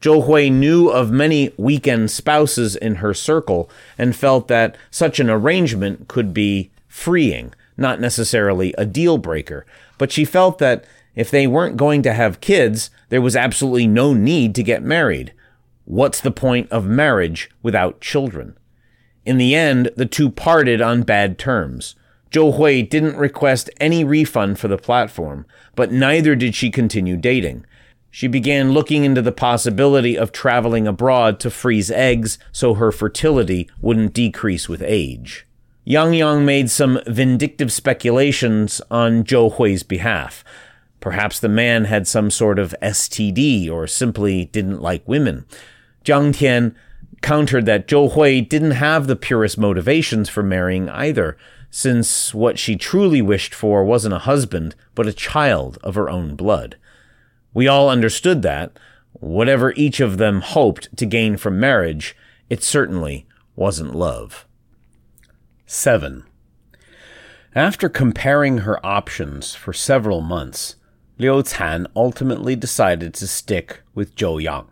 Zhou 0.00 0.26
Hui 0.26 0.48
knew 0.48 0.88
of 0.88 1.10
many 1.10 1.52
weekend 1.56 2.10
spouses 2.10 2.76
in 2.76 2.96
her 2.96 3.12
circle 3.12 3.68
and 3.96 4.14
felt 4.14 4.46
that 4.48 4.76
such 4.90 5.18
an 5.18 5.28
arrangement 5.28 6.06
could 6.06 6.32
be 6.32 6.70
freeing, 6.86 7.52
not 7.76 8.00
necessarily 8.00 8.72
a 8.78 8.86
deal 8.86 9.18
breaker. 9.18 9.66
But 9.98 10.12
she 10.12 10.24
felt 10.24 10.58
that 10.58 10.84
if 11.16 11.32
they 11.32 11.48
weren't 11.48 11.76
going 11.76 12.02
to 12.02 12.12
have 12.12 12.40
kids, 12.40 12.90
there 13.08 13.20
was 13.20 13.34
absolutely 13.34 13.88
no 13.88 14.14
need 14.14 14.54
to 14.54 14.62
get 14.62 14.84
married. 14.84 15.32
What's 15.84 16.20
the 16.20 16.30
point 16.30 16.70
of 16.70 16.86
marriage 16.86 17.50
without 17.60 18.00
children? 18.00 18.56
In 19.26 19.36
the 19.36 19.54
end, 19.54 19.90
the 19.96 20.06
two 20.06 20.30
parted 20.30 20.80
on 20.80 21.02
bad 21.02 21.38
terms. 21.38 21.96
Zhou 22.30 22.56
Hui 22.56 22.82
didn't 22.82 23.16
request 23.16 23.70
any 23.80 24.04
refund 24.04 24.58
for 24.58 24.68
the 24.68 24.78
platform, 24.78 25.44
but 25.74 25.90
neither 25.90 26.36
did 26.36 26.54
she 26.54 26.70
continue 26.70 27.16
dating. 27.16 27.64
She 28.10 28.26
began 28.26 28.72
looking 28.72 29.04
into 29.04 29.22
the 29.22 29.32
possibility 29.32 30.16
of 30.16 30.32
traveling 30.32 30.86
abroad 30.86 31.38
to 31.40 31.50
freeze 31.50 31.90
eggs 31.90 32.38
so 32.52 32.74
her 32.74 32.90
fertility 32.90 33.68
wouldn't 33.80 34.14
decrease 34.14 34.68
with 34.68 34.82
age. 34.82 35.46
Yang 35.84 36.14
Yang 36.14 36.44
made 36.44 36.70
some 36.70 37.00
vindictive 37.06 37.72
speculations 37.72 38.80
on 38.90 39.24
Zhou 39.24 39.54
Hui's 39.54 39.82
behalf. 39.82 40.44
Perhaps 41.00 41.40
the 41.40 41.48
man 41.48 41.84
had 41.84 42.06
some 42.06 42.30
sort 42.30 42.58
of 42.58 42.74
STD 42.82 43.70
or 43.70 43.86
simply 43.86 44.46
didn't 44.46 44.82
like 44.82 45.06
women. 45.06 45.46
Jiang 46.04 46.34
Tian 46.34 46.74
countered 47.22 47.66
that 47.66 47.86
Zhou 47.86 48.12
Hui 48.12 48.40
didn't 48.40 48.72
have 48.72 49.06
the 49.06 49.16
purest 49.16 49.58
motivations 49.58 50.28
for 50.28 50.42
marrying 50.42 50.88
either, 50.88 51.36
since 51.70 52.34
what 52.34 52.58
she 52.58 52.76
truly 52.76 53.22
wished 53.22 53.54
for 53.54 53.84
wasn't 53.84 54.14
a 54.14 54.20
husband, 54.20 54.74
but 54.94 55.06
a 55.06 55.12
child 55.12 55.78
of 55.82 55.94
her 55.94 56.08
own 56.08 56.34
blood. 56.34 56.76
We 57.54 57.66
all 57.66 57.88
understood 57.88 58.42
that, 58.42 58.78
whatever 59.12 59.72
each 59.76 60.00
of 60.00 60.18
them 60.18 60.40
hoped 60.40 60.94
to 60.96 61.06
gain 61.06 61.36
from 61.36 61.58
marriage, 61.58 62.16
it 62.48 62.62
certainly 62.62 63.26
wasn't 63.56 63.94
love. 63.94 64.46
7. 65.66 66.24
After 67.54 67.88
comparing 67.88 68.58
her 68.58 68.84
options 68.84 69.54
for 69.54 69.72
several 69.72 70.20
months, 70.20 70.76
Liu 71.18 71.42
Can 71.42 71.86
ultimately 71.96 72.54
decided 72.54 73.12
to 73.14 73.26
stick 73.26 73.82
with 73.94 74.14
Zhou 74.14 74.40
Yang. 74.40 74.68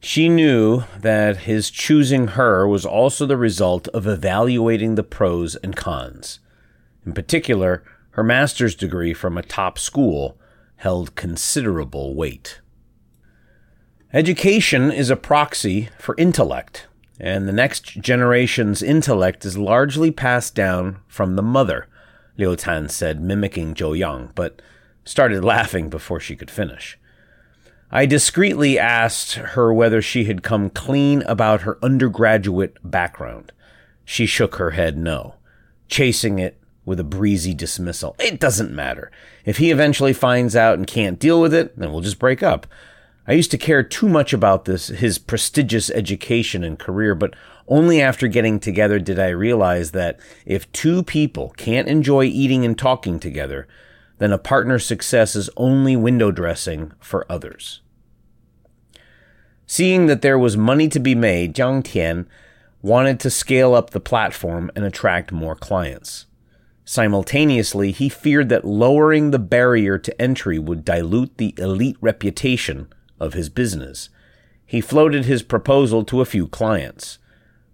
She 0.00 0.28
knew 0.28 0.84
that 1.00 1.38
his 1.38 1.70
choosing 1.70 2.28
her 2.28 2.68
was 2.68 2.84
also 2.84 3.26
the 3.26 3.36
result 3.36 3.88
of 3.88 4.06
evaluating 4.06 4.94
the 4.94 5.02
pros 5.02 5.56
and 5.56 5.74
cons. 5.74 6.38
In 7.04 7.12
particular, 7.12 7.82
her 8.10 8.22
master's 8.22 8.74
degree 8.74 9.14
from 9.14 9.36
a 9.36 9.42
top 9.42 9.78
school 9.78 10.37
held 10.78 11.14
considerable 11.14 12.14
weight. 12.14 12.60
Education 14.12 14.90
is 14.90 15.10
a 15.10 15.16
proxy 15.16 15.90
for 15.98 16.14
intellect, 16.16 16.86
and 17.20 17.46
the 17.46 17.52
next 17.52 18.00
generation's 18.00 18.82
intellect 18.82 19.44
is 19.44 19.58
largely 19.58 20.10
passed 20.10 20.54
down 20.54 21.00
from 21.06 21.36
the 21.36 21.42
mother, 21.42 21.88
Liu 22.36 22.54
Tan 22.56 22.88
said, 22.88 23.20
mimicking 23.20 23.74
Zhou 23.74 23.98
Yang, 23.98 24.30
but 24.34 24.62
started 25.04 25.44
laughing 25.44 25.90
before 25.90 26.20
she 26.20 26.36
could 26.36 26.50
finish. 26.50 26.96
I 27.90 28.06
discreetly 28.06 28.78
asked 28.78 29.34
her 29.34 29.74
whether 29.74 30.00
she 30.00 30.24
had 30.24 30.42
come 30.42 30.70
clean 30.70 31.22
about 31.22 31.62
her 31.62 31.78
undergraduate 31.82 32.76
background. 32.84 33.50
She 34.04 34.26
shook 34.26 34.56
her 34.56 34.70
head 34.70 34.96
no, 34.96 35.34
chasing 35.88 36.38
it 36.38 36.57
with 36.88 36.98
a 36.98 37.04
breezy 37.04 37.54
dismissal. 37.54 38.16
It 38.18 38.40
doesn't 38.40 38.72
matter. 38.72 39.12
If 39.44 39.58
he 39.58 39.70
eventually 39.70 40.12
finds 40.12 40.56
out 40.56 40.78
and 40.78 40.86
can't 40.86 41.18
deal 41.18 41.40
with 41.40 41.54
it, 41.54 41.78
then 41.78 41.92
we'll 41.92 42.00
just 42.00 42.18
break 42.18 42.42
up. 42.42 42.66
I 43.26 43.32
used 43.34 43.50
to 43.50 43.58
care 43.58 43.82
too 43.82 44.08
much 44.08 44.32
about 44.32 44.64
this, 44.64 44.88
his 44.88 45.18
prestigious 45.18 45.90
education 45.90 46.64
and 46.64 46.78
career, 46.78 47.14
but 47.14 47.34
only 47.68 48.00
after 48.00 48.26
getting 48.26 48.58
together 48.58 48.98
did 48.98 49.18
I 49.18 49.28
realize 49.28 49.90
that 49.90 50.18
if 50.46 50.72
two 50.72 51.02
people 51.02 51.50
can't 51.58 51.88
enjoy 51.88 52.24
eating 52.24 52.64
and 52.64 52.76
talking 52.76 53.20
together, 53.20 53.68
then 54.16 54.32
a 54.32 54.38
partner's 54.38 54.86
success 54.86 55.36
is 55.36 55.50
only 55.58 55.94
window 55.94 56.30
dressing 56.30 56.92
for 56.98 57.30
others. 57.30 57.82
Seeing 59.66 60.06
that 60.06 60.22
there 60.22 60.38
was 60.38 60.56
money 60.56 60.88
to 60.88 60.98
be 60.98 61.14
made, 61.14 61.54
Jiang 61.54 61.84
Tian 61.84 62.26
wanted 62.80 63.20
to 63.20 63.30
scale 63.30 63.74
up 63.74 63.90
the 63.90 64.00
platform 64.00 64.70
and 64.74 64.86
attract 64.86 65.30
more 65.30 65.54
clients. 65.54 66.24
Simultaneously, 66.90 67.92
he 67.92 68.08
feared 68.08 68.48
that 68.48 68.64
lowering 68.64 69.30
the 69.30 69.38
barrier 69.38 69.98
to 69.98 70.18
entry 70.18 70.58
would 70.58 70.86
dilute 70.86 71.36
the 71.36 71.52
elite 71.58 71.98
reputation 72.00 72.88
of 73.20 73.34
his 73.34 73.50
business. 73.50 74.08
He 74.64 74.80
floated 74.80 75.26
his 75.26 75.42
proposal 75.42 76.02
to 76.04 76.22
a 76.22 76.24
few 76.24 76.48
clients, 76.48 77.18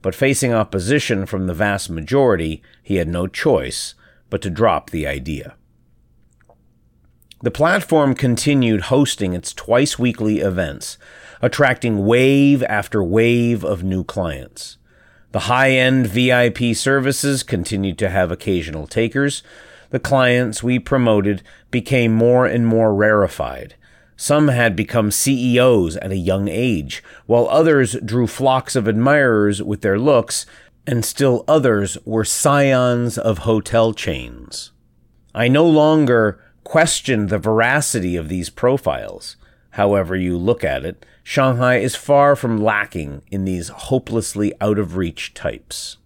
but 0.02 0.16
facing 0.16 0.52
opposition 0.52 1.26
from 1.26 1.46
the 1.46 1.54
vast 1.54 1.88
majority, 1.88 2.60
he 2.82 2.96
had 2.96 3.06
no 3.06 3.28
choice 3.28 3.94
but 4.30 4.42
to 4.42 4.50
drop 4.50 4.90
the 4.90 5.06
idea. 5.06 5.54
The 7.40 7.52
platform 7.52 8.16
continued 8.16 8.80
hosting 8.90 9.32
its 9.32 9.52
twice 9.52 9.96
weekly 9.96 10.40
events, 10.40 10.98
attracting 11.40 12.04
wave 12.04 12.64
after 12.64 13.00
wave 13.00 13.62
of 13.62 13.84
new 13.84 14.02
clients. 14.02 14.76
The 15.34 15.50
high 15.50 15.72
end 15.72 16.06
VIP 16.06 16.76
services 16.76 17.42
continued 17.42 17.98
to 17.98 18.08
have 18.08 18.30
occasional 18.30 18.86
takers. 18.86 19.42
The 19.90 19.98
clients 19.98 20.62
we 20.62 20.78
promoted 20.78 21.42
became 21.72 22.14
more 22.14 22.46
and 22.46 22.64
more 22.64 22.94
rarefied, 22.94 23.74
some 24.16 24.46
had 24.46 24.76
become 24.76 25.10
CEOs 25.10 25.96
at 25.96 26.12
a 26.12 26.16
young 26.16 26.46
age, 26.46 27.02
while 27.26 27.48
others 27.48 27.96
drew 28.04 28.28
flocks 28.28 28.76
of 28.76 28.86
admirers 28.86 29.60
with 29.60 29.80
their 29.80 29.98
looks, 29.98 30.46
and 30.86 31.04
still 31.04 31.44
others 31.48 31.98
were 32.04 32.24
scions 32.24 33.18
of 33.18 33.38
hotel 33.38 33.92
chains. 33.92 34.70
I 35.34 35.48
no 35.48 35.66
longer 35.66 36.40
questioned 36.62 37.28
the 37.28 37.40
veracity 37.40 38.14
of 38.14 38.28
these 38.28 38.50
profiles. 38.50 39.34
However, 39.70 40.14
you 40.14 40.38
look 40.38 40.62
at 40.62 40.84
it, 40.84 41.04
Shanghai 41.26 41.76
is 41.76 41.96
far 41.96 42.36
from 42.36 42.62
lacking 42.62 43.22
in 43.30 43.46
these 43.46 43.68
hopelessly 43.68 44.52
out 44.60 44.78
of 44.78 44.96
reach 44.96 45.32
types. 45.32 45.96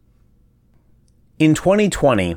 In 1.41 1.55
2020, 1.55 2.37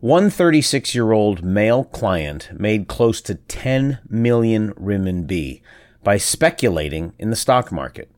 one 0.00 0.28
36 0.28 0.94
year 0.94 1.12
old 1.12 1.42
male 1.42 1.84
client 1.84 2.50
made 2.52 2.86
close 2.86 3.22
to 3.22 3.36
10 3.36 4.00
million 4.10 4.74
renminbi 4.74 5.62
by 6.04 6.18
speculating 6.18 7.14
in 7.18 7.30
the 7.30 7.36
stock 7.36 7.72
market. 7.72 8.10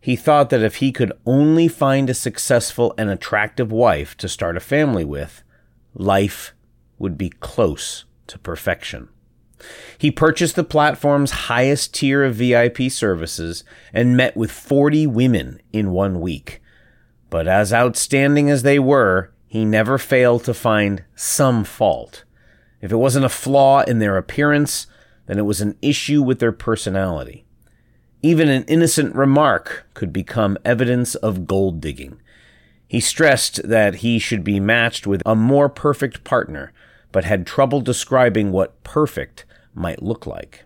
He 0.00 0.16
thought 0.16 0.50
that 0.50 0.62
if 0.62 0.76
he 0.76 0.90
could 0.90 1.12
only 1.24 1.68
find 1.68 2.10
a 2.10 2.14
successful 2.14 2.92
and 2.98 3.08
attractive 3.08 3.70
wife 3.70 4.16
to 4.16 4.28
start 4.28 4.56
a 4.56 4.60
family 4.60 5.04
with, 5.04 5.44
life 5.94 6.54
would 6.98 7.16
be 7.16 7.30
close 7.30 8.04
to 8.26 8.38
perfection. 8.38 9.08
He 9.98 10.10
purchased 10.10 10.56
the 10.56 10.64
platform's 10.64 11.30
highest 11.30 11.94
tier 11.94 12.24
of 12.24 12.36
VIP 12.36 12.90
services 12.90 13.64
and 13.92 14.16
met 14.16 14.36
with 14.36 14.50
40 14.50 15.06
women 15.06 15.60
in 15.72 15.90
one 15.90 16.20
week. 16.20 16.60
But 17.30 17.48
as 17.48 17.72
outstanding 17.72 18.50
as 18.50 18.62
they 18.62 18.78
were, 18.78 19.32
he 19.46 19.64
never 19.64 19.98
failed 19.98 20.44
to 20.44 20.54
find 20.54 21.04
some 21.14 21.64
fault. 21.64 22.24
If 22.80 22.92
it 22.92 22.96
wasn't 22.96 23.24
a 23.24 23.30
flaw 23.30 23.82
in 23.82 23.98
their 23.98 24.16
appearance, 24.16 24.86
then 25.26 25.38
it 25.38 25.46
was 25.46 25.60
an 25.60 25.76
issue 25.80 26.22
with 26.22 26.38
their 26.38 26.52
personality. 26.52 27.44
Even 28.22 28.48
an 28.48 28.64
innocent 28.64 29.14
remark 29.14 29.86
could 29.94 30.12
become 30.12 30.58
evidence 30.64 31.14
of 31.14 31.46
gold 31.46 31.80
digging. 31.80 32.20
He 32.88 33.00
stressed 33.00 33.68
that 33.68 33.96
he 33.96 34.18
should 34.18 34.44
be 34.44 34.60
matched 34.60 35.06
with 35.06 35.22
a 35.26 35.34
more 35.34 35.68
perfect 35.68 36.24
partner, 36.24 36.72
but 37.12 37.24
had 37.24 37.46
trouble 37.46 37.80
describing 37.80 38.52
what 38.52 38.82
perfect 38.82 39.44
might 39.74 40.02
look 40.02 40.26
like. 40.26 40.64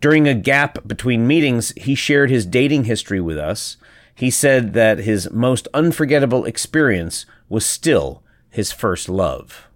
During 0.00 0.28
a 0.28 0.34
gap 0.34 0.86
between 0.86 1.26
meetings, 1.26 1.72
he 1.76 1.94
shared 1.94 2.30
his 2.30 2.46
dating 2.46 2.84
history 2.84 3.20
with 3.20 3.38
us. 3.38 3.76
He 4.14 4.30
said 4.30 4.72
that 4.74 4.98
his 4.98 5.30
most 5.30 5.66
unforgettable 5.74 6.44
experience 6.44 7.26
was 7.48 7.66
still 7.66 8.22
his 8.50 8.72
first 8.72 9.08
love. 9.08 9.68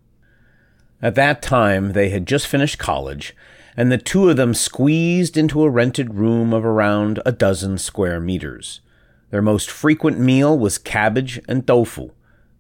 At 1.00 1.16
that 1.16 1.42
time, 1.42 1.92
they 1.92 2.10
had 2.10 2.26
just 2.26 2.46
finished 2.46 2.78
college, 2.78 3.34
and 3.76 3.90
the 3.90 3.98
two 3.98 4.30
of 4.30 4.36
them 4.36 4.54
squeezed 4.54 5.36
into 5.36 5.62
a 5.62 5.70
rented 5.70 6.14
room 6.14 6.52
of 6.52 6.64
around 6.64 7.20
a 7.26 7.32
dozen 7.32 7.78
square 7.78 8.20
meters. 8.20 8.80
Their 9.30 9.42
most 9.42 9.70
frequent 9.70 10.20
meal 10.20 10.56
was 10.56 10.78
cabbage 10.78 11.40
and 11.48 11.66
tofu. 11.66 12.10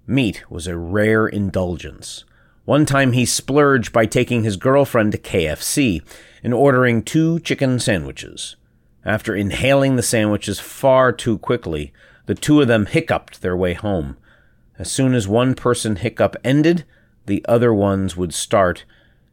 Meat 0.06 0.50
was 0.50 0.66
a 0.66 0.76
rare 0.76 1.28
indulgence. 1.28 2.24
One 2.64 2.86
time 2.86 3.12
he 3.12 3.26
splurged 3.26 3.92
by 3.92 4.06
taking 4.06 4.44
his 4.44 4.56
girlfriend 4.56 5.12
to 5.12 5.18
KFC 5.18 6.02
and 6.44 6.54
ordering 6.54 7.02
two 7.02 7.40
chicken 7.40 7.80
sandwiches. 7.80 8.56
After 9.04 9.34
inhaling 9.34 9.96
the 9.96 10.02
sandwiches 10.02 10.60
far 10.60 11.12
too 11.12 11.38
quickly, 11.38 11.92
the 12.26 12.36
two 12.36 12.60
of 12.60 12.68
them 12.68 12.86
hiccuped 12.86 13.42
their 13.42 13.56
way 13.56 13.74
home. 13.74 14.16
As 14.78 14.90
soon 14.90 15.14
as 15.14 15.26
one 15.26 15.54
person 15.54 15.96
hiccup 15.96 16.36
ended, 16.44 16.84
the 17.26 17.44
other 17.48 17.74
ones 17.74 18.16
would 18.16 18.32
start, 18.32 18.84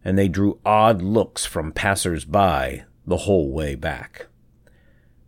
and 0.03 0.17
they 0.17 0.27
drew 0.27 0.59
odd 0.65 1.01
looks 1.01 1.45
from 1.45 1.71
passers 1.71 2.25
by 2.25 2.85
the 3.05 3.17
whole 3.17 3.51
way 3.51 3.75
back. 3.75 4.27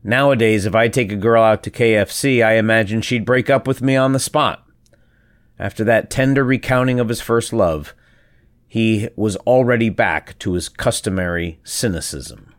Nowadays, 0.04 0.66
if 0.66 0.74
I 0.74 0.88
take 0.88 1.12
a 1.12 1.16
girl 1.16 1.44
out 1.44 1.62
to 1.64 1.72
KFC, 1.72 2.44
I 2.44 2.54
imagine 2.54 3.02
she'd 3.02 3.26
break 3.26 3.50
up 3.50 3.68
with 3.68 3.84
me 3.84 3.96
on 3.96 4.14
the 4.14 4.20
spot. 4.20 4.66
After 5.62 5.84
that 5.84 6.10
tender 6.10 6.44
recounting 6.44 7.00
of 7.00 7.08
his 7.08 7.22
first 7.22 7.54
love, 7.54 7.94
he 8.68 9.10
was 9.16 9.36
already 9.38 9.90
back 9.90 10.38
to 10.40 10.54
his 10.54 10.68
customary 10.68 11.60
cynicism. 11.64 12.56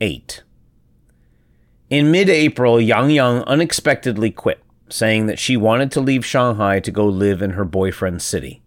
8. 0.00 0.42
In 1.90 2.10
mid 2.10 2.30
April, 2.30 2.80
Yang 2.80 3.10
Yang 3.10 3.42
unexpectedly 3.42 4.30
quit 4.30 4.64
saying 4.88 5.26
that 5.26 5.38
she 5.38 5.56
wanted 5.56 5.92
to 5.92 6.00
leave 6.00 6.24
Shanghai 6.24 6.80
to 6.80 6.90
go 6.90 7.06
live 7.06 7.42
in 7.42 7.50
her 7.50 7.64
boyfriend's 7.64 8.24
city. 8.24 8.62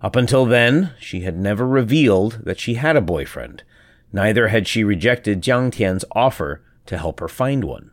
Up 0.00 0.16
until 0.16 0.46
then, 0.46 0.94
she 0.98 1.20
had 1.20 1.38
never 1.38 1.68
revealed 1.68 2.40
that 2.44 2.58
she 2.58 2.74
had 2.74 2.96
a 2.96 3.02
boyfriend. 3.02 3.62
Neither 4.10 4.48
had 4.48 4.66
she 4.66 4.82
rejected 4.82 5.42
Jiang 5.42 5.70
Tian's 5.70 6.04
offer 6.12 6.62
to 6.86 6.98
help 6.98 7.20
her 7.20 7.28
find 7.28 7.62
one. 7.62 7.91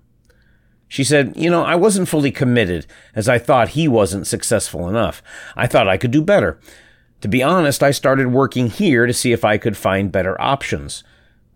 She 0.89 1.03
said, 1.03 1.33
You 1.37 1.49
know, 1.51 1.63
I 1.63 1.75
wasn't 1.75 2.09
fully 2.09 2.31
committed 2.31 2.87
as 3.15 3.29
I 3.29 3.37
thought 3.37 3.69
he 3.69 3.87
wasn't 3.87 4.27
successful 4.27 4.89
enough. 4.89 5.21
I 5.55 5.67
thought 5.67 5.87
I 5.87 5.97
could 5.97 6.11
do 6.11 6.23
better. 6.23 6.59
To 7.21 7.27
be 7.27 7.43
honest, 7.43 7.83
I 7.83 7.91
started 7.91 8.31
working 8.31 8.69
here 8.69 9.05
to 9.05 9.13
see 9.13 9.31
if 9.31 9.45
I 9.45 9.57
could 9.57 9.77
find 9.77 10.11
better 10.11 10.39
options. 10.41 11.03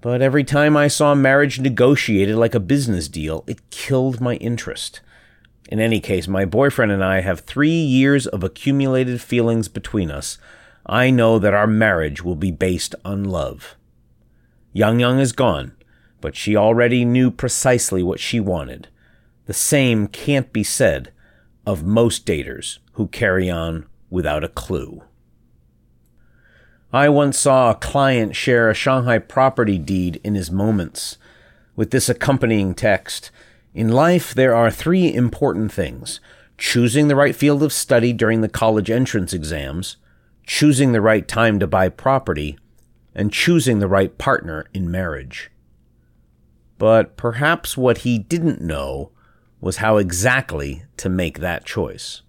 But 0.02 0.22
every 0.22 0.44
time 0.44 0.78
I 0.78 0.88
saw 0.88 1.16
marriage 1.16 1.60
negotiated 1.60 2.36
like 2.36 2.54
a 2.54 2.60
business 2.60 3.08
deal, 3.08 3.44
it 3.48 3.70
killed 3.72 4.22
my 4.22 4.36
interest. 4.36 5.02
In 5.70 5.80
any 5.80 6.00
case, 6.00 6.28
my 6.28 6.46
boyfriend 6.46 6.92
and 6.92 7.04
I 7.04 7.22
have 7.22 7.40
three 7.40 7.70
years 7.70 8.28
of 8.28 8.44
accumulated 8.44 9.22
feelings 9.22 9.68
between 9.68 10.12
us. 10.12 10.38
I 10.86 11.10
know 11.10 11.40
that 11.40 11.54
our 11.54 11.68
marriage 11.68 12.22
will 12.22 12.36
be 12.36 12.52
based 12.52 12.94
on 13.04 13.24
love. 13.24 13.76
Yang 14.74 15.00
Yang 15.00 15.20
is 15.20 15.32
gone, 15.32 15.72
but 16.20 16.36
she 16.36 16.56
already 16.56 17.06
knew 17.06 17.32
precisely 17.32 18.04
what 18.04 18.20
she 18.20 18.40
wanted. 18.40 18.90
The 19.46 19.54
same 19.54 20.08
can't 20.08 20.52
be 20.54 20.64
said 20.64 21.12
of 21.66 21.84
most 21.84 22.26
daters 22.26 22.80
who 22.94 23.08
carry 23.08 23.50
on 23.50 23.86
without 24.10 24.44
a 24.44 24.50
clue. 24.50 25.04
I 26.92 27.10
once 27.10 27.38
saw 27.40 27.72
a 27.72 27.76
client 27.76 28.36
share 28.36 28.70
a 28.70 28.76
Shanghai 28.76 29.18
property 29.18 29.78
deed 29.78 30.22
in 30.24 30.36
his 30.36 30.52
moments 30.52 31.18
with 31.76 31.92
this 31.92 32.10
accompanying 32.10 32.76
text 32.76 33.32
in 33.74 33.90
life, 33.90 34.36
there 34.36 34.54
are 34.54 34.70
three 34.70 35.14
important 35.14 35.72
things 35.72 36.20
choosing 36.58 37.08
the 37.08 37.16
right 37.16 37.36
field 37.36 37.64
of 37.64 37.74
study 37.74 38.14
during 38.14 38.42
the 38.42 38.50
college 38.50 38.92
entrance 38.92 39.34
exams, 39.34 39.98
choosing 40.46 40.92
the 40.92 41.02
right 41.02 41.28
time 41.28 41.60
to 41.60 41.66
buy 41.66 41.90
property, 41.90 42.58
and 43.16 43.34
choosing 43.34 43.80
the 43.80 43.88
right 43.88 44.16
partner 44.20 44.68
in 44.74 44.92
marriage. 44.92 45.50
But 46.78 47.18
perhaps 47.18 47.76
what 47.76 48.00
he 48.00 48.20
didn't 48.20 48.62
know 48.62 49.10
was 49.64 49.78
how 49.78 49.96
exactly 49.96 50.84
to 50.98 51.08
make 51.08 51.40
that 51.40 51.66
choice. 51.66 52.22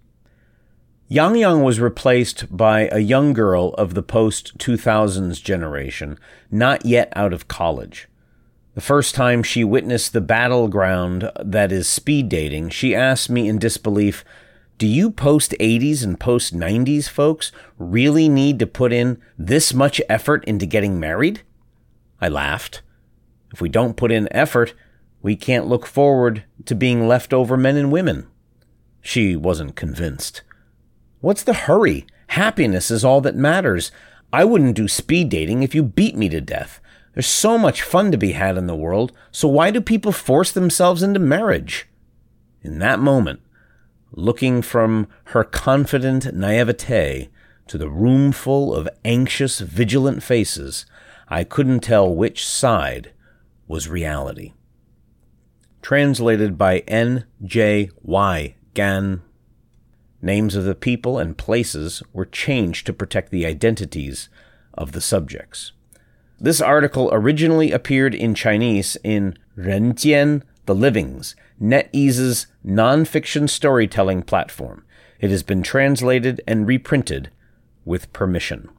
Yang 1.09 1.35
Yang 1.35 1.63
was 1.63 1.79
replaced 1.81 2.55
by 2.55 2.87
a 2.91 2.99
young 2.99 3.33
girl 3.33 3.75
of 3.77 3.93
the 3.93 4.01
post 4.01 4.57
2000s 4.57 5.43
generation, 5.43 6.17
not 6.49 6.85
yet 6.85 7.11
out 7.13 7.33
of 7.33 7.49
college. 7.49 8.07
The 8.73 8.81
first 8.81 9.15
time 9.15 9.43
she 9.43 9.65
witnessed 9.65 10.13
the 10.13 10.21
battleground 10.21 11.29
that 11.39 11.73
is 11.73 11.87
speed 11.87 12.29
dating, 12.29 12.69
she 12.69 12.95
asked 12.95 13.29
me 13.29 13.49
in 13.49 13.59
disbelief, 13.59 14.23
Do 14.77 14.87
you 14.87 15.11
post 15.11 15.53
80s 15.59 16.03
and 16.03 16.17
post 16.17 16.55
90s 16.55 17.09
folks 17.09 17.51
really 17.77 18.29
need 18.29 18.59
to 18.59 18.67
put 18.67 18.93
in 18.93 19.21
this 19.37 19.73
much 19.73 20.01
effort 20.07 20.43
into 20.45 20.65
getting 20.65 20.99
married? 20.99 21.41
I 22.21 22.29
laughed. 22.29 22.81
If 23.53 23.61
we 23.61 23.69
don't 23.69 23.97
put 23.97 24.11
in 24.11 24.27
effort, 24.31 24.73
we 25.25 25.35
can't 25.35 25.65
look 25.65 25.87
forward 25.87 26.43
to 26.65 26.75
being 26.75 27.07
leftover 27.07 27.57
men 27.57 27.77
and 27.77 27.91
women. 27.91 28.27
She 29.01 29.35
wasn't 29.35 29.75
convinced. 29.75 30.43
What's 31.19 31.41
the 31.41 31.65
hurry? 31.65 32.05
Happiness 32.27 32.91
is 32.91 33.03
all 33.03 33.21
that 33.21 33.35
matters. 33.35 33.91
I 34.31 34.45
wouldn't 34.45 34.75
do 34.75 34.87
speed 34.87 35.29
dating 35.29 35.63
if 35.63 35.73
you 35.73 35.81
beat 35.81 36.15
me 36.15 36.29
to 36.29 36.39
death. 36.41 36.79
There's 37.15 37.25
so 37.25 37.57
much 37.57 37.81
fun 37.81 38.11
to 38.11 38.19
be 38.19 38.33
had 38.33 38.55
in 38.55 38.67
the 38.67 38.75
world, 38.75 39.13
so 39.31 39.47
why 39.47 39.71
do 39.71 39.81
people 39.81 40.11
force 40.11 40.51
themselves 40.51 41.01
into 41.01 41.19
marriage? 41.19 41.87
In 42.61 42.77
that 42.77 42.99
moment, 42.99 43.39
looking 44.11 44.61
from 44.61 45.07
her 45.33 45.43
confident 45.43 46.35
naivete 46.35 47.29
to 47.65 47.79
the 47.79 47.89
roomful 47.89 48.75
of 48.75 48.87
anxious, 49.03 49.59
vigilant 49.59 50.21
faces, 50.21 50.85
I 51.27 51.43
couldn't 51.43 51.79
tell 51.79 52.13
which 52.13 52.45
side 52.45 53.11
was 53.67 53.89
reality. 53.89 54.53
Translated 55.85 56.57
by 56.57 56.79
N. 56.87 57.25
J. 57.43 57.91
Y. 58.01 58.55
Gan. 58.73 59.21
Names 60.19 60.55
of 60.55 60.63
the 60.63 60.73
people 60.73 61.19
and 61.19 61.37
places 61.37 62.01
were 62.11 62.25
changed 62.25 62.87
to 62.87 62.91
protect 62.91 63.29
the 63.29 63.45
identities 63.45 64.27
of 64.73 64.93
the 64.93 64.99
subjects. 64.99 65.73
This 66.39 66.59
article 66.59 67.11
originally 67.11 67.71
appeared 67.71 68.15
in 68.15 68.33
Chinese 68.33 68.97
in 69.03 69.37
Renjian 69.55 70.41
The 70.65 70.73
Livings, 70.73 71.35
NetEase's 71.61 72.47
nonfiction 72.65 73.47
storytelling 73.47 74.23
platform. 74.23 74.85
It 75.19 75.29
has 75.29 75.43
been 75.43 75.61
translated 75.61 76.41
and 76.47 76.65
reprinted 76.65 77.29
with 77.85 78.11
permission. 78.11 78.69